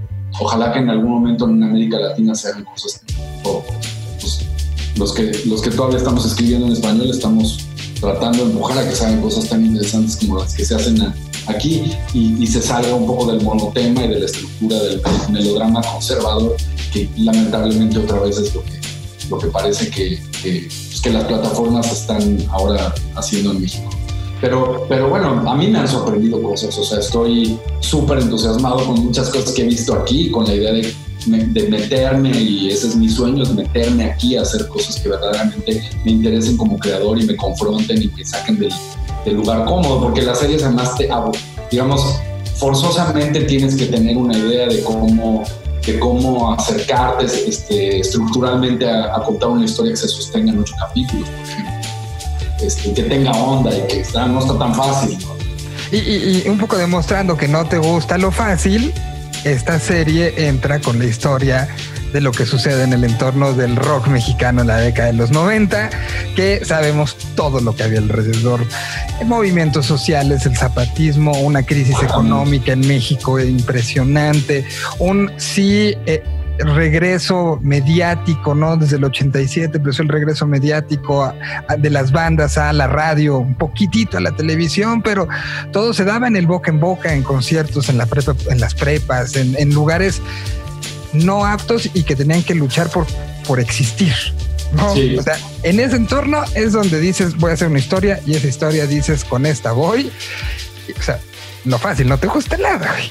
ojalá 0.41 0.73
que 0.73 0.79
en 0.79 0.91
algún 0.91 1.11
momento 1.11 1.49
en 1.49 1.63
América 1.63 1.99
Latina 1.99 2.35
se 2.35 2.49
hagan 2.49 2.65
cosas. 2.65 3.03
Pues, 3.43 4.47
los, 4.97 5.13
que, 5.13 5.33
los 5.47 5.61
que 5.61 5.71
todavía 5.71 5.99
estamos 5.99 6.25
escribiendo 6.25 6.67
en 6.67 6.73
español 6.73 7.11
estamos 7.11 7.67
tratando 8.01 8.45
de 8.45 8.53
empujar 8.53 8.79
a 8.79 8.89
que 8.89 8.95
se 8.95 9.05
hagan 9.05 9.21
cosas 9.21 9.49
tan 9.49 9.65
interesantes 9.65 10.17
como 10.17 10.39
las 10.39 10.55
que 10.55 10.65
se 10.65 10.77
hacen 10.77 11.13
aquí 11.47 11.93
y, 12.15 12.47
se 12.47 12.63
salga 12.63 12.95
un 12.95 13.07
poco 13.07 13.33
del 13.33 13.43
monotema 13.43 14.05
y 14.05 14.09
de 14.09 14.21
la 14.21 14.27
estructura 14.27 14.79
del, 14.79 15.03
melodrama 15.31 15.83
conservador 15.83 16.57
que 16.93 17.09
lamentablemente 17.17 17.99
otra 17.99 18.21
vez 18.21 18.39
es 18.39 18.55
lo 18.55 18.63
que, 18.63 18.81
lo 19.31 19.39
que 19.39 19.47
parece 19.49 19.91
que, 19.91 20.23
que, 20.43 20.69
pues, 20.69 21.01
que 21.01 21.11
las 21.11 21.25
plataformas 21.25 21.91
están 21.91 22.39
ahora 22.51 22.95
haciendo 23.17 23.51
en 23.51 23.63
México. 23.63 23.91
Pero, 24.43 24.87
pero 24.89 25.09
bueno, 25.09 25.49
a 25.49 25.55
mí 25.55 25.69
me 25.69 25.79
han 25.79 25.87
sorprendido 25.87 26.43
cosas, 26.43 26.77
o 26.77 26.83
sea, 26.83 26.99
estoy 26.99 27.57
súper 27.79 28.19
entusiasmado 28.19 28.85
con 28.85 29.05
muchas 29.05 29.31
cosas 29.31 29.53
que 29.53 29.63
he 29.63 29.67
visto 29.67 29.95
aquí, 29.95 30.33
con 30.33 30.45
la 30.45 30.55
idea 30.55 30.73
de, 30.73 30.93
de, 31.27 31.69
meterme, 31.69 32.31
y 32.31 32.69
ese 32.69 32.89
es 32.89 32.97
mi 32.97 33.09
sueño, 33.09 33.45
es 33.45 33.55
meterme 33.55 34.07
aquí 34.07 34.37
a 34.37 34.43
hacer 34.43 34.67
cosas 34.67 34.99
que 34.99 35.09
verdaderamente 35.09 35.89
me 36.05 36.11
interesen 36.11 36.57
como 36.57 36.77
creador 36.77 37.21
y 37.21 37.25
me 37.25 37.37
confronten 37.37 38.03
y 38.03 38.09
me 38.09 38.25
saquen 38.25 38.59
del, 38.59 38.73
lugar 39.37 39.65
cómodo, 39.65 40.01
porque 40.01 40.23
las 40.23 40.41
series 40.41 40.65
además 40.65 40.97
te, 40.97 41.09
digamos, 41.71 42.03
forzosamente 42.57 43.43
tienes 43.43 43.77
que 43.77 43.87
tener 43.87 44.17
una 44.17 44.37
idea 44.37 44.67
de 44.67 44.83
cómo 44.83 45.45
de 45.87 45.99
cómo 45.99 46.53
acercarte 46.53 47.27
este, 47.27 47.99
estructuralmente 47.99 48.89
a, 48.89 49.17
a, 49.17 49.23
contar 49.25 49.49
una 49.49 49.65
historia 49.65 49.93
que 49.93 49.97
se 49.97 50.09
sostenga 50.09 50.53
en 50.53 50.61
ocho 50.61 50.75
capítulos, 50.79 51.29
por 51.29 51.49
ejemplo. 51.49 51.92
Este, 52.63 52.95
que 52.95 53.03
tenga 53.03 53.33
onda 53.33 53.71
y 53.77 53.81
que 53.89 54.05
no 54.29 54.39
está 54.39 54.59
tan 54.59 54.75
fácil. 54.75 55.19
Y, 55.91 56.49
un 56.49 56.59
poco 56.59 56.79
demostrando 56.79 57.37
que 57.37 57.49
no 57.49 57.67
te 57.67 57.79
gusta 57.79 58.17
lo 58.19 58.31
fácil, 58.31 58.95
esta 59.45 59.79
serie 59.79 60.49
entra 60.49 60.81
con 60.81 60.99
la 60.99 61.05
historia 61.05 61.69
de 62.13 62.21
lo 62.21 62.31
que 62.31 62.47
sucede 62.47 62.85
en 62.85 62.93
el 62.93 63.05
entorno 63.05 63.53
del 63.53 63.75
rock 63.77 64.07
mexicano 64.09 64.61
en 64.61 64.69
la 64.69 64.77
década 64.77 65.09
de 65.09 65.15
los 65.15 65.31
90, 65.31 65.91
que 66.37 66.65
sabemos 66.65 67.17
todo 67.35 67.61
lo 67.61 67.75
que 67.75 67.83
había 67.83 67.99
alrededor, 67.99 68.65
movimientos 69.25 69.87
sociales, 69.87 70.47
el 70.47 70.57
zapatismo, 70.57 71.33
una 71.33 71.63
crisis 71.63 71.97
económica 72.03 72.73
en 72.73 72.87
México 72.87 73.41
impresionante, 73.41 74.65
un 74.99 75.33
sí... 75.37 75.97
Eh, 76.07 76.23
regreso 76.59 77.59
mediático, 77.63 78.55
¿no? 78.55 78.77
Desde 78.77 78.97
el 78.97 79.05
87 79.05 79.79
empezó 79.79 80.03
el 80.03 80.09
regreso 80.09 80.47
mediático 80.47 81.33
de 81.79 81.91
las 81.91 82.13
bandas 82.13 82.59
a 82.59 82.73
la 82.73 82.87
radio, 82.87 83.39
un 83.39 83.55
poquitito 83.55 84.19
a 84.19 84.21
la 84.21 84.33
televisión, 84.33 85.03
pero 85.03 85.29
todo 85.73 85.93
se 85.93 86.05
daba 86.05 86.29
en 86.29 86.37
el 86.37 86.47
boca 86.47 86.71
en 86.71 86.81
boca, 86.81 87.15
en 87.15 87.23
conciertos, 87.23 87.89
en, 87.89 87.99
la 87.99 88.07
en 88.51 88.61
las 88.61 88.75
prepas, 88.75 89.37
en, 89.37 89.73
lugares 89.73 90.21
no 91.13 91.45
aptos 91.45 91.89
y 91.95 92.03
que 92.03 92.17
tenían 92.17 92.43
que 92.43 92.55
luchar 92.55 92.89
por, 92.89 93.07
por 93.47 93.61
existir. 93.61 94.15
¿no? 94.73 94.93
O 94.93 95.23
sea, 95.23 95.39
en 95.63 95.81
ese 95.81 95.97
entorno 95.97 96.43
es 96.55 96.73
donde 96.73 97.01
dices, 97.01 97.37
voy 97.37 97.51
a 97.51 97.55
hacer 97.55 97.69
una 97.69 97.79
historia 97.79 98.21
y 98.27 98.35
esa 98.35 98.47
historia 98.47 98.87
dices, 98.87 99.25
con 99.25 99.47
esta 99.47 99.73
voy. 99.73 100.11
O 100.99 101.03
sea, 101.03 101.19
lo 101.65 101.79
fácil, 101.79 102.09
no 102.09 102.19
te 102.19 102.27
gusta 102.27 102.57
nada, 102.57 102.93
güey. 102.93 103.11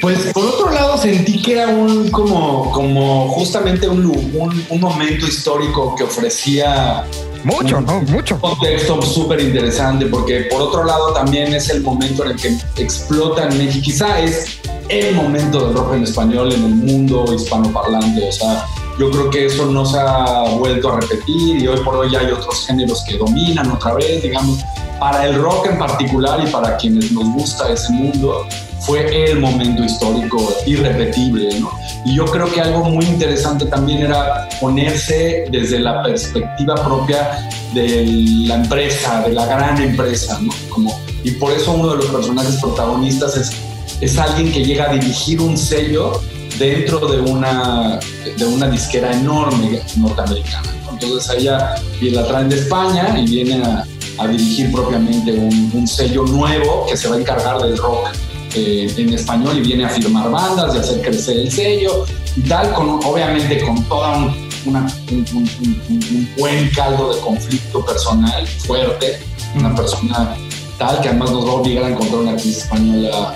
Pues 0.00 0.32
por 0.32 0.44
otro 0.44 0.70
lado 0.70 0.98
sentí 0.98 1.40
que 1.40 1.52
era 1.52 1.68
un 1.68 2.10
como, 2.10 2.70
como 2.72 3.28
justamente 3.28 3.88
un, 3.88 4.06
un, 4.06 4.80
momento 4.80 5.26
histórico 5.26 5.94
que 5.94 6.04
ofrecía 6.04 7.04
mucho, 7.44 7.80
¿no? 7.80 8.00
Mucho. 8.02 8.34
Un 8.34 8.40
contexto 8.40 9.00
súper 9.02 9.40
interesante, 9.40 10.06
porque 10.06 10.48
por 10.50 10.62
otro 10.62 10.84
lado 10.84 11.12
también 11.12 11.54
es 11.54 11.68
el 11.70 11.82
momento 11.82 12.24
en 12.24 12.32
el 12.32 12.36
que 12.36 12.56
explota 12.82 13.48
en 13.48 13.58
México. 13.58 13.84
Quizá 13.84 14.20
es 14.20 14.60
el 14.88 15.14
momento 15.14 15.66
del 15.66 15.74
rock 15.74 15.94
en 15.94 16.02
español 16.02 16.52
en 16.52 16.64
el 16.64 16.74
mundo 16.74 17.32
hispanoparlante. 17.32 18.28
O 18.28 18.32
sea, 18.32 18.66
yo 18.98 19.10
creo 19.10 19.30
que 19.30 19.46
eso 19.46 19.66
no 19.66 19.86
se 19.86 19.98
ha 19.98 20.42
vuelto 20.58 20.92
a 20.92 21.00
repetir 21.00 21.62
y 21.62 21.66
hoy 21.68 21.80
por 21.80 21.96
hoy 21.96 22.14
hay 22.14 22.26
otros 22.26 22.66
géneros 22.66 23.04
que 23.08 23.16
dominan 23.16 23.70
otra 23.70 23.94
vez, 23.94 24.22
digamos. 24.22 24.60
Para 24.98 25.26
el 25.26 25.40
rock 25.40 25.66
en 25.66 25.78
particular 25.78 26.46
y 26.46 26.50
para 26.50 26.76
quienes 26.76 27.10
nos 27.12 27.24
gusta 27.32 27.72
ese 27.72 27.90
mundo, 27.90 28.46
fue 28.80 29.30
el 29.30 29.40
momento 29.40 29.84
histórico 29.84 30.54
irrepetible, 30.66 31.60
¿no? 31.60 31.70
Y 32.04 32.16
yo 32.16 32.24
creo 32.24 32.50
que 32.50 32.60
algo 32.60 32.84
muy 32.84 33.04
interesante 33.04 33.66
también 33.66 34.02
era 34.02 34.48
ponerse 34.60 35.46
desde 35.50 35.78
la 35.78 36.02
perspectiva 36.02 36.74
propia 36.76 37.46
de 37.74 38.04
la 38.46 38.56
empresa, 38.56 39.22
de 39.22 39.34
la 39.34 39.46
gran 39.46 39.80
empresa, 39.82 40.38
¿no? 40.40 40.52
Como, 40.70 40.98
y 41.22 41.32
por 41.32 41.52
eso 41.52 41.72
uno 41.72 41.90
de 41.90 41.96
los 41.96 42.06
personajes 42.06 42.56
protagonistas 42.56 43.36
es, 43.36 43.52
es 44.00 44.18
alguien 44.18 44.50
que 44.50 44.64
llega 44.64 44.90
a 44.90 44.92
dirigir 44.94 45.40
un 45.40 45.58
sello 45.58 46.20
dentro 46.58 47.06
de 47.06 47.20
una, 47.20 48.00
de 48.36 48.44
una 48.44 48.68
disquera 48.68 49.12
enorme 49.12 49.80
norteamericana. 49.96 50.68
Entonces 50.90 51.30
ella 51.38 51.74
la 52.00 52.26
traen 52.26 52.48
de 52.48 52.56
España 52.56 53.14
y 53.18 53.26
viene 53.26 53.62
a, 53.62 53.84
a 54.18 54.28
dirigir 54.28 54.72
propiamente 54.72 55.32
un, 55.32 55.70
un 55.74 55.86
sello 55.86 56.24
nuevo 56.24 56.86
que 56.88 56.96
se 56.96 57.08
va 57.08 57.16
a 57.16 57.20
encargar 57.20 57.58
del 57.62 57.76
rock 57.76 58.08
eh, 58.54 58.92
en 58.96 59.12
español 59.14 59.58
y 59.58 59.60
viene 59.60 59.84
a 59.84 59.88
firmar 59.88 60.30
bandas 60.30 60.74
y 60.74 60.78
hacer 60.78 61.00
crecer 61.02 61.36
el 61.38 61.50
sello. 61.50 62.04
Y 62.36 62.42
tal, 62.42 62.72
con, 62.72 62.88
obviamente 63.04 63.60
con 63.60 63.82
toda 63.84 64.16
un, 64.18 64.50
un, 64.66 66.28
buen 66.38 66.70
caldo 66.70 67.14
de 67.14 67.20
conflicto 67.20 67.84
personal 67.84 68.46
fuerte, 68.46 69.20
una 69.56 69.74
persona 69.74 70.36
tal 70.78 71.00
que 71.00 71.08
además 71.08 71.30
nos 71.30 71.46
va 71.46 71.50
a 71.50 71.54
obligar 71.54 71.84
a 71.84 71.88
encontrar 71.90 72.20
una 72.20 72.32
actriz 72.32 72.58
española 72.58 73.34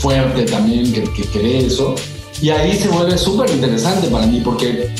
fuerte 0.00 0.42
también 0.44 0.92
que, 0.92 1.02
que 1.12 1.22
cree 1.24 1.66
eso. 1.66 1.94
Y 2.40 2.50
ahí 2.50 2.76
se 2.78 2.88
vuelve 2.88 3.16
súper 3.16 3.48
interesante 3.50 4.08
para 4.08 4.26
mí 4.26 4.40
porque 4.40 4.90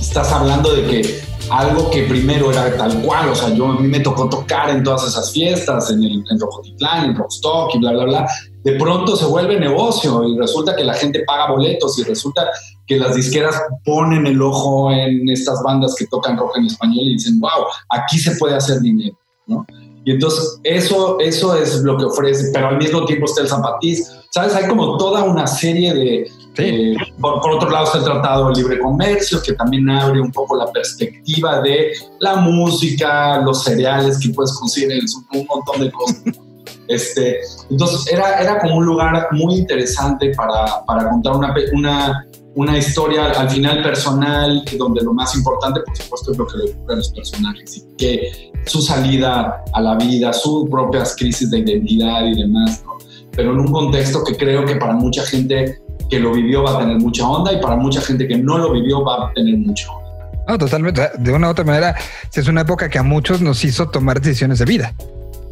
estás 0.00 0.30
hablando 0.30 0.74
de 0.74 0.86
que 0.86 1.31
algo 1.52 1.90
que 1.90 2.04
primero 2.04 2.50
era 2.50 2.76
tal 2.76 3.02
cual, 3.02 3.28
o 3.28 3.34
sea, 3.34 3.50
yo 3.50 3.66
a 3.66 3.78
mí 3.78 3.86
me 3.86 4.00
tocó 4.00 4.28
tocar 4.28 4.70
en 4.70 4.82
todas 4.82 5.06
esas 5.06 5.32
fiestas, 5.32 5.90
en 5.90 6.02
el 6.02 6.24
en 6.30 6.40
Rojotitlán, 6.40 7.10
en 7.10 7.14
Rockstock 7.14 7.74
y 7.74 7.78
bla, 7.78 7.92
bla, 7.92 8.04
bla, 8.04 8.28
de 8.64 8.72
pronto 8.72 9.16
se 9.16 9.26
vuelve 9.26 9.60
negocio 9.60 10.24
y 10.26 10.38
resulta 10.38 10.74
que 10.74 10.82
la 10.82 10.94
gente 10.94 11.24
paga 11.26 11.50
boletos 11.50 11.98
y 11.98 12.04
resulta 12.04 12.48
que 12.86 12.96
las 12.96 13.14
disqueras 13.14 13.60
ponen 13.84 14.26
el 14.26 14.40
ojo 14.40 14.90
en 14.90 15.28
estas 15.28 15.62
bandas 15.62 15.94
que 15.94 16.06
tocan 16.06 16.38
rock 16.38 16.56
en 16.56 16.66
español 16.66 17.04
y 17.04 17.14
dicen, 17.14 17.38
wow, 17.38 17.66
aquí 17.90 18.18
se 18.18 18.36
puede 18.36 18.54
hacer 18.54 18.80
dinero, 18.80 19.18
¿no? 19.46 19.66
Y 20.04 20.12
entonces 20.12 20.58
eso, 20.64 21.20
eso 21.20 21.56
es 21.56 21.80
lo 21.82 21.96
que 21.96 22.04
ofrece, 22.04 22.50
pero 22.52 22.68
al 22.68 22.78
mismo 22.78 23.04
tiempo 23.04 23.26
está 23.26 23.42
el 23.42 23.48
zapatiz. 23.48 24.10
¿Sabes? 24.30 24.54
Hay 24.54 24.66
como 24.66 24.96
toda 24.96 25.22
una 25.22 25.46
serie 25.46 25.94
de... 25.94 26.30
eh, 26.58 26.94
por, 27.18 27.40
por, 27.40 27.52
otro 27.52 27.70
lado 27.70 27.86
está 27.86 27.98
el 27.98 28.04
Tratado 28.04 28.48
de 28.48 28.56
Libre 28.56 28.78
Comercio, 28.78 29.40
que 29.42 29.54
también 29.54 29.88
abre 29.88 30.20
un 30.20 30.30
poco 30.30 30.56
la 30.56 30.66
perspectiva 30.70 31.60
de 31.62 31.92
la 32.20 32.36
música, 32.36 33.38
los 33.38 33.64
cereales 33.64 34.18
que 34.18 34.28
puedes 34.30 34.52
conseguir, 34.58 35.02
un 35.34 35.46
montón 35.46 35.80
de 35.80 35.90
cosas. 35.90 36.22
Este, 36.88 37.38
entonces 37.70 38.12
era, 38.12 38.40
era 38.40 38.60
como 38.60 38.76
un 38.76 38.84
lugar 38.84 39.28
muy 39.30 39.54
interesante 39.54 40.32
para, 40.36 40.84
para 40.84 41.08
contar 41.08 41.36
una, 41.36 41.54
una, 41.72 42.26
una, 42.56 42.76
historia 42.76 43.30
al 43.30 43.48
final 43.48 43.82
personal, 43.82 44.62
donde 44.76 45.02
lo 45.02 45.14
más 45.14 45.34
importante, 45.34 45.80
por 45.86 45.96
supuesto, 45.96 46.32
es 46.32 46.38
lo 46.38 46.46
que 46.46 46.58
le 46.58 46.64
ocurre 46.72 46.94
a 46.94 46.96
los 46.96 47.10
personajes 47.10 47.76
y 47.78 47.96
que 47.96 48.52
su 48.66 48.82
salida 48.82 49.62
a 49.72 49.80
la 49.80 49.94
vida, 49.94 50.32
sus 50.32 50.68
propias 50.68 51.16
crisis 51.16 51.50
de 51.50 51.60
identidad 51.60 52.26
y 52.26 52.34
demás, 52.34 52.82
¿no? 52.84 52.98
pero 53.30 53.52
en 53.52 53.60
un 53.60 53.72
contexto 53.72 54.22
que 54.24 54.36
creo 54.36 54.64
que 54.66 54.76
para 54.76 54.92
mucha 54.92 55.24
gente 55.24 55.80
que 56.08 56.20
lo 56.20 56.32
vivió 56.32 56.62
va 56.62 56.76
a 56.76 56.78
tener 56.80 56.98
mucha 56.98 57.26
onda 57.26 57.52
y 57.52 57.60
para 57.60 57.76
mucha 57.76 58.00
gente 58.00 58.26
que 58.26 58.36
no 58.36 58.58
lo 58.58 58.72
vivió 58.72 59.04
va 59.04 59.28
a 59.28 59.32
tener 59.32 59.56
mucha 59.58 59.90
onda. 59.90 60.02
No, 60.48 60.58
totalmente. 60.58 61.10
De 61.18 61.32
una 61.32 61.48
u 61.48 61.50
otra 61.50 61.64
manera, 61.64 61.96
es 62.34 62.48
una 62.48 62.62
época 62.62 62.88
que 62.88 62.98
a 62.98 63.02
muchos 63.02 63.40
nos 63.40 63.64
hizo 63.64 63.88
tomar 63.88 64.20
decisiones 64.20 64.58
de 64.58 64.64
vida. 64.64 64.94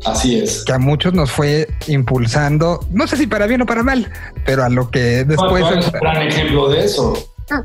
Así 0.04 0.38
es. 0.38 0.64
Que 0.64 0.72
a 0.72 0.78
muchos 0.78 1.12
nos 1.12 1.30
fue 1.30 1.68
impulsando, 1.86 2.80
no 2.90 3.06
sé 3.06 3.16
si 3.16 3.26
para 3.26 3.46
bien 3.46 3.62
o 3.62 3.66
para 3.66 3.82
mal, 3.82 4.10
pero 4.46 4.64
a 4.64 4.68
lo 4.68 4.90
que 4.90 5.24
después... 5.24 5.62
No, 5.62 5.78
es 5.78 5.86
un 5.86 5.92
gran 6.00 6.22
ejemplo 6.22 6.70
de 6.70 6.84
eso. 6.84 7.14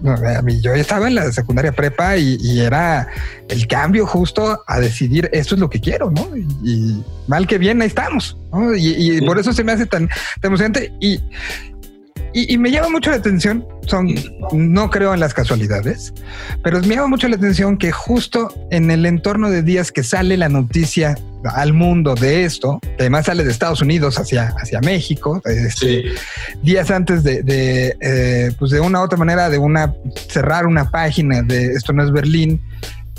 No, 0.01 0.13
a 0.13 0.41
mí 0.41 0.59
yo 0.61 0.73
estaba 0.73 1.07
en 1.07 1.15
la 1.15 1.31
secundaria 1.31 1.71
prepa 1.71 2.17
y, 2.17 2.37
y, 2.41 2.61
era 2.61 3.07
el 3.47 3.67
cambio 3.67 4.07
justo 4.07 4.63
a 4.65 4.79
decidir 4.79 5.29
esto 5.31 5.53
es 5.53 5.61
lo 5.61 5.69
que 5.69 5.79
quiero, 5.79 6.09
¿no? 6.09 6.27
Y, 6.35 6.47
y 6.63 7.03
mal 7.27 7.45
que 7.45 7.59
bien 7.59 7.79
ahí 7.83 7.87
estamos, 7.87 8.35
¿no? 8.51 8.73
Y, 8.75 8.87
y 8.87 9.19
sí. 9.19 9.21
por 9.25 9.37
eso 9.37 9.53
se 9.53 9.63
me 9.63 9.73
hace 9.73 9.85
tan, 9.85 10.07
tan 10.41 10.49
emocionante 10.49 10.91
y, 10.99 11.19
y, 12.37 12.57
me 12.57 12.69
llama 12.69 12.89
mucho 12.89 13.11
la 13.11 13.15
atención, 13.15 13.65
son, 13.87 14.13
no 14.51 14.89
creo 14.89 15.13
en 15.13 15.21
las 15.21 15.33
casualidades, 15.33 16.13
pero 16.63 16.81
me 16.81 16.95
llama 16.95 17.07
mucho 17.07 17.29
la 17.29 17.37
atención 17.37 17.77
que 17.77 17.93
justo 17.93 18.53
en 18.71 18.91
el 18.91 19.05
entorno 19.05 19.49
de 19.49 19.61
días 19.61 19.89
que 19.89 20.03
sale 20.03 20.35
la 20.35 20.49
noticia 20.49 21.17
al 21.45 21.71
mundo 21.71 22.13
de 22.13 22.43
esto, 22.43 22.79
que 22.81 23.03
además 23.03 23.27
sale 23.27 23.45
de 23.45 23.51
Estados 23.51 23.81
Unidos 23.81 24.19
hacia, 24.19 24.53
hacia 24.59 24.81
México, 24.81 25.41
este, 25.45 26.01
sí. 26.01 26.03
días 26.61 26.91
antes 26.91 27.23
de, 27.23 27.41
de 27.41 27.95
eh, 28.01 28.51
pues 28.59 28.71
de 28.71 28.81
una 28.81 28.99
u 28.99 29.03
otra 29.03 29.17
manera, 29.17 29.49
de 29.49 29.57
una 29.57 29.93
cerrar 30.27 30.67
una 30.67 30.91
página 30.91 31.41
de 31.41 31.67
esto 31.67 31.93
no 31.93 32.03
es 32.03 32.11
Berlín, 32.11 32.61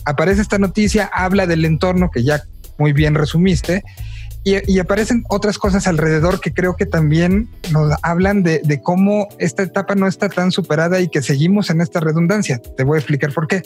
aparece 0.04 0.42
esta 0.42 0.58
noticia, 0.58 1.08
habla 1.10 1.46
del 1.46 1.64
entorno 1.64 2.10
que 2.10 2.22
ya 2.22 2.42
muy 2.76 2.92
bien 2.92 3.14
resumiste 3.14 3.82
y, 4.47 4.72
y, 4.72 4.78
aparecen 4.78 5.24
otras 5.28 5.59
cosas 5.59 5.88
alrededor 5.88 6.40
que 6.40 6.55
creo 6.55 6.76
que 6.76 6.86
también 6.86 7.51
nos 7.72 7.92
hablan 8.03 8.44
de, 8.44 8.80
cómo 8.80 9.26
esta 9.40 9.64
etapa 9.64 9.97
no 9.97 10.07
está 10.07 10.28
tan 10.28 10.53
superada 10.53 11.01
y 11.01 11.09
que 11.09 11.20
seguimos 11.20 11.68
en 11.68 11.80
esta 11.80 11.99
redundancia. 11.99 12.62
Te 12.76 12.84
voy 12.84 12.94
a 12.94 12.99
explicar 13.01 13.32
por 13.32 13.49
qué. 13.49 13.64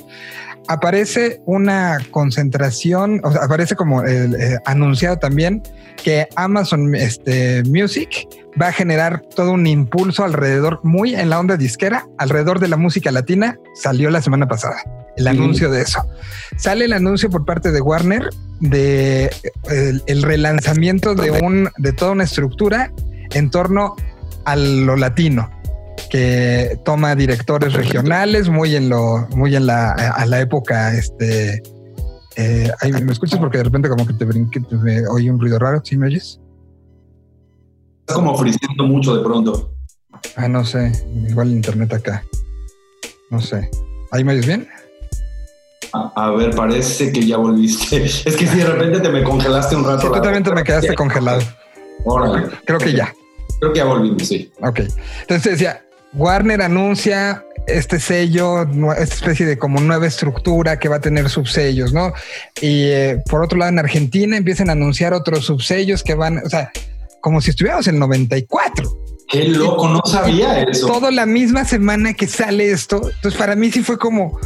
Aparece 0.69 1.43
una 1.45 1.99
concentración, 2.11 3.21
o 3.25 3.31
sea, 3.31 3.45
aparece 3.45 3.77
como 3.77 4.03
eh, 4.07 4.59
anunciado 4.65 5.19
también 5.19 5.63
que 6.03 6.27
Amazon 6.35 6.95
este, 6.95 7.63
Music 7.65 8.27
va 8.61 8.69
a 8.69 8.73
generar 8.73 9.21
todo 9.37 9.53
un 9.53 9.67
impulso 9.67 10.25
alrededor, 10.25 10.81
muy 10.83 11.15
en 11.15 11.29
la 11.29 11.41
onda 11.41 11.59
disquera, 11.59 12.07
alrededor 12.17 12.59
de 12.59 12.69
la 12.69 12.79
música 12.79 13.11
latina. 13.11 13.59
Salió 13.75 14.09
la 14.09 14.23
semana 14.23 14.49
pasada 14.49 14.83
el 15.21 15.29
anuncio 15.29 15.71
de 15.71 15.83
eso. 15.83 16.03
Sale 16.57 16.87
el 16.87 16.93
anuncio 16.93 17.31
por 17.31 17.45
parte 17.45 17.71
de 17.71 17.81
Warner 17.81 18.31
de 18.61 19.31
el, 19.71 20.03
el, 20.07 20.23
relanzamiento 20.23 21.15
de 21.15 21.31
un 21.31 21.71
de 21.79 21.93
toda 21.93 22.13
una 22.13 22.25
estructura 22.25 22.93
en 23.31 23.51
torno 23.51 23.97
a 24.45 24.57
lo 24.57 24.97
latino 24.97 25.51
que 26.11 26.79
toma 26.85 27.15
directores 27.15 27.73
regionales 27.73 28.49
muy 28.49 28.77
en 28.77 28.91
lo 28.91 29.29
muy 29.35 29.57
en 29.57 29.67
la 29.67 29.93
a 29.93 30.27
la 30.27 30.41
época 30.41 30.95
este 30.95 31.63
eh, 32.37 32.71
ay, 32.81 32.93
me 32.93 33.13
escuchas 33.13 33.39
porque 33.39 33.59
de 33.59 33.65
repente 33.65 33.89
como 33.89 34.07
que 34.07 34.13
te 34.13 34.25
brinqué 34.25 34.61
te, 34.61 34.77
me 34.77 35.07
oí 35.09 35.31
un 35.31 35.41
ruido 35.41 35.59
raro 35.59 35.81
¿sí 35.85 35.97
me 35.97 36.07
oyes? 36.07 36.41
Estás 38.01 38.17
como 38.17 38.37
friseando 38.37 38.85
mucho 38.85 39.17
de 39.17 39.25
pronto 39.25 39.75
ah 40.37 40.49
no 40.49 40.65
sé 40.65 40.93
igual 41.29 41.49
el 41.49 41.55
internet 41.55 41.95
acá 41.95 42.25
no 43.31 43.41
sé 43.41 43.71
¿ahí 44.11 44.23
me 44.23 44.33
oyes 44.33 44.47
bien? 44.47 44.69
A, 45.93 46.31
ver, 46.31 46.55
parece 46.55 47.13
que 47.13 47.27
ya 47.27 47.37
volviste. 47.37 48.05
Es 48.25 48.37
que 48.37 48.47
si 48.47 48.59
de 48.59 48.67
repente 48.67 49.01
te 49.01 49.09
me 49.09 49.23
congelaste 49.23 49.77
un 49.77 49.85
rato. 49.85 50.03
Sí, 50.03 50.09
tú 50.09 50.23
también 50.23 50.43
te 50.43 50.53
me 50.53 50.63
quedaste 50.63 50.95
congelado. 50.95 51.43
Órale. 52.05 52.49
Creo 52.65 52.79
que 52.79 52.93
ya. 52.93 53.13
Creo 53.59 53.73
que 53.73 53.79
ya 53.79 53.85
volvimos, 53.85 54.27
sí. 54.27 54.51
Ok. 54.63 54.81
Entonces 55.23 55.53
decía, 55.53 55.83
Warner 56.15 56.63
anuncia 56.63 57.45
este 57.67 58.01
sello, 58.01 58.63
esta 58.63 59.15
especie 59.15 59.47
de 59.47 59.59
como 59.59 59.81
nueva 59.81 60.07
estructura 60.07 60.79
que 60.79 60.89
va 60.89 60.97
a 60.97 61.01
tener 61.01 61.29
subsellos, 61.29 61.93
¿no? 61.93 62.13
Y 62.61 62.85
eh, 62.85 63.23
por 63.29 63.45
otro 63.45 63.59
lado, 63.59 63.71
en 63.71 63.79
Argentina 63.79 64.37
empiezan 64.37 64.71
a 64.71 64.73
anunciar 64.73 65.13
otros 65.13 65.45
subsellos 65.45 66.03
que 66.03 66.15
van, 66.15 66.39
o 66.39 66.49
sea, 66.49 66.73
como 67.21 67.41
si 67.41 67.51
estuviéramos 67.51 67.87
en 67.87 67.95
el 67.95 68.01
94. 68.01 68.91
Qué 69.29 69.45
loco, 69.45 69.89
no 69.89 70.01
sabía 70.05 70.63
eso. 70.63 70.89
Todo 70.89 71.11
la 71.11 71.25
misma 71.25 71.65
semana 71.65 72.15
que 72.15 72.27
sale 72.27 72.73
esto. 72.73 72.97
Entonces, 73.15 73.39
para 73.39 73.55
mí 73.55 73.71
sí 73.71 73.83
fue 73.83 73.97
como, 73.97 74.41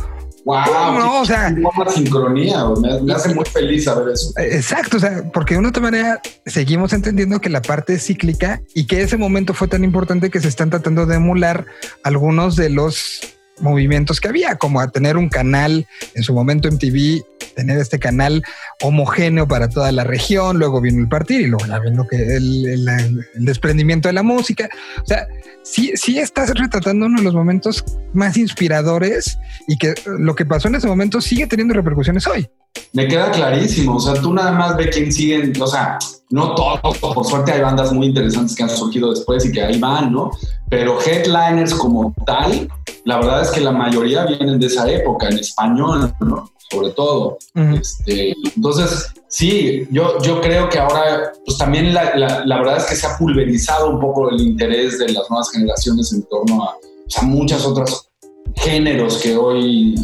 Wow, 0.45 0.99
no, 0.99 1.20
o 1.22 1.24
sea, 1.24 1.55
una 1.57 1.90
sincronía, 1.90 2.66
me, 2.80 3.01
me, 3.01 3.14
hace 3.14 3.34
muy 3.34 3.47
feliz 3.47 3.84
saber 3.84 4.12
eso. 4.12 4.30
Exacto, 4.36 4.99
o 4.99 5.01
sea, 5.01 5.30
porque 5.32 5.55
de 5.55 5.61
una 5.61 5.70
otra 5.70 5.82
manera 5.82 6.20
seguimos 6.45 6.92
entendiendo 6.92 7.40
que 7.40 7.49
la 7.49 7.62
parte 7.62 7.95
es 7.95 8.05
cíclica 8.07 8.61
y 8.74 8.86
que 8.86 9.01
ese 9.01 9.16
momento 9.16 9.55
fue 9.55 9.68
tan 9.68 9.84
importante 9.84 10.28
que 10.28 10.40
se 10.40 10.49
están 10.49 10.68
tratando 10.68 11.07
de 11.07 11.16
emular 11.16 11.64
algunos 12.03 12.57
de 12.57 12.68
los 12.68 13.20
movimientos 13.61 14.20
que 14.20 14.28
había, 14.28 14.57
como 14.57 14.80
a 14.80 14.88
tener 14.88 15.16
un 15.16 15.28
canal 15.28 15.86
en 16.14 16.22
su 16.22 16.34
momento 16.34 16.70
MTV, 16.70 17.24
tener 17.55 17.78
este 17.78 17.98
canal 17.98 18.42
homogéneo 18.82 19.46
para 19.46 19.68
toda 19.68 19.92
la 19.92 20.05
región, 20.05 20.59
luego 20.59 20.80
vino 20.80 21.00
el 21.00 21.09
partir 21.09 21.42
y 21.42 21.46
luego 21.46 21.66
ya 21.66 21.78
vino 21.78 22.07
que 22.07 22.16
el, 22.16 23.24
desprendimiento 23.36 24.09
de 24.09 24.14
la 24.14 24.22
música. 24.22 24.68
O 25.02 25.07
sea, 25.07 25.26
sí, 25.62 25.92
sí 25.94 26.18
estás 26.18 26.50
retratando 26.50 27.07
uno 27.07 27.18
de 27.18 27.24
los 27.24 27.34
momentos 27.34 27.84
más 28.12 28.36
inspiradores 28.36 29.38
y 29.66 29.76
que 29.78 29.94
lo 30.07 30.34
que 30.34 30.46
pasó 30.46 30.68
en 30.68 30.76
ese 30.76 30.86
momento 30.86 31.20
sigue 31.20 31.46
teniendo 31.46 31.74
repercusiones 31.74 32.26
hoy. 32.26 32.48
Me 32.92 33.07
queda 33.09 33.30
clarísimo, 33.30 33.96
o 33.96 34.00
sea, 34.00 34.14
tú 34.14 34.32
nada 34.32 34.52
más 34.52 34.76
ve 34.76 34.88
quién 34.88 35.12
siguen, 35.12 35.52
o 35.61 35.66
sea, 35.66 35.98
no 36.30 36.55
todos, 36.55 36.98
por 36.98 37.24
suerte 37.24 37.52
hay 37.52 37.61
bandas 37.61 37.92
muy 37.92 38.07
interesantes 38.07 38.57
que 38.57 38.62
han 38.62 38.70
surgido 38.70 39.11
después 39.11 39.44
y 39.44 39.52
que 39.52 39.62
ahí 39.62 39.78
van, 39.78 40.12
¿no? 40.12 40.30
Pero 40.68 40.98
headliners 41.00 41.74
como 41.74 42.14
tal, 42.26 42.68
la 43.05 43.16
verdad 43.18 43.42
es 43.42 43.50
que 43.50 43.61
la 43.61 43.72
mayoría 43.72 44.26
vienen 44.26 44.59
de 44.59 44.66
esa 44.66 44.90
época, 44.90 45.28
en 45.28 45.38
español, 45.38 46.12
¿no? 46.20 46.50
Sobre 46.71 46.91
todo. 46.91 47.39
Uh 47.55 47.61
-huh. 47.61 47.81
este, 47.81 48.35
entonces, 48.57 49.09
sí, 49.29 49.87
yo, 49.91 50.21
yo 50.23 50.41
creo 50.41 50.69
que 50.69 50.79
ahora, 50.79 51.33
pues 51.45 51.59
también 51.59 51.93
la, 51.93 52.17
la, 52.17 52.45
la, 52.45 52.59
verdad 52.59 52.79
es 52.79 52.85
que 52.85 52.97
se 52.97 53.07
ha 53.07 53.19
pulverizado 53.19 53.91
un 53.91 54.01
poco 54.01 54.31
el 54.31 54.41
interés 54.41 54.99
de 54.99 55.12
las 55.12 55.29
nuevas 55.29 55.51
generaciones 55.51 56.12
en 56.12 56.23
torno 56.25 56.65
a, 56.65 56.77
pues, 57.05 57.19
a 57.19 57.23
muchas 57.23 57.65
otras 57.65 58.09
géneros 58.57 59.19
que 59.19 59.37
hoy 59.37 59.95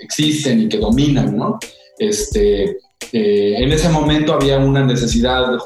existen 0.00 0.62
y 0.62 0.68
que 0.68 0.78
dominan, 0.78 1.36
¿no? 1.36 1.58
Este, 1.98 2.78
eh, 3.12 3.54
en 3.58 3.72
ese 3.72 3.88
momento 3.88 4.34
había 4.34 4.58
una 4.58 4.84
necesidad 4.84 5.58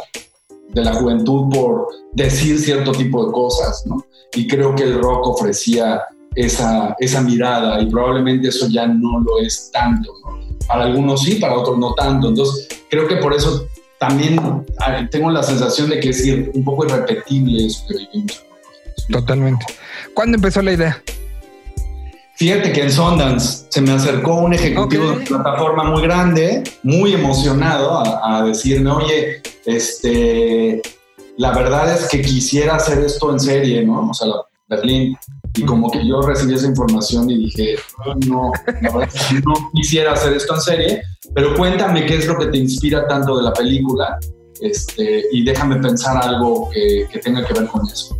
de 0.72 0.84
la 0.84 0.94
juventud 0.94 1.52
por 1.52 1.88
decir 2.12 2.58
cierto 2.58 2.92
tipo 2.92 3.26
de 3.26 3.32
cosas, 3.32 3.84
¿no? 3.86 4.04
Y 4.34 4.46
creo 4.48 4.74
que 4.74 4.82
el 4.84 5.00
rock 5.00 5.28
ofrecía 5.28 6.02
esa, 6.34 6.96
esa 6.98 7.20
mirada 7.22 7.80
y 7.80 7.86
probablemente 7.86 8.48
eso 8.48 8.68
ya 8.68 8.86
no 8.86 9.20
lo 9.20 9.40
es 9.40 9.70
tanto, 9.72 10.12
¿no? 10.24 10.40
Para 10.66 10.84
algunos 10.84 11.22
sí, 11.22 11.36
para 11.36 11.54
otros 11.58 11.78
no 11.78 11.94
tanto. 11.94 12.28
Entonces, 12.28 12.68
creo 12.88 13.06
que 13.06 13.16
por 13.16 13.34
eso 13.34 13.66
también 13.98 14.38
tengo 15.10 15.30
la 15.30 15.42
sensación 15.42 15.90
de 15.90 16.00
que 16.00 16.10
es 16.10 16.24
un 16.52 16.64
poco 16.64 16.86
irrepetible 16.86 17.66
eso 17.66 17.84
que 17.88 17.94
vivimos. 17.98 18.42
Totalmente. 19.10 19.66
¿Cuándo 20.14 20.36
empezó 20.36 20.62
la 20.62 20.72
idea? 20.72 21.02
Fíjate 22.36 22.72
que 22.72 22.82
en 22.82 22.90
Sundance 22.90 23.66
se 23.68 23.80
me 23.80 23.92
acercó 23.92 24.34
un 24.36 24.54
ejecutivo 24.54 25.04
okay. 25.04 25.24
de 25.24 25.34
una 25.34 25.42
plataforma 25.42 25.84
muy 25.84 26.02
grande, 26.02 26.64
muy 26.82 27.12
emocionado, 27.12 27.98
a, 27.98 28.38
a, 28.38 28.44
decirme, 28.44 28.90
oye, 28.90 29.40
este, 29.64 30.82
la 31.36 31.52
verdad 31.52 31.94
es 31.94 32.08
que 32.08 32.22
quisiera 32.22 32.74
hacer 32.74 33.04
esto 33.04 33.30
en 33.30 33.38
serie, 33.38 33.84
¿no? 33.84 34.10
O 34.10 34.14
sea, 34.14 34.26
la, 34.26 34.36
Berlín. 34.68 35.16
Y 35.56 35.62
como 35.62 35.90
que 35.90 36.06
yo 36.06 36.20
recibí 36.22 36.54
esa 36.54 36.66
información 36.66 37.30
y 37.30 37.38
dije, 37.38 37.76
no, 38.26 38.52
la 38.66 38.90
verdad 38.92 39.08
no 39.44 39.54
quisiera 39.72 40.12
hacer 40.12 40.32
esto 40.34 40.54
en 40.54 40.60
serie, 40.60 41.02
pero 41.34 41.54
cuéntame 41.54 42.06
qué 42.06 42.16
es 42.16 42.26
lo 42.26 42.36
que 42.38 42.46
te 42.46 42.58
inspira 42.58 43.06
tanto 43.06 43.36
de 43.36 43.44
la 43.44 43.52
película 43.52 44.18
este, 44.60 45.24
y 45.32 45.44
déjame 45.44 45.76
pensar 45.76 46.16
algo 46.22 46.68
que, 46.70 47.06
que 47.12 47.18
tenga 47.18 47.44
que 47.44 47.54
ver 47.54 47.66
con 47.68 47.86
eso. 47.86 48.16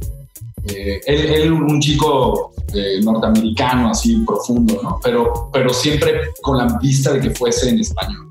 Eh, 0.67 1.01
él, 1.07 1.53
un 1.53 1.79
chico 1.81 2.53
eh, 2.73 3.01
norteamericano 3.03 3.91
así 3.91 4.17
profundo, 4.27 4.81
¿no? 4.83 4.99
Pero, 5.03 5.51
pero 5.53 5.73
siempre 5.75 6.15
con 6.41 6.57
la 6.57 6.79
vista 6.81 7.13
de 7.13 7.21
que 7.21 7.31
fuese 7.31 7.69
en 7.69 7.81
español. 7.81 8.31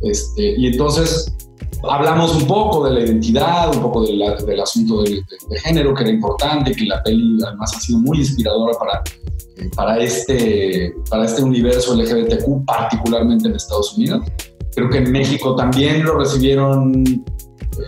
Este, 0.00 0.54
y 0.56 0.68
entonces 0.68 1.32
hablamos 1.88 2.34
un 2.34 2.46
poco 2.46 2.84
de 2.84 2.94
la 2.94 3.00
identidad, 3.00 3.74
un 3.74 3.82
poco 3.82 4.04
del 4.04 4.60
asunto 4.60 5.02
de, 5.02 5.22
género, 5.62 5.94
que 5.94 6.02
era 6.02 6.12
importante, 6.12 6.72
que 6.72 6.84
la 6.84 7.02
peli 7.02 7.38
además 7.46 7.76
ha 7.76 7.80
sido 7.80 8.00
muy 8.00 8.18
inspiradora 8.18 8.76
para, 8.78 9.02
eh, 9.56 9.70
para, 9.74 9.98
este, 9.98 10.94
para 11.10 11.24
este 11.24 11.42
universo 11.42 11.94
LGBTQ, 11.94 12.64
particularmente 12.66 13.48
en 13.48 13.54
Estados 13.54 13.96
Unidos. 13.96 14.26
Creo 14.74 14.90
que 14.90 14.98
en 14.98 15.12
México 15.12 15.54
también 15.56 16.04
lo 16.04 16.18
recibieron, 16.18 17.04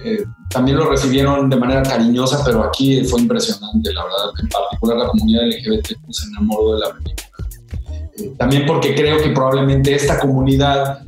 eh, 0.05 0.25
también 0.51 0.77
lo 0.77 0.89
recibieron 0.89 1.51
de 1.51 1.57
manera 1.57 1.83
cariñosa, 1.83 2.43
pero 2.45 2.64
aquí 2.64 3.05
fue 3.05 3.21
impresionante, 3.21 3.93
la 3.93 4.05
verdad, 4.05 4.31
en 4.41 4.49
particular 4.49 4.99
la 4.99 5.09
comunidad 5.09 5.43
LGBTQ 5.47 6.12
se 6.12 6.29
enamoró 6.29 6.75
de 6.75 6.81
la 6.81 6.93
película. 6.93 7.31
Eh, 8.16 8.35
también 8.39 8.66
porque 8.66 8.95
creo 8.95 9.23
que 9.23 9.31
probablemente 9.31 9.95
esta 9.95 10.18
comunidad 10.18 11.03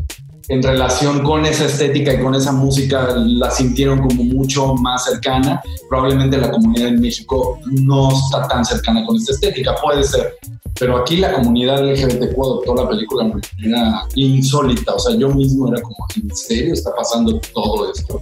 en 0.53 0.63
relación 0.63 1.23
con 1.23 1.47
esa 1.47 1.65
estética 1.65 2.13
y 2.13 2.21
con 2.21 2.35
esa 2.35 2.53
música 2.53 3.15
la 3.17 3.51
sintieron 3.51 4.07
como 4.07 4.23
mucho 4.23 4.75
más 4.75 5.07
cercana. 5.07 5.63
Probablemente 5.89 6.37
la 6.37 6.51
comunidad 6.51 6.89
en 6.89 7.01
México 7.01 7.59
no 7.65 8.11
está 8.11 8.47
tan 8.49 8.63
cercana 8.63 9.03
con 9.07 9.17
esta 9.17 9.33
estética, 9.33 9.75
puede 9.83 10.05
ser. 10.05 10.35
Pero 10.79 10.99
aquí 10.99 11.17
la 11.17 11.33
comunidad 11.33 11.83
LGBTQ 11.83 12.35
adoptó 12.39 12.75
la 12.75 12.87
película 12.87 13.25
de 13.25 13.31
manera 13.31 14.03
insólita. 14.15 14.93
O 14.93 14.99
sea, 14.99 15.17
yo 15.17 15.31
mismo 15.31 15.73
era 15.73 15.81
como, 15.81 15.97
¿en 16.17 16.37
serio 16.37 16.75
está 16.75 16.95
pasando 16.95 17.41
todo 17.55 17.91
esto? 17.91 18.21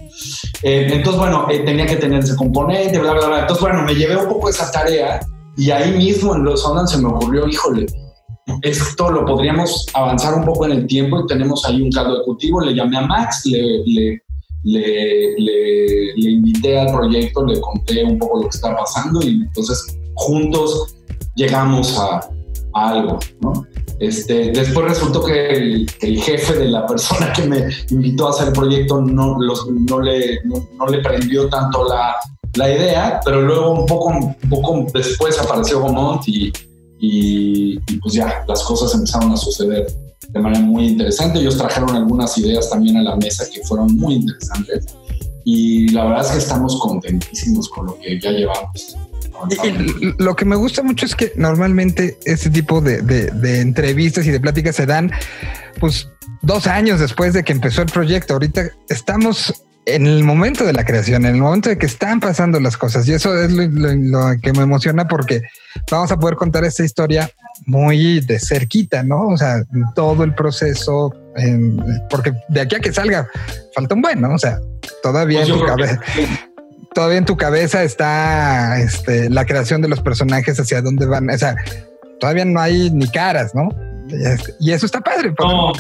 Eh, 0.63 0.87
entonces, 0.89 1.21
bueno, 1.21 1.49
eh, 1.51 1.65
tenía 1.65 1.87
que 1.87 1.97
tener 1.97 2.21
ese 2.21 2.37
componente, 2.37 3.01
bla, 3.01 3.13
bla, 3.13 3.27
bla. 3.27 3.41
Entonces, 3.41 3.61
bueno, 3.61 3.83
me 3.83 3.95
llevé 3.97 4.17
un 4.17 4.29
poco 4.29 4.49
esa 4.49 4.71
tarea 4.71 5.19
y 5.57 5.73
ahí 5.73 5.99
mismo 5.99 6.37
en 6.37 6.45
Los 6.45 6.65
Ondan 6.65 6.87
se 6.87 6.99
me 6.99 7.09
ocurrió, 7.09 7.49
híjole, 7.49 7.87
esto 8.63 9.11
lo 9.11 9.25
podríamos 9.25 9.87
avanzar 9.95 10.35
un 10.35 10.45
poco 10.45 10.67
en 10.67 10.73
el 10.73 10.87
tiempo 10.87 11.21
y 11.21 11.27
tenemos 11.27 11.65
ahí 11.67 11.81
un 11.81 11.91
caldo 11.91 12.17
ejecutivo. 12.17 12.61
Le 12.61 12.75
llamé 12.75 12.99
a 12.99 13.03
Max, 13.03 13.43
le, 13.47 13.83
le, 13.85 14.23
le, 14.65 15.35
le, 15.37 16.31
invité 16.31 16.79
al 16.79 16.93
proyecto, 16.93 17.45
le 17.45 17.61
conté 17.61 18.05
un 18.05 18.19
poco 18.19 18.43
lo 18.43 18.49
que 18.49 18.57
está 18.57 18.77
pasando 18.77 19.23
y 19.23 19.43
entonces 19.43 19.99
juntos 20.15 20.95
llegamos 21.35 21.99
a, 21.99 22.21
algo, 22.73 23.19
¿no? 23.41 23.67
Este, 23.99 24.53
después 24.53 24.87
resultó 24.87 25.25
que 25.25 25.87
el, 26.01 26.21
jefe 26.23 26.57
de 26.57 26.69
la 26.69 26.87
persona 26.87 27.33
que 27.33 27.43
me 27.43 27.65
invitó 27.91 28.29
a 28.29 28.31
hacer 28.31 28.49
el 28.49 28.53
proyecto 28.53 29.01
no, 29.01 29.41
los, 29.41 29.67
no, 29.69 30.01
le, 30.01 30.39
no, 30.45 30.87
le 30.87 30.99
prendió 30.99 31.49
tanto 31.49 31.87
la, 31.89 32.15
la, 32.55 32.73
idea, 32.73 33.21
pero 33.25 33.43
luego 33.43 33.73
un 33.73 33.87
poco, 33.87 34.09
un 34.09 34.35
poco 34.49 34.87
después 34.95 35.39
apareció 35.41 35.81
Gomont 35.81 36.27
y, 36.29 36.53
y, 37.01 37.79
pues 38.01 38.15
ya 38.15 38.45
las 38.47 38.63
cosas 38.63 38.95
empezaron 38.95 39.33
a 39.33 39.37
suceder 39.37 39.87
de 40.29 40.41
manera 40.41 40.61
muy 40.65 40.87
interesante. 40.89 41.39
Ellos 41.39 41.57
trajeron 41.57 41.97
algunas 41.97 42.37
ideas 42.39 42.69
también 42.69 42.99
a 42.99 43.03
la 43.03 43.17
mesa 43.17 43.45
que 43.53 43.63
fueron 43.63 43.97
muy 43.97 44.15
interesantes 44.15 44.87
y 45.45 45.89
la 45.89 46.05
verdad 46.05 46.27
es 46.27 46.33
que 46.33 46.39
estamos 46.39 46.79
contentísimos 46.79 47.69
con 47.71 47.87
lo 47.87 47.99
que 47.99 48.21
ya 48.21 48.31
llevamos. 48.31 48.97
Y, 49.51 50.23
lo 50.23 50.37
que 50.37 50.45
me 50.45 50.57
gusta 50.57 50.83
mucho 50.83 51.07
es 51.07 51.15
que 51.15 51.33
normalmente 51.37 52.19
este 52.27 52.51
tipo 52.51 52.83
de, 52.83 53.01
de, 53.01 53.31
de, 53.31 53.61
entrevistas 53.61 54.27
y 54.27 54.31
de 54.31 54.39
pláticas 54.39 54.77
se 54.77 54.85
dan 54.85 55.11
pues 55.79 56.09
dos 56.43 56.67
años 56.67 57.01
después 57.01 57.33
de 57.33 57.43
que 57.43 57.53
empezó 57.53 57.81
el 57.81 57.89
proyecto. 57.89 58.35
Ahorita 58.35 58.71
estamos 58.91 59.55
en 59.95 60.07
el 60.07 60.25
momento 60.25 60.65
de 60.65 60.73
la 60.73 60.85
creación, 60.85 61.27
en 61.27 61.35
el 61.35 61.41
momento 61.41 61.69
de 61.69 61.79
que 61.79 61.87
están 61.87 62.21
pasando 62.21 62.61
las 62.61 62.77
cosas. 62.77 63.07
Y 63.09 63.13
eso 63.13 63.37
es 63.39 63.51
lo, 63.53 64.41
que 64.43 64.53
me 64.53 64.63
emociona 64.63 65.09
porque 65.09 65.43
vamos 65.91 66.11
a 66.13 66.19
poder 66.19 66.37
contar 66.37 66.65
esta 66.65 66.85
historia 66.85 67.31
muy 67.67 68.21
de 68.21 68.39
cerquita, 68.39 69.03
¿no? 69.03 69.29
O 69.29 69.37
sea, 69.37 69.63
todo 69.95 70.25
el 70.25 70.35
proceso, 70.35 71.15
porque 72.09 72.33
de 72.49 72.61
aquí 72.61 72.77
a 72.77 72.81
que 72.81 72.93
salga, 72.93 73.29
falta 73.75 73.95
un 73.95 74.03
buen, 74.03 74.21
¿no? 74.21 74.35
O 74.35 74.39
sea, 74.39 74.61
todavía 75.03 75.41
pues 75.41 75.51
en 75.51 75.59
tu 75.59 75.65
cabeza. 75.65 76.01
Todavía 76.93 77.19
en 77.19 77.25
tu 77.25 77.37
cabeza 77.37 77.85
está 77.85 78.81
este, 78.81 79.31
la 79.31 79.45
creación 79.45 79.81
de 79.81 79.89
los 79.89 80.01
personajes, 80.01 80.59
hacia 80.59 80.83
dónde 80.83 81.07
van. 81.07 81.31
O 81.31 81.39
sea, 81.39 81.55
todavía 82.19 82.45
no 82.45 82.61
hay 82.61 82.91
ni 82.91 83.09
caras, 83.09 83.55
¿no? 83.55 83.69
Y 84.59 84.73
eso 84.73 84.87
está 84.87 85.01
padre. 85.01 85.33
No, 85.39 85.73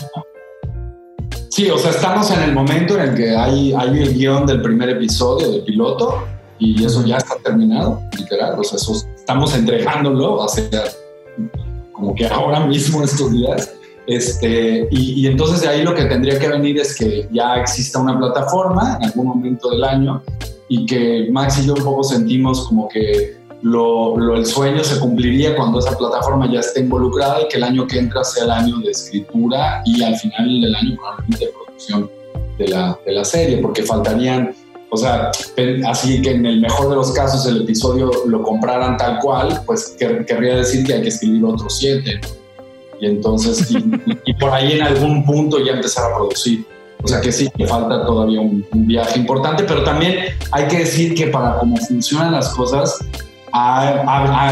Sí, 1.51 1.69
o 1.69 1.77
sea, 1.77 1.91
estamos 1.91 2.31
en 2.31 2.43
el 2.43 2.53
momento 2.53 2.97
en 2.97 3.09
el 3.09 3.15
que 3.17 3.37
hay, 3.37 3.73
hay 3.73 3.89
el 4.03 4.15
guion 4.15 4.47
del 4.47 4.63
primer 4.63 4.89
episodio 4.89 5.51
del 5.51 5.63
piloto 5.63 6.25
y 6.61 6.85
eso 6.85 7.05
ya 7.05 7.17
está 7.17 7.35
terminado, 7.43 8.01
literal. 8.17 8.55
O 8.57 8.63
sea, 8.63 8.79
estamos 9.17 9.53
entregándolo 9.57 10.45
hacia 10.45 10.85
como 11.93 12.15
que 12.15 12.27
ahora 12.29 12.61
mismo 12.61 13.03
estos 13.03 13.33
días. 13.33 13.75
Este, 14.07 14.87
y, 14.93 15.23
y, 15.23 15.27
entonces 15.27 15.61
de 15.61 15.69
ahí 15.69 15.83
lo 15.83 15.93
que 15.95 16.05
tendría 16.05 16.39
que 16.39 16.49
venir 16.49 16.79
es 16.79 16.97
que 16.97 17.29
ya 17.33 17.57
exista 17.57 17.99
una 17.99 18.17
plataforma 18.17 18.97
en 19.01 19.07
algún 19.07 19.27
momento 19.27 19.71
del 19.71 19.85
año 19.85 20.23
y 20.69 20.87
que 20.87 21.29
Max 21.31 21.59
y 21.63 21.67
yo 21.67 21.75
un 21.75 21.83
poco 21.83 22.05
sentimos 22.05 22.69
como 22.69 22.89
que 22.89 23.40
lo, 23.63 24.35
el 24.35 24.47
sueño 24.47 24.83
se 24.83 24.99
cumpliría 24.99 25.55
cuando 25.55 25.81
esa 25.81 25.97
plataforma 25.97 26.51
ya 26.51 26.61
esté 26.61 26.81
involucrada 26.81 27.43
y 27.43 27.49
que 27.49 27.59
el 27.59 27.65
año 27.65 27.87
que 27.87 27.99
entra 27.99 28.25
sea 28.25 28.45
el 28.45 28.51
año 28.51 28.79
de 28.79 28.91
escritura 28.91 29.83
y 29.85 30.03
al 30.03 30.17
final 30.17 30.61
del 30.61 30.75
año 30.75 30.97
probablemente 30.97 31.47
de 31.47 31.53
producción 31.53 32.11
de 32.59 32.69
la, 32.69 32.99
de 33.05 33.13
la 33.13 33.25
serie, 33.25 33.59
porque 33.59 33.83
faltarían, 33.83 34.55
o 34.91 34.97
sea, 34.97 35.31
así 35.87 36.23
que 36.23 36.31
en 36.31 36.47
el 36.47 36.61
mejor 36.61 36.89
de 36.91 36.97
los 36.97 37.13
casos 37.13 37.47
el 37.47 37.63
episodio 37.63 38.11
lo 38.27 38.43
compraran 38.43 38.97
tal 38.97 39.19
cual, 39.19 39.63
pues 39.67 39.97
querría 39.99 40.57
decir 40.57 40.85
que 40.87 40.95
hay 40.95 41.03
que 41.03 41.09
escribir 41.09 41.45
otros 41.45 41.79
siete. 41.79 42.21
Y 43.01 43.07
entonces, 43.07 43.71
y, 44.27 44.35
por 44.35 44.51
ahí 44.51 44.73
en 44.73 44.83
algún 44.83 45.25
punto 45.25 45.59
ya 45.65 45.73
empezar 45.73 46.13
a 46.13 46.17
producir. 46.17 46.65
O 47.03 47.09
sea 47.09 47.21
que 47.23 47.33
sí, 47.33 47.49
que 47.57 47.67
falta 47.67 48.05
todavía 48.05 48.41
un, 48.41 48.67
un, 48.73 48.87
viaje 48.87 49.19
importante, 49.19 49.65
pero 49.65 49.83
también 49.85 50.19
hay 50.53 50.69
que 50.69 50.81
decir 50.81 51.15
que 51.15 51.29
para 51.29 51.59
cómo 51.59 51.79
funcionan 51.79 52.33
las 52.33 52.51
cosas, 52.51 52.99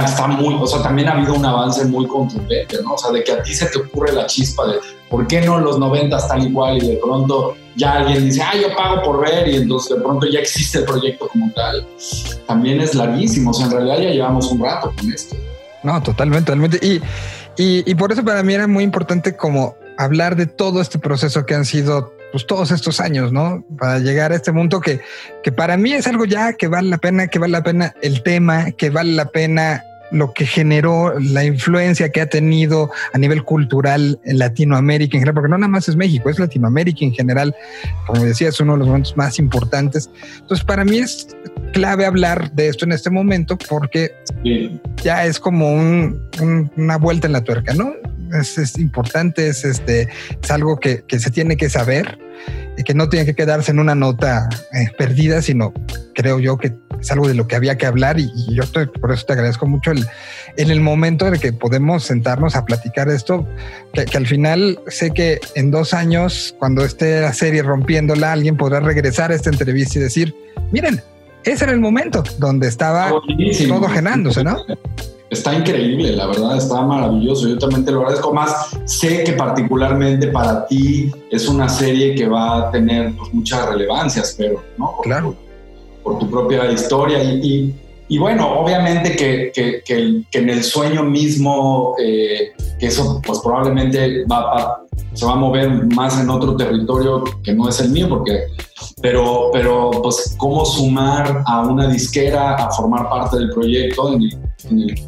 está 0.05 0.27
muy, 0.27 0.55
o 0.55 0.67
sea, 0.67 0.83
también 0.83 1.09
ha 1.09 1.13
habido 1.13 1.35
un 1.35 1.45
avance 1.45 1.85
muy 1.85 2.07
contundente, 2.07 2.77
¿no? 2.83 2.95
O 2.95 2.99
sea, 2.99 3.11
de 3.13 3.23
que 3.23 3.33
a 3.33 3.43
ti 3.43 3.55
se 3.55 3.67
te 3.67 3.79
ocurre 3.79 4.13
la 4.13 4.27
chispa 4.27 4.67
de 4.67 4.79
por 5.09 5.27
qué 5.27 5.41
no 5.41 5.59
los 5.59 5.79
noventas 5.79 6.29
tal 6.29 6.43
igual 6.43 6.83
y 6.83 6.89
de 6.89 6.97
pronto 6.97 7.57
ya 7.77 7.93
alguien 7.95 8.25
dice, 8.25 8.43
ah, 8.43 8.53
yo 8.61 8.75
pago 8.77 9.03
por 9.03 9.21
ver 9.21 9.49
y 9.49 9.57
entonces 9.57 9.97
de 9.97 10.03
pronto 10.03 10.27
ya 10.27 10.41
existe 10.41 10.79
el 10.79 10.85
proyecto 10.85 11.29
como 11.29 11.51
tal. 11.53 11.87
También 12.47 12.81
es 12.81 12.95
larguísimo, 12.95 13.51
o 13.51 13.55
sea, 13.55 13.67
en 13.67 13.73
realidad 13.73 13.99
ya 13.99 14.11
llevamos 14.11 14.51
un 14.51 14.63
rato 14.63 14.93
con 14.97 15.13
esto. 15.13 15.37
No, 15.83 16.03
totalmente, 16.03 16.47
totalmente. 16.47 16.79
Y, 16.85 17.01
y, 17.57 17.89
y 17.91 17.95
por 17.95 18.13
eso 18.13 18.25
para 18.25 18.43
mí 18.43 18.53
era 18.53 18.67
muy 18.67 18.83
importante 18.83 19.37
como 19.37 19.77
hablar 19.97 20.37
de 20.37 20.47
todo 20.47 20.81
este 20.81 20.99
proceso 20.99 21.47
que 21.47 21.55
han 21.55 21.65
sido 21.65 22.18
pues 22.33 22.47
todos 22.47 22.71
estos 22.71 23.01
años, 23.01 23.33
¿no? 23.33 23.65
Para 23.79 23.99
llegar 23.99 24.33
a 24.33 24.37
este 24.37 24.53
mundo 24.53 24.81
que, 24.81 25.01
que 25.43 25.53
para 25.53 25.77
mí 25.77 25.93
es 25.93 26.07
algo 26.07 26.25
ya 26.25 26.53
que 26.53 26.69
vale 26.69 26.89
la 26.89 26.99
pena, 26.99 27.29
que 27.29 27.39
vale 27.39 27.53
la 27.53 27.63
pena 27.63 27.95
el 28.03 28.23
tema, 28.23 28.71
que 28.73 28.91
vale 28.91 29.13
la 29.13 29.27
pena 29.27 29.85
lo 30.11 30.33
que 30.33 30.47
generó, 30.47 31.19
la 31.19 31.45
influencia 31.45 32.11
que 32.11 32.21
ha 32.21 32.27
tenido 32.27 32.91
a 33.13 33.19
nivel 33.19 33.45
cultural 33.45 34.19
en 34.25 34.39
Latinoamérica 34.39 35.17
en 35.17 35.21
general, 35.21 35.35
porque 35.35 35.51
no 35.51 35.59
nada 35.59 35.69
más 35.69 35.89
es 35.89 35.97
México, 35.97 36.31
es 36.31 36.39
Latinoamérica 36.39 37.05
en 37.05 37.13
general, 37.13 37.55
como 38.07 38.25
decía, 38.25 38.49
es 38.49 38.61
uno 38.61 38.73
de 38.73 38.79
los 38.79 38.89
momentos 38.89 39.17
más 39.17 39.39
importantes. 39.39 40.11
Entonces, 40.39 40.65
para 40.65 40.85
mí 40.85 40.99
es 40.99 41.29
clave 41.73 42.07
hablar 42.07 42.51
de 42.53 42.69
esto 42.69 42.85
en 42.85 42.93
este 42.93 43.11
momento 43.11 43.59
porque 43.69 44.13
ya 45.03 45.27
es 45.27 45.39
como 45.39 45.75
una 45.75 46.97
vuelta 46.99 47.27
en 47.27 47.33
la 47.33 47.45
tuerca, 47.45 47.75
¿no? 47.75 47.93
Es, 48.33 48.79
importante, 48.79 49.49
es, 49.49 49.65
este, 49.65 50.09
es 50.43 50.51
algo 50.51 50.79
que, 50.79 51.05
que, 51.07 51.19
se 51.19 51.31
tiene 51.31 51.57
que 51.57 51.69
saber 51.71 52.19
y 52.77 52.83
que 52.85 52.95
no 52.95 53.09
tiene 53.09 53.27
que 53.27 53.35
quedarse 53.35 53.71
en 53.71 53.79
una 53.79 53.95
nota 53.95 54.49
eh, 54.73 54.89
perdida, 54.97 55.43
sino 55.43 55.73
creo 56.15 56.39
yo 56.39 56.57
que 56.59 56.75
es 57.01 57.11
algo 57.13 57.29
de 57.29 57.35
lo 57.35 57.47
que 57.47 57.57
había 57.57 57.77
que 57.77 57.87
hablar 57.87 58.19
y, 58.19 58.31
yo 58.53 58.63
por 59.01 59.13
eso 59.13 59.25
te 59.27 59.33
agradezco 59.33 59.67
mucho 59.67 59.93
el, 59.93 60.07
en 60.57 60.71
el 60.71 60.81
momento 60.81 61.27
en 61.27 61.35
el 61.35 61.41
que 61.41 61.53
podemos 61.53 62.05
sentarnos 62.05 62.57
a 62.57 62.65
platicar 62.65 63.09
esto, 63.09 63.47
que, 63.93 64.05
que, 64.05 64.17
al 64.17 64.27
final 64.27 64.81
sé 64.89 65.13
que 65.13 65.41
en 65.55 65.71
dos 65.71 65.95
años, 65.95 66.55
cuando 66.59 66.85
esté 66.85 67.21
la 67.21 67.33
serie 67.33 67.63
rompiéndola, 67.63 68.33
alguien 68.33 68.57
podrá 68.57 68.81
regresar 68.81 69.31
a 69.31 69.35
esta 69.35 69.51
entrevista 69.51 69.99
y 69.99 70.03
decir, 70.03 70.35
miren, 70.73 71.01
ese 71.45 71.65
era 71.65 71.73
el 71.73 71.81
momento 71.81 72.23
donde 72.39 72.69
estaba 72.69 73.11
todo 73.11 73.89
genándose, 73.89 74.45
¿no? 74.45 74.65
Está 75.31 75.55
increíble, 75.55 76.13
la 76.13 76.27
verdad, 76.27 76.57
está 76.57 76.81
maravilloso. 76.83 77.49
Yo 77.49 77.59
también 77.59 77.85
te 77.85 77.93
lo 77.93 78.01
agradezco 78.01 78.33
más. 78.33 78.71
Sé 78.87 79.25
que 79.25 79.33
particularmente 79.33 80.29
para 80.29 80.67
ti 80.67 81.11
es 81.31 81.49
una 81.49 81.69
serie 81.69 82.15
que 82.15 82.27
va 82.27 82.69
a 82.69 82.71
tener 82.71 83.15
pues, 83.15 83.35
mucha 83.35 83.67
relevancia, 83.67 84.23
espero, 84.23 84.63
¿no? 84.79 84.97
claro. 85.03 85.35
Por, 86.03 86.19
tu 86.19 86.31
propia 86.31 86.71
historia 86.73 87.23
y, 87.23 87.47
y 87.47 87.75
bueno, 88.17 88.61
obviamente 88.61 89.15
que, 89.15 89.53
que, 89.55 89.83
que, 89.85 90.39
en 90.39 90.49
el 90.49 90.65
sueño 90.65 91.03
mismo, 91.03 91.95
eh, 92.03 92.53
que 92.79 92.87
eso 92.87 93.21
pues 93.23 93.41
probablemente 93.41 94.25
va, 94.25 94.81
se 95.13 95.27
va 95.27 95.33
a 95.33 95.37
mover 95.37 95.69
más 95.95 96.19
en 96.19 96.31
otro 96.31 96.57
territorio 96.57 97.23
que 97.43 97.53
no 97.53 97.69
es 97.69 97.81
el 97.81 97.91
mío, 97.91 98.09
porque, 98.09 98.45
pero, 99.03 99.51
pero 99.53 99.91
pues 99.91 100.35
cómo 100.39 100.65
sumar 100.65 101.43
a 101.45 101.61
una 101.63 101.89
disquera 101.89 102.55
a 102.55 102.71
formar 102.71 103.11
parte 103.11 103.37
del 103.37 103.51
proyecto 103.51 104.15
en 104.15 104.31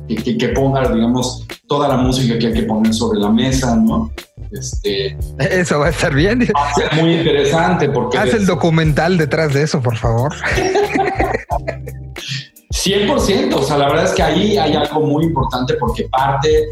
el, 0.09 0.39
que, 0.39 0.49
ponga, 0.49 0.93
digamos, 0.93 1.47
toda 1.67 1.89
la 1.89 1.97
música 1.97 2.39
que 2.39 2.49
hay 2.49 2.53
que 2.53 2.63
poner 2.65 2.93
sobre 2.93 3.19
la 3.19 3.31
mesa, 3.31 3.77
¿no? 3.77 4.13
Este, 4.51 5.17
eso 5.39 5.79
va 5.79 5.87
a 5.87 5.91
estar 5.91 6.13
bien. 6.13 6.47
Va 6.55 6.71
a 6.71 6.75
ser 6.75 6.93
muy 7.01 7.15
interesante 7.15 7.89
porque... 7.89 8.19
Haz 8.19 8.35
el 8.35 8.45
documental 8.45 9.17
detrás 9.17 9.55
de 9.55 9.63
eso, 9.63 9.81
por 9.81 9.97
favor. 9.97 10.35
100%, 12.73 13.55
o 13.55 13.63
sea, 13.63 13.79
la 13.79 13.89
verdad 13.89 14.05
es 14.05 14.13
que 14.13 14.23
ahí 14.23 14.57
hay 14.57 14.75
algo 14.75 15.01
muy 15.01 15.25
importante 15.25 15.75
porque 15.75 16.05
parte 16.05 16.69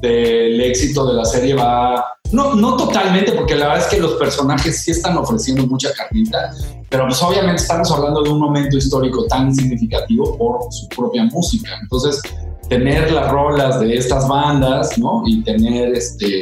del 0.00 0.60
éxito 0.60 1.06
de 1.06 1.14
la 1.14 1.24
serie 1.24 1.54
va, 1.54 2.04
no, 2.32 2.54
no 2.54 2.76
totalmente, 2.76 3.32
porque 3.32 3.54
la 3.54 3.68
verdad 3.68 3.84
es 3.84 3.94
que 3.94 4.00
los 4.00 4.14
personajes 4.14 4.82
sí 4.82 4.90
están 4.90 5.16
ofreciendo 5.16 5.66
mucha 5.66 5.92
carnita, 5.92 6.50
pero 6.88 7.06
pues 7.06 7.22
obviamente 7.22 7.62
estamos 7.62 7.90
hablando 7.92 8.22
de 8.22 8.30
un 8.30 8.40
momento 8.40 8.76
histórico 8.76 9.26
tan 9.26 9.54
significativo 9.54 10.36
por 10.36 10.72
su 10.72 10.88
propia 10.88 11.24
música. 11.24 11.70
Entonces, 11.82 12.20
tener 12.68 13.12
las 13.12 13.30
rolas 13.30 13.80
de 13.80 13.94
estas 13.96 14.26
bandas, 14.26 14.96
¿no? 14.98 15.22
Y 15.26 15.42
tener 15.42 15.94
este, 15.94 16.40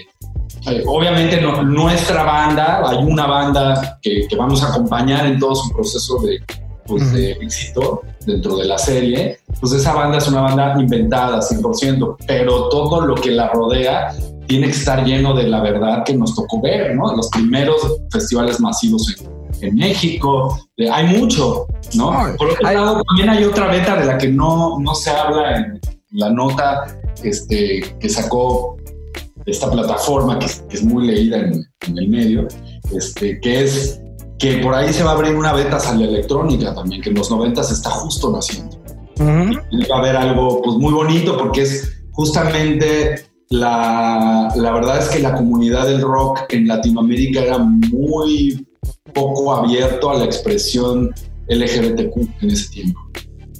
eh, 0.66 0.84
obviamente 0.86 1.40
nuestra 1.40 2.22
banda, 2.22 2.88
hay 2.88 2.98
una 2.98 3.26
banda 3.26 3.98
que, 4.00 4.26
que, 4.28 4.36
vamos 4.36 4.62
a 4.62 4.68
acompañar 4.68 5.26
en 5.26 5.38
todo 5.38 5.56
su 5.56 5.70
proceso 5.72 6.18
de, 6.20 6.38
pues, 6.86 7.12
de 7.12 7.32
éxito 7.32 8.02
dentro 8.26 8.56
de 8.56 8.64
la 8.64 8.78
serie, 8.78 9.38
pues 9.60 9.72
esa 9.72 9.92
banda 9.92 10.18
es 10.18 10.28
una 10.28 10.42
banda 10.42 10.74
inventada 10.78 11.40
100%, 11.40 12.16
pero 12.26 12.68
todo 12.68 13.00
lo 13.00 13.14
que 13.14 13.30
la 13.30 13.48
rodea 13.48 14.14
tiene 14.46 14.66
que 14.66 14.72
estar 14.72 15.04
lleno 15.04 15.34
de 15.34 15.44
la 15.44 15.60
verdad 15.60 16.04
que 16.04 16.14
nos 16.14 16.34
tocó 16.34 16.60
ver, 16.60 16.94
¿no? 16.94 17.14
Los 17.16 17.28
primeros 17.28 17.76
festivales 18.10 18.60
masivos 18.60 19.14
en, 19.60 19.76
México, 19.76 20.58
hay 20.90 21.06
mucho, 21.16 21.66
¿no? 21.94 22.12
Por 22.36 22.50
otro 22.50 22.62
lado, 22.62 23.02
también 23.04 23.30
hay 23.30 23.44
otra 23.44 23.68
beta 23.68 23.96
de 23.96 24.06
la 24.06 24.18
que 24.18 24.26
no, 24.26 24.80
no 24.80 24.94
se 24.94 25.10
habla 25.10 25.56
en 25.56 25.80
la 26.10 26.30
nota 26.30 26.98
este, 27.22 27.96
que 28.00 28.08
sacó 28.08 28.76
esta 29.46 29.70
plataforma 29.70 30.38
que, 30.38 30.46
es 30.46 30.82
muy 30.82 31.06
leída 31.06 31.38
en, 31.38 31.64
en, 31.86 31.98
el 31.98 32.08
medio, 32.08 32.48
este, 32.92 33.40
que 33.40 33.62
es 33.62 34.01
que 34.42 34.56
por 34.56 34.74
ahí 34.74 34.92
se 34.92 35.04
va 35.04 35.12
a 35.12 35.14
abrir 35.14 35.36
una 35.36 35.52
beta 35.52 35.78
salida 35.78 36.08
electrónica 36.08 36.74
también, 36.74 37.00
que 37.00 37.10
en 37.10 37.14
los 37.14 37.30
90 37.30 37.62
se 37.62 37.74
está 37.74 37.90
justo 37.90 38.32
naciendo. 38.32 38.76
Y 39.70 39.86
va 39.86 39.96
a 39.96 39.98
haber 40.00 40.16
algo 40.16 40.60
pues, 40.60 40.76
muy 40.78 40.92
bonito 40.92 41.36
porque 41.38 41.62
es 41.62 42.02
justamente 42.10 43.26
la, 43.50 44.52
la 44.56 44.72
verdad 44.72 44.98
es 44.98 45.10
que 45.10 45.20
la 45.20 45.36
comunidad 45.36 45.86
del 45.86 46.00
rock 46.00 46.40
en 46.48 46.66
Latinoamérica 46.66 47.40
era 47.40 47.58
muy 47.58 48.66
poco 49.14 49.54
abierto 49.54 50.10
a 50.10 50.18
la 50.18 50.24
expresión 50.24 51.14
LGBTQ 51.46 52.42
en 52.42 52.50
ese 52.50 52.68
tiempo. 52.70 53.00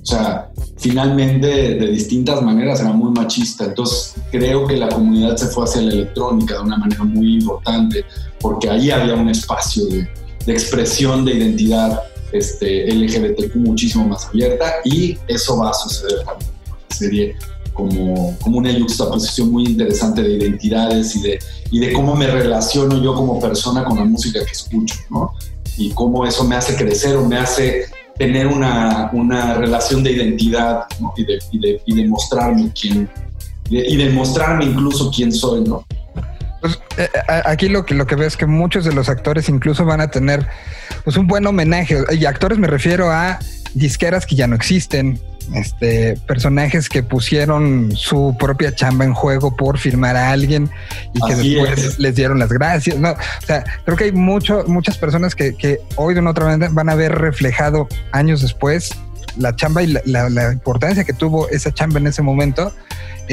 O 0.02 0.04
sea, 0.04 0.50
finalmente 0.78 1.46
de 1.76 1.86
distintas 1.92 2.42
maneras 2.42 2.80
era 2.80 2.92
muy 2.92 3.12
machista. 3.12 3.66
Entonces 3.66 4.16
creo 4.32 4.66
que 4.66 4.76
la 4.76 4.88
comunidad 4.88 5.36
se 5.36 5.46
fue 5.46 5.62
hacia 5.62 5.82
la 5.82 5.92
electrónica 5.92 6.54
de 6.54 6.60
una 6.62 6.76
manera 6.76 7.04
muy 7.04 7.34
importante 7.34 8.04
porque 8.40 8.68
ahí 8.68 8.90
había 8.90 9.14
un 9.14 9.28
espacio 9.28 9.86
de, 9.86 10.08
de 10.46 10.52
expresión 10.52 11.24
de 11.24 11.34
identidad 11.34 12.02
este, 12.32 12.92
LGBTQ 12.92 13.56
muchísimo 13.56 14.08
más 14.08 14.26
abierta 14.26 14.76
y 14.84 15.16
eso 15.28 15.58
va 15.58 15.70
a 15.70 15.74
suceder 15.74 16.24
también 16.24 16.50
en 16.66 16.72
la 16.72 16.96
serie 16.96 17.36
como, 17.72 18.36
como 18.40 18.58
una 18.58 18.72
juxtaposición 18.78 19.50
muy 19.50 19.64
interesante 19.64 20.22
de 20.22 20.34
identidades 20.34 21.16
y 21.16 21.22
de, 21.22 21.38
y 21.70 21.80
de 21.80 21.92
cómo 21.92 22.14
me 22.14 22.26
relaciono 22.26 23.02
yo 23.02 23.14
como 23.14 23.40
persona 23.40 23.84
con 23.84 23.98
la 23.98 24.04
música 24.04 24.44
que 24.44 24.52
escucho, 24.52 24.96
¿no? 25.10 25.32
Y 25.78 25.90
cómo 25.90 26.26
eso 26.26 26.44
me 26.44 26.56
hace 26.56 26.76
crecer 26.76 27.16
o 27.16 27.24
me 27.24 27.38
hace 27.38 27.86
tener 28.18 28.46
una, 28.46 29.10
una 29.14 29.54
relación 29.54 30.02
de 30.02 30.12
identidad 30.12 30.84
y, 31.16 31.24
de, 31.24 31.38
y, 31.50 31.58
de, 31.58 31.82
y 31.86 31.94
de 31.94 32.08
mostrarme 32.08 32.70
quién, 32.78 33.08
y 33.70 33.96
de 33.96 34.10
mostrarme 34.10 34.66
incluso 34.66 35.10
quién 35.10 35.32
soy, 35.32 35.62
¿no? 35.62 35.84
Pues 36.62 36.80
eh, 36.96 37.08
eh, 37.12 37.42
aquí 37.44 37.68
lo 37.68 37.84
que, 37.84 37.94
lo 37.94 38.06
que 38.06 38.14
veo 38.14 38.26
es 38.26 38.36
que 38.36 38.46
muchos 38.46 38.84
de 38.84 38.94
los 38.94 39.08
actores 39.08 39.48
incluso 39.48 39.84
van 39.84 40.00
a 40.00 40.08
tener 40.08 40.46
pues 41.04 41.16
un 41.16 41.26
buen 41.26 41.44
homenaje. 41.46 41.98
Y 42.12 42.24
actores 42.24 42.56
me 42.56 42.68
refiero 42.68 43.10
a 43.10 43.40
disqueras 43.74 44.26
que 44.26 44.36
ya 44.36 44.46
no 44.46 44.54
existen, 44.54 45.20
este, 45.54 46.16
personajes 46.26 46.88
que 46.88 47.02
pusieron 47.02 47.90
su 47.96 48.36
propia 48.38 48.74
chamba 48.74 49.04
en 49.04 49.12
juego 49.12 49.56
por 49.56 49.78
firmar 49.78 50.16
a 50.16 50.30
alguien 50.30 50.70
y 51.14 51.20
que 51.26 51.34
después 51.34 51.98
les 51.98 52.14
dieron 52.14 52.38
las 52.38 52.50
gracias. 52.50 52.96
No, 52.96 53.10
o 53.10 53.46
sea, 53.46 53.64
creo 53.84 53.96
que 53.96 54.04
hay 54.04 54.12
mucho, 54.12 54.64
muchas 54.68 54.96
personas 54.98 55.34
que, 55.34 55.56
que 55.56 55.80
hoy 55.96 56.14
de 56.14 56.20
una 56.20 56.30
otra 56.30 56.44
manera 56.44 56.70
van 56.72 56.88
a 56.88 56.94
ver 56.94 57.12
reflejado 57.12 57.88
años 58.12 58.40
después 58.40 58.92
la 59.36 59.56
chamba 59.56 59.82
y 59.82 59.86
la, 59.86 60.28
la, 60.28 60.52
importancia 60.52 61.04
que 61.04 61.12
tuvo 61.12 61.48
esa 61.48 61.72
chamba 61.72 61.98
en 61.98 62.06
ese 62.06 62.22
momento 62.22 62.72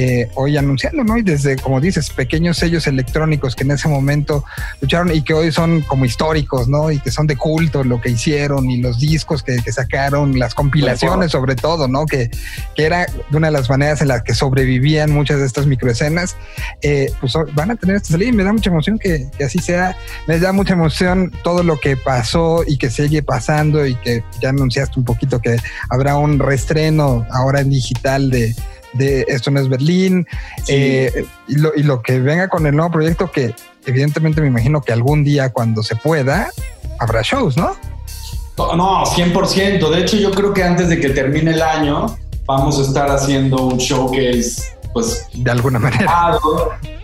eh, 0.02 0.30
hoy 0.36 0.56
anunciando, 0.56 1.04
¿no? 1.04 1.18
Y 1.18 1.24
desde, 1.24 1.58
como 1.58 1.82
dices, 1.82 2.10
pequeños 2.10 2.56
sellos 2.56 2.88
electrónicos 2.88 3.54
que 3.54 3.66
en 3.66 3.72
ese 3.72 3.90
momento 3.90 4.46
lucharon 4.80 5.14
y 5.14 5.24
que 5.24 5.34
hoy 5.34 5.52
son 5.52 5.82
como 5.82 6.06
históricos, 6.06 6.70
¿no? 6.70 6.90
Y 6.90 7.00
que 7.02 7.12
son 7.12 7.28
de 7.28 7.36
culto 7.36 7.84
lo 7.84 8.00
que 8.00 8.08
hicieron 8.08 8.72
y 8.72 8.78
los 8.78 8.98
discos 8.98 9.44
que, 9.44 9.60
sacaron, 9.74 10.40
las 10.40 10.56
compilaciones 10.56 11.32
sobre 11.32 11.56
todo, 11.56 11.90
¿no? 11.90 12.06
Que, 12.06 12.32
que, 12.78 12.86
era 12.86 13.08
una 13.34 13.48
de 13.48 13.52
las 13.52 13.70
maneras 13.70 14.02
en 14.02 14.08
las 14.08 14.24
que 14.24 14.34
sobrevivían 14.34 15.12
muchas 15.12 15.40
de 15.40 15.46
estas 15.46 15.68
microescenas, 15.68 16.38
eh, 16.82 17.12
pues 17.20 17.34
van 17.54 17.72
a 17.72 17.76
tener 17.76 17.98
esta 17.98 18.14
salida 18.14 18.30
y 18.30 18.34
me 18.34 18.46
da 18.46 18.54
mucha 18.54 18.70
emoción 18.70 19.00
que, 19.00 19.28
que 19.38 19.44
así 19.44 19.60
sea, 19.60 19.98
me 20.28 20.40
da 20.40 20.54
mucha 20.54 20.76
emoción 20.76 21.30
todo 21.44 21.62
lo 21.62 21.78
que 21.78 21.98
pasó 21.98 22.64
y 22.66 22.78
que 22.78 22.90
sigue 22.90 23.22
pasando 23.22 23.86
y 23.86 23.96
que 23.96 24.24
ya 24.42 24.50
anunciaste 24.50 24.98
un 24.98 25.04
poquito 25.04 25.42
que 25.42 25.58
habrá 25.90 26.16
un 26.16 26.40
reestreno 26.40 27.28
ahora 27.32 27.60
en 27.60 27.70
digital 27.70 28.30
de 28.32 28.56
de 28.94 29.26
Esto 29.28 29.52
no 29.52 29.60
es 29.60 29.70
Berlín, 29.70 30.28
eh, 30.68 31.26
y, 31.48 31.56
lo, 31.56 31.72
y, 31.76 31.84
lo, 31.84 32.02
que 32.02 32.20
venga 32.20 32.48
con 32.48 32.66
el 32.66 32.76
nuevo 32.76 32.92
proyecto, 32.92 33.32
que 33.32 33.54
evidentemente 33.86 34.42
me 34.42 34.48
imagino 34.48 34.82
que 34.82 34.94
algún 34.94 35.24
día 35.24 35.52
cuando 35.52 35.84
se 35.84 35.96
pueda, 35.96 36.50
habrá 37.00 37.22
shows, 37.22 37.58
¿no? 37.58 37.76
No, 38.76 39.06
100%. 39.06 39.90
De 39.90 40.02
hecho, 40.02 40.18
yo 40.18 40.32
creo 40.32 40.54
que 40.54 40.64
antes 40.64 40.90
de 40.90 41.00
que 41.00 41.10
termine 41.10 41.52
el 41.52 41.62
año, 41.62 42.18
vamos 42.46 42.78
a 42.80 42.82
estar 42.82 43.10
haciendo 43.10 43.58
un 43.62 43.78
showcase, 43.78 44.76
pues... 44.94 45.28
De 45.34 45.52
alguna 45.52 45.80
manera. 45.80 46.38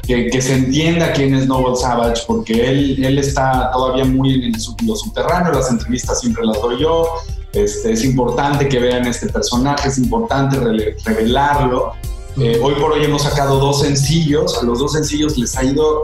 Que, 0.06 0.28
que, 0.28 0.42
se 0.42 0.54
entienda 0.54 1.14
quién 1.14 1.34
es 1.34 1.48
Noble 1.48 1.76
Savage, 1.76 2.24
porque 2.28 2.70
él, 2.70 3.04
él 3.04 3.18
está 3.18 3.72
todavía 3.72 4.06
muy 4.06 4.36
en 4.36 4.44
el, 4.44 4.62
lo 4.86 4.96
subterráneo, 4.96 5.54
las 5.54 5.72
entrevistas 5.72 6.20
siempre 6.20 6.46
las 6.46 6.62
doy 6.62 6.80
yo, 6.80 7.08
este, 7.56 7.94
es 7.94 8.04
importante 8.04 8.68
que 8.68 8.80
vean 8.80 9.08
este 9.08 9.30
personaje, 9.30 9.88
es 9.88 9.98
importante 9.98 10.58
revelarlo. 11.06 11.94
Eh, 12.38 12.60
hoy 12.62 12.76
por 12.76 12.92
hoy 12.92 13.06
hemos 13.06 13.24
sacado 13.24 13.60
dos 13.60 13.82
sencillos, 13.82 14.58
a 14.62 14.66
los 14.66 14.80
dos 14.80 14.92
sencillos 14.92 15.38
les 15.38 15.58
ha 15.58 15.64
ido 15.64 16.02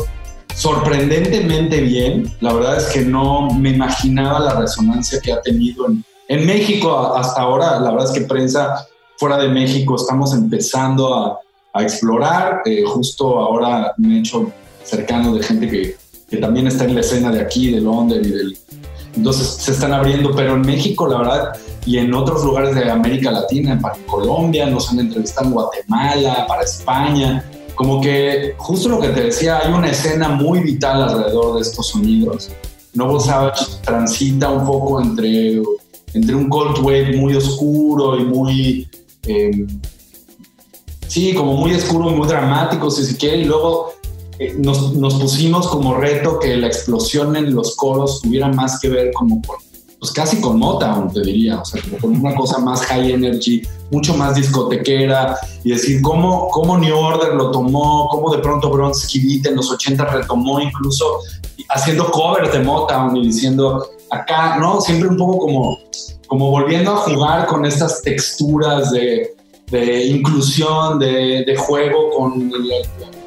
sorprendentemente 0.56 1.82
bien. 1.82 2.34
La 2.40 2.54
verdad 2.54 2.78
es 2.78 2.86
que 2.86 3.02
no 3.02 3.50
me 3.50 3.72
imaginaba 3.72 4.40
la 4.40 4.54
resonancia 4.54 5.20
que 5.20 5.34
ha 5.34 5.42
tenido 5.42 5.88
en, 5.88 6.04
en 6.30 6.46
México 6.46 7.16
hasta 7.16 7.42
ahora. 7.42 7.80
La 7.80 7.92
verdad 7.92 8.08
es 8.08 8.20
que 8.20 8.26
prensa 8.26 8.88
fuera 9.18 9.38
de 9.38 9.50
México 9.50 9.96
estamos 9.96 10.34
empezando 10.34 11.14
a, 11.14 11.40
a 11.74 11.84
explorar. 11.84 12.62
Eh, 12.66 12.84
justo 12.86 13.40
ahora 13.40 13.94
me 13.98 14.16
he 14.16 14.20
hecho 14.20 14.52
cercano 14.84 15.36
de 15.36 15.44
gente 15.44 15.70
que, 15.70 15.96
que 16.30 16.38
también 16.38 16.68
está 16.68 16.86
en 16.86 16.96
la 16.96 17.02
escena 17.02 17.32
de 17.32 17.42
aquí, 17.42 17.72
de 17.72 17.82
Londres 17.82 18.26
y 18.26 18.32
del, 18.32 18.58
entonces 19.16 19.48
se 19.48 19.72
están 19.72 19.94
abriendo, 19.94 20.32
pero 20.36 20.56
en 20.56 20.62
México, 20.62 21.08
la 21.08 21.18
verdad, 21.18 21.54
y 21.86 21.98
en 21.98 22.14
otros 22.14 22.44
lugares 22.44 22.76
de 22.76 22.90
América 22.90 23.32
Latina, 23.32 23.78
para 23.82 23.96
Colombia, 24.06 24.68
nos 24.68 24.92
han 24.92 25.00
entrevistado 25.00 25.48
en 25.48 25.54
Guatemala, 25.54 26.46
para 26.48 26.64
España, 26.64 27.44
como 27.76 28.00
que 28.00 28.54
justo 28.58 28.90
lo 28.90 29.00
que 29.00 29.10
te 29.10 29.24
decía, 29.24 29.60
hay 29.60 29.74
una 29.74 29.90
escena 29.90 30.30
muy 30.30 30.60
vital 30.60 31.02
alrededor 31.02 31.56
de 31.56 31.62
estos 31.62 31.88
sonidos. 31.88 32.52
Noble 32.94 33.20
Savage 33.20 33.66
transita 33.84 34.50
un 34.50 34.66
poco 34.66 35.02
entre, 35.02 35.62
entre 36.14 36.36
un 36.36 36.50
cold 36.50 36.78
wave 36.80 37.18
muy 37.18 37.36
oscuro 37.36 38.20
y 38.20 38.26
muy... 38.26 38.90
Eh, 39.24 39.66
sí, 41.08 41.34
como 41.34 41.54
muy 41.54 41.74
oscuro 41.74 42.10
muy 42.10 42.28
dramático, 42.28 42.92
si 42.92 43.04
se 43.06 43.18
quiere, 43.18 43.38
y 43.38 43.46
luego 43.46 43.94
eh, 44.42 44.56
nos, 44.58 44.94
nos, 44.94 45.14
pusimos 45.20 45.68
como 45.68 45.94
reto 45.96 46.40
que 46.40 46.58
la 46.58 46.66
explosión 46.66 47.36
en 47.36 47.54
los 47.54 47.76
coros 47.76 48.22
tuviera 48.22 48.48
más 48.48 48.80
que 48.80 48.90
ver 48.90 49.12
como 49.14 49.40
con, 49.44 49.58
pues 50.00 50.12
casi 50.12 50.42
con 50.42 50.58
Motown, 50.58 51.14
te 51.14 51.22
diría, 51.22 51.60
o 51.60 51.66
sea, 51.66 51.80
como 51.84 51.98
con 52.00 52.16
una 52.16 52.34
cosa 52.34 52.58
más 52.58 52.82
high 52.88 53.12
energy, 53.12 53.62
mucho 53.92 54.16
más 54.16 54.34
discotequera, 54.34 55.38
y 55.64 55.74
decir 55.74 56.02
cómo, 56.02 56.48
cómo 56.50 56.76
New 56.80 56.98
Order 56.98 57.36
lo 57.36 57.52
tomó, 57.52 58.08
cómo 58.10 58.36
de 58.36 58.40
pronto 58.40 58.72
Bronze 58.72 59.20
Beat 59.20 59.46
en 59.46 59.58
los 59.58 59.70
80 59.70 60.06
retomó 60.06 60.60
incluso 60.60 61.20
haciendo 61.70 62.10
covers 62.10 62.52
de 62.52 62.62
Motown 62.62 63.16
y 63.18 63.28
diciendo 63.28 63.90
acá, 64.10 64.58
¿no? 64.58 64.82
Siempre 64.82 65.08
un 65.08 65.18
poco 65.18 65.38
como 65.38 65.78
como 66.26 66.50
volviendo 66.50 66.94
a 66.94 66.96
jugar 66.96 67.46
con 67.46 67.66
estas 67.66 68.02
texturas 68.02 68.90
de, 68.92 69.36
de 69.72 70.06
inclusión, 70.06 71.00
de, 71.00 71.56
juego 71.58 72.10
con, 72.12 72.52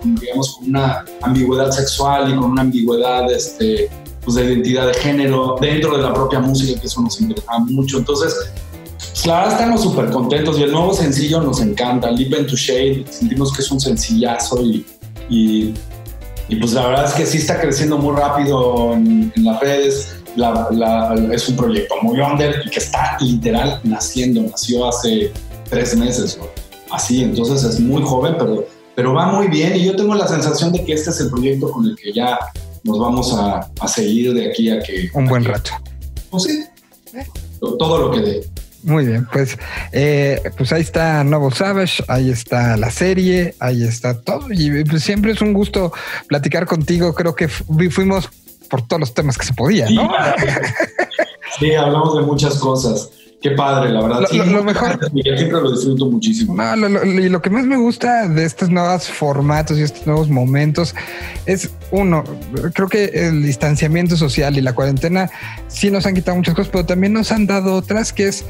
digamos, 0.03 0.57
con 0.57 0.69
una 0.69 1.05
ambigüedad 1.23 1.71
sexual 1.71 2.31
y 2.31 2.37
con 2.37 2.53
una 2.53 2.63
ambigüedad 2.63 3.31
este, 3.33 3.89
pues, 4.23 4.37
de 4.37 4.45
identidad 4.45 4.87
de 4.87 4.95
género 4.95 5.57
dentro 5.61 5.97
de 5.97 6.03
la 6.03 6.13
propia 6.13 6.41
música, 6.41 6.79
que 6.79 6.87
eso 6.87 7.01
nos 7.01 7.19
interesa 7.21 7.59
mucho. 7.59 7.99
Entonces, 7.99 8.35
la 9.25 9.39
verdad 9.39 9.53
estamos 9.55 9.83
súper 9.83 10.11
contentos 10.11 10.59
y 10.59 10.65
el 10.65 10.73
nuevo 10.73 10.93
sencillo 10.93 11.41
nos 11.41 11.61
encanta, 11.63 12.11
Leap 12.11 12.39
into 12.39 12.57
Shade, 12.57 13.07
sentimos 13.09 13.53
que 13.55 13.63
es 13.63 13.71
un 13.71 13.81
sencillazo 13.81 14.63
y, 14.63 14.85
y, 15.31 15.75
pues 16.61 16.75
la 16.75 16.87
verdad 16.89 17.07
es 17.07 17.15
que 17.15 17.25
sí 17.25 17.39
está 17.39 17.59
creciendo 17.59 17.97
muy 17.97 18.15
rápido 18.15 18.93
en, 18.93 19.33
las 19.37 19.61
redes. 19.61 20.17
Es 21.33 21.49
un 21.49 21.57
proyecto 21.57 21.95
muy 22.03 22.21
under 22.21 22.61
y 22.67 22.69
que 22.69 22.81
está 22.81 23.17
literal 23.21 23.81
naciendo, 23.85 24.43
nació 24.43 24.89
hace 24.89 25.33
tres 25.75 25.97
meses, 25.97 26.39
así, 26.91 27.23
entonces 27.25 27.65
es 27.65 27.81
muy 27.81 28.03
joven, 28.03 28.37
pero, 28.39 28.67
pero 28.95 29.13
va 29.13 29.27
muy 29.27 29.49
bien 29.49 29.75
y 29.77 29.85
yo 29.85 29.97
tengo 29.97 30.15
la 30.15 30.29
sensación 30.29 30.73
de 30.73 30.85
que 30.85 30.93
este 30.95 31.11
es 31.11 31.21
el 31.21 31.31
proyecto 31.31 31.71
con 31.71 31.85
el 31.87 31.97
que 31.97 32.13
ya 32.13 32.39
nos 32.85 32.99
vamos 32.99 33.33
a, 33.35 33.69
a 33.81 33.89
seguir 33.89 34.33
de 34.35 34.51
aquí 34.51 34.71
a 34.71 34.79
que... 34.81 35.11
Un 35.15 35.27
a 35.27 35.31
buen 35.31 35.43
que- 35.43 35.49
rato. 35.51 35.71
Pues 36.31 36.45
sí, 36.45 36.65
todo 37.79 37.99
lo 37.99 38.11
que 38.11 38.21
dé. 38.21 38.49
Muy 38.83 39.07
bien, 39.07 39.27
pues, 39.33 39.57
eh, 39.93 40.41
pues 40.59 40.71
ahí 40.73 40.83
está 40.83 41.25
Novo 41.25 41.51
Savage, 41.51 42.05
ahí 42.07 42.29
está 42.31 42.77
la 42.77 42.91
serie, 42.91 43.55
ahí 43.59 43.83
está 43.83 44.21
todo. 44.21 44.49
Y 44.53 44.85
pues 44.85 45.03
siempre 45.03 45.33
es 45.33 45.41
un 45.41 45.55
gusto 45.55 45.91
platicar 46.29 46.67
contigo. 46.67 47.15
Creo 47.15 47.35
que 47.35 47.49
fu- 47.49 47.65
fuimos 47.91 48.29
por 48.69 48.87
todos 48.87 49.01
los 49.01 49.15
temas 49.15 49.39
que 49.39 49.47
se 49.47 49.55
podía, 49.55 49.89
¿no? 49.89 50.11
Sí, 51.59 51.73
hablamos 51.75 52.15
de 52.17 52.23
muchas 52.25 52.57
cosas. 52.57 53.09
Qué 53.45 53.51
padre, 53.51 53.91
la 53.93 54.01
verdad. 54.01 54.21
Lo- 54.23 54.27
Sí, 54.29 54.39
lo- 54.39 54.47
lo 54.47 54.65
mejor- 54.65 54.99
Yo 55.13 55.37
siempre 55.37 55.61
lo 55.61 55.71
disfruto 55.71 56.07
muchísimo. 56.07 56.55
No, 56.55 56.77
lo, 56.77 57.05
y 57.05 57.29
lo 57.29 57.43
que 57.43 57.51
más 57.51 57.67
me 57.67 57.77
gusta 57.77 58.27
de 58.27 58.43
estos 58.43 58.71
nuevos 58.71 59.07
formatos 59.11 59.79
y 59.79 59.83
estos 59.83 60.07
nuevos 60.07 60.31
momentos 60.31 60.95
es 61.45 61.69
uno, 61.91 62.25
creo 62.73 62.89
que 62.89 63.05
el 63.05 63.43
distanciamiento 63.43 64.17
social 64.17 64.57
y 64.57 64.63
la 64.63 64.73
cuarentena 64.73 65.29
sí 65.69 65.91
nos 65.91 66.07
han 66.07 66.15
quitado 66.15 66.39
muchas 66.39 66.55
cosas, 66.55 66.71
pero 66.73 66.87
también 66.87 67.13
nos 67.13 67.33
han 67.33 67.47
dado 67.47 67.75
otras 67.75 68.15
que 68.15 68.29
es 68.29 68.47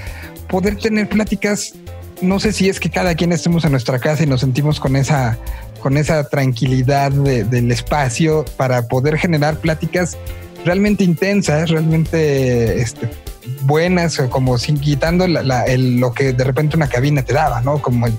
poder 0.49 0.77
tener 0.77 1.09
pláticas. 1.09 1.75
No 2.23 2.39
sé 2.39 2.53
si 2.53 2.69
es 2.69 2.79
que 2.79 2.89
cada 2.89 3.17
quien 3.17 3.33
estemos 3.33 3.65
en 3.65 3.73
nuestra 3.73 3.99
casa 3.99 4.23
y 4.23 4.27
nos 4.29 4.43
sentimos 4.43 4.79
con 4.79 4.95
esa, 4.95 5.37
con 5.81 5.97
esa 5.97 6.29
tranquilidad 6.29 7.11
de- 7.11 7.43
del 7.43 7.73
espacio 7.73 8.45
para 8.57 8.87
poder 8.87 9.19
generar 9.19 9.57
pláticas 9.59 10.17
realmente 10.65 11.03
intensas, 11.03 11.69
realmente 11.69 12.81
este, 12.81 13.11
buenas, 13.63 14.19
como 14.31 14.59
sin 14.59 14.79
quitando 14.79 15.27
la- 15.29 15.43
la- 15.43 15.65
el- 15.65 15.99
lo 16.01 16.13
que 16.13 16.33
de 16.33 16.45
repente 16.45 16.77
una 16.77 16.89
cabina 16.89 17.23
te 17.23 17.33
daba, 17.33 17.61
¿no? 17.61 17.81
Como, 17.81 18.07
el, 18.07 18.15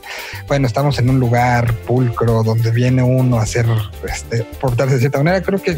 bueno, 0.47 0.67
estamos 0.67 0.99
en 0.99 1.09
un 1.09 1.19
lugar 1.19 1.73
pulcro 1.87 2.43
donde 2.43 2.71
viene 2.71 3.01
uno 3.03 3.37
a 3.39 3.43
hacer, 3.43 3.65
este, 4.11 4.43
portarse 4.59 4.95
de 4.95 4.99
cierta 4.99 5.17
manera. 5.19 5.41
Creo 5.41 5.61
que 5.61 5.77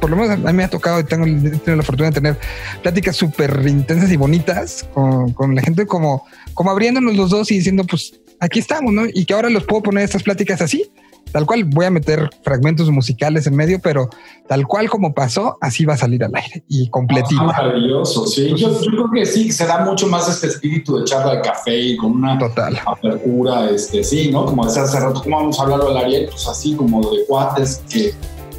por 0.00 0.08
lo 0.08 0.16
menos 0.16 0.30
a 0.32 0.36
mí 0.36 0.52
me 0.54 0.64
ha 0.64 0.70
tocado 0.70 0.98
y 1.00 1.04
tengo, 1.04 1.26
la 1.26 1.82
fortuna 1.82 2.08
de 2.08 2.14
tener 2.14 2.38
pláticas 2.82 3.16
súper 3.16 3.64
intensas 3.66 4.10
y 4.10 4.16
bonitas 4.16 4.88
con, 4.94 5.32
con 5.34 5.54
la 5.54 5.60
gente, 5.60 5.84
como, 5.86 6.24
como 6.54 6.70
abriéndonos 6.70 7.14
los 7.16 7.28
dos 7.30 7.50
y 7.50 7.56
diciendo, 7.56 7.84
pues 7.84 8.14
aquí 8.38 8.58
estamos, 8.60 8.94
¿no? 8.94 9.02
Y 9.12 9.26
que 9.26 9.34
ahora 9.34 9.50
los 9.50 9.64
puedo 9.64 9.82
poner 9.82 10.04
estas 10.04 10.22
pláticas 10.22 10.62
así. 10.62 10.90
Tal 11.32 11.46
cual 11.46 11.64
voy 11.64 11.86
a 11.86 11.90
meter 11.90 12.28
fragmentos 12.42 12.90
musicales 12.90 13.46
en 13.46 13.54
medio, 13.54 13.78
pero 13.80 14.08
tal 14.48 14.66
cual 14.66 14.88
como 14.90 15.14
pasó, 15.14 15.56
así 15.60 15.84
va 15.84 15.94
a 15.94 15.96
salir 15.96 16.24
al 16.24 16.34
aire 16.34 16.64
y 16.68 16.88
completito. 16.90 17.40
Ah, 17.42 17.46
maravilloso, 17.46 18.26
sí. 18.26 18.48
Yo, 18.56 18.80
yo 18.80 18.90
creo 18.90 19.10
que 19.14 19.26
sí, 19.26 19.52
se 19.52 19.66
da 19.66 19.84
mucho 19.84 20.06
más 20.08 20.28
este 20.28 20.48
espíritu 20.48 20.98
de 20.98 21.04
charla 21.04 21.36
de 21.36 21.40
café 21.42 21.78
y 21.78 21.96
con 21.96 22.12
una 22.12 22.36
Total. 22.38 22.78
apertura, 22.84 23.70
este, 23.70 24.02
sí, 24.02 24.30
¿no? 24.32 24.44
Como 24.46 24.66
decía 24.66 24.82
hace 24.82 24.98
rato, 24.98 25.22
¿cómo 25.22 25.36
vamos 25.36 25.58
a 25.60 25.62
hablar 25.62 25.80
al 25.82 25.96
Ariel? 25.98 26.26
Pues 26.30 26.48
así 26.48 26.74
como 26.74 27.00
de 27.10 27.24
cuates 27.26 27.82
que, 27.88 28.12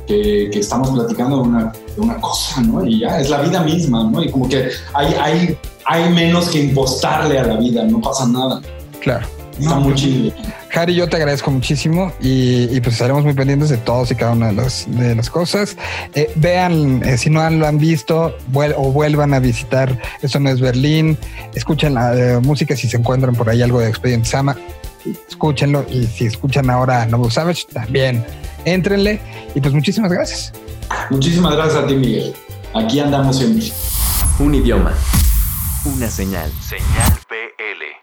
que, 0.07 0.49
que 0.51 0.59
estamos 0.59 0.91
platicando 0.91 1.37
de 1.37 1.49
una, 1.49 1.73
de 1.95 2.01
una 2.01 2.15
cosa, 2.21 2.61
¿no? 2.61 2.85
Y 2.85 2.99
ya, 2.99 3.19
es 3.19 3.29
la 3.29 3.41
vida 3.41 3.61
misma, 3.63 4.03
¿no? 4.09 4.23
Y 4.23 4.29
como 4.31 4.47
que 4.47 4.69
hay, 4.93 5.13
hay, 5.19 5.57
hay 5.85 6.13
menos 6.13 6.47
que 6.49 6.59
impostarle 6.63 7.37
a 7.37 7.43
la 7.45 7.57
vida, 7.57 7.83
no 7.83 7.99
pasa 7.99 8.27
nada. 8.27 8.61
Claro. 9.01 9.27
Está 9.59 9.75
No, 9.75 9.81
muy 9.81 9.95
chido. 9.95 10.33
Harry, 10.73 10.95
yo 10.95 11.09
te 11.09 11.17
agradezco 11.17 11.51
muchísimo 11.51 12.13
y, 12.21 12.75
y, 12.75 12.81
pues 12.81 12.93
estaremos 12.93 13.23
muy 13.23 13.33
pendientes 13.33 13.69
de 13.69 13.77
todos 13.77 14.11
y 14.11 14.15
cada 14.15 14.31
una 14.31 14.47
de, 14.47 14.53
las 14.53 14.85
de 14.87 15.15
las 15.15 15.29
cosas. 15.29 15.75
Eh, 16.13 16.31
vean, 16.35 17.03
eh, 17.03 17.17
si 17.17 17.29
no 17.29 17.47
lo 17.49 17.67
han 17.67 17.77
visto 17.77 18.35
vuel 18.47 18.73
o 18.77 18.91
vuelvan 18.91 19.33
a 19.33 19.39
visitar 19.39 19.99
Eso 20.21 20.39
no 20.39 20.49
es 20.49 20.61
Berlín. 20.61 21.17
Escuchen 21.53 21.95
la 21.95 22.15
eh, 22.15 22.39
música 22.39 22.75
si 22.75 22.87
se 22.87 22.97
encuentran 22.97 23.35
por 23.35 23.49
ahí 23.49 23.61
algo 23.61 23.79
de 23.79 23.89
Expediente 23.89 24.29
Sama. 24.29 24.55
Escúchenlo 25.27 25.85
y 25.89 26.05
si 26.05 26.25
escuchan 26.25 26.69
ahora 26.69 27.05
Novo 27.05 27.29
Savage, 27.29 27.65
también 27.73 28.23
éntrenle. 28.65 29.19
Y 29.55 29.61
pues 29.61 29.73
muchísimas 29.73 30.11
gracias. 30.11 30.53
Muchísimas 31.09 31.55
gracias 31.55 31.83
a 31.83 31.87
ti, 31.87 31.95
Miguel. 31.95 32.33
Aquí 32.73 32.99
andamos 32.99 33.37
siempre. 33.37 33.65
Un 34.39 34.55
idioma. 34.55 34.93
Una 35.85 36.09
señal. 36.09 36.51
Señal 36.61 37.19
BL. 37.27 38.00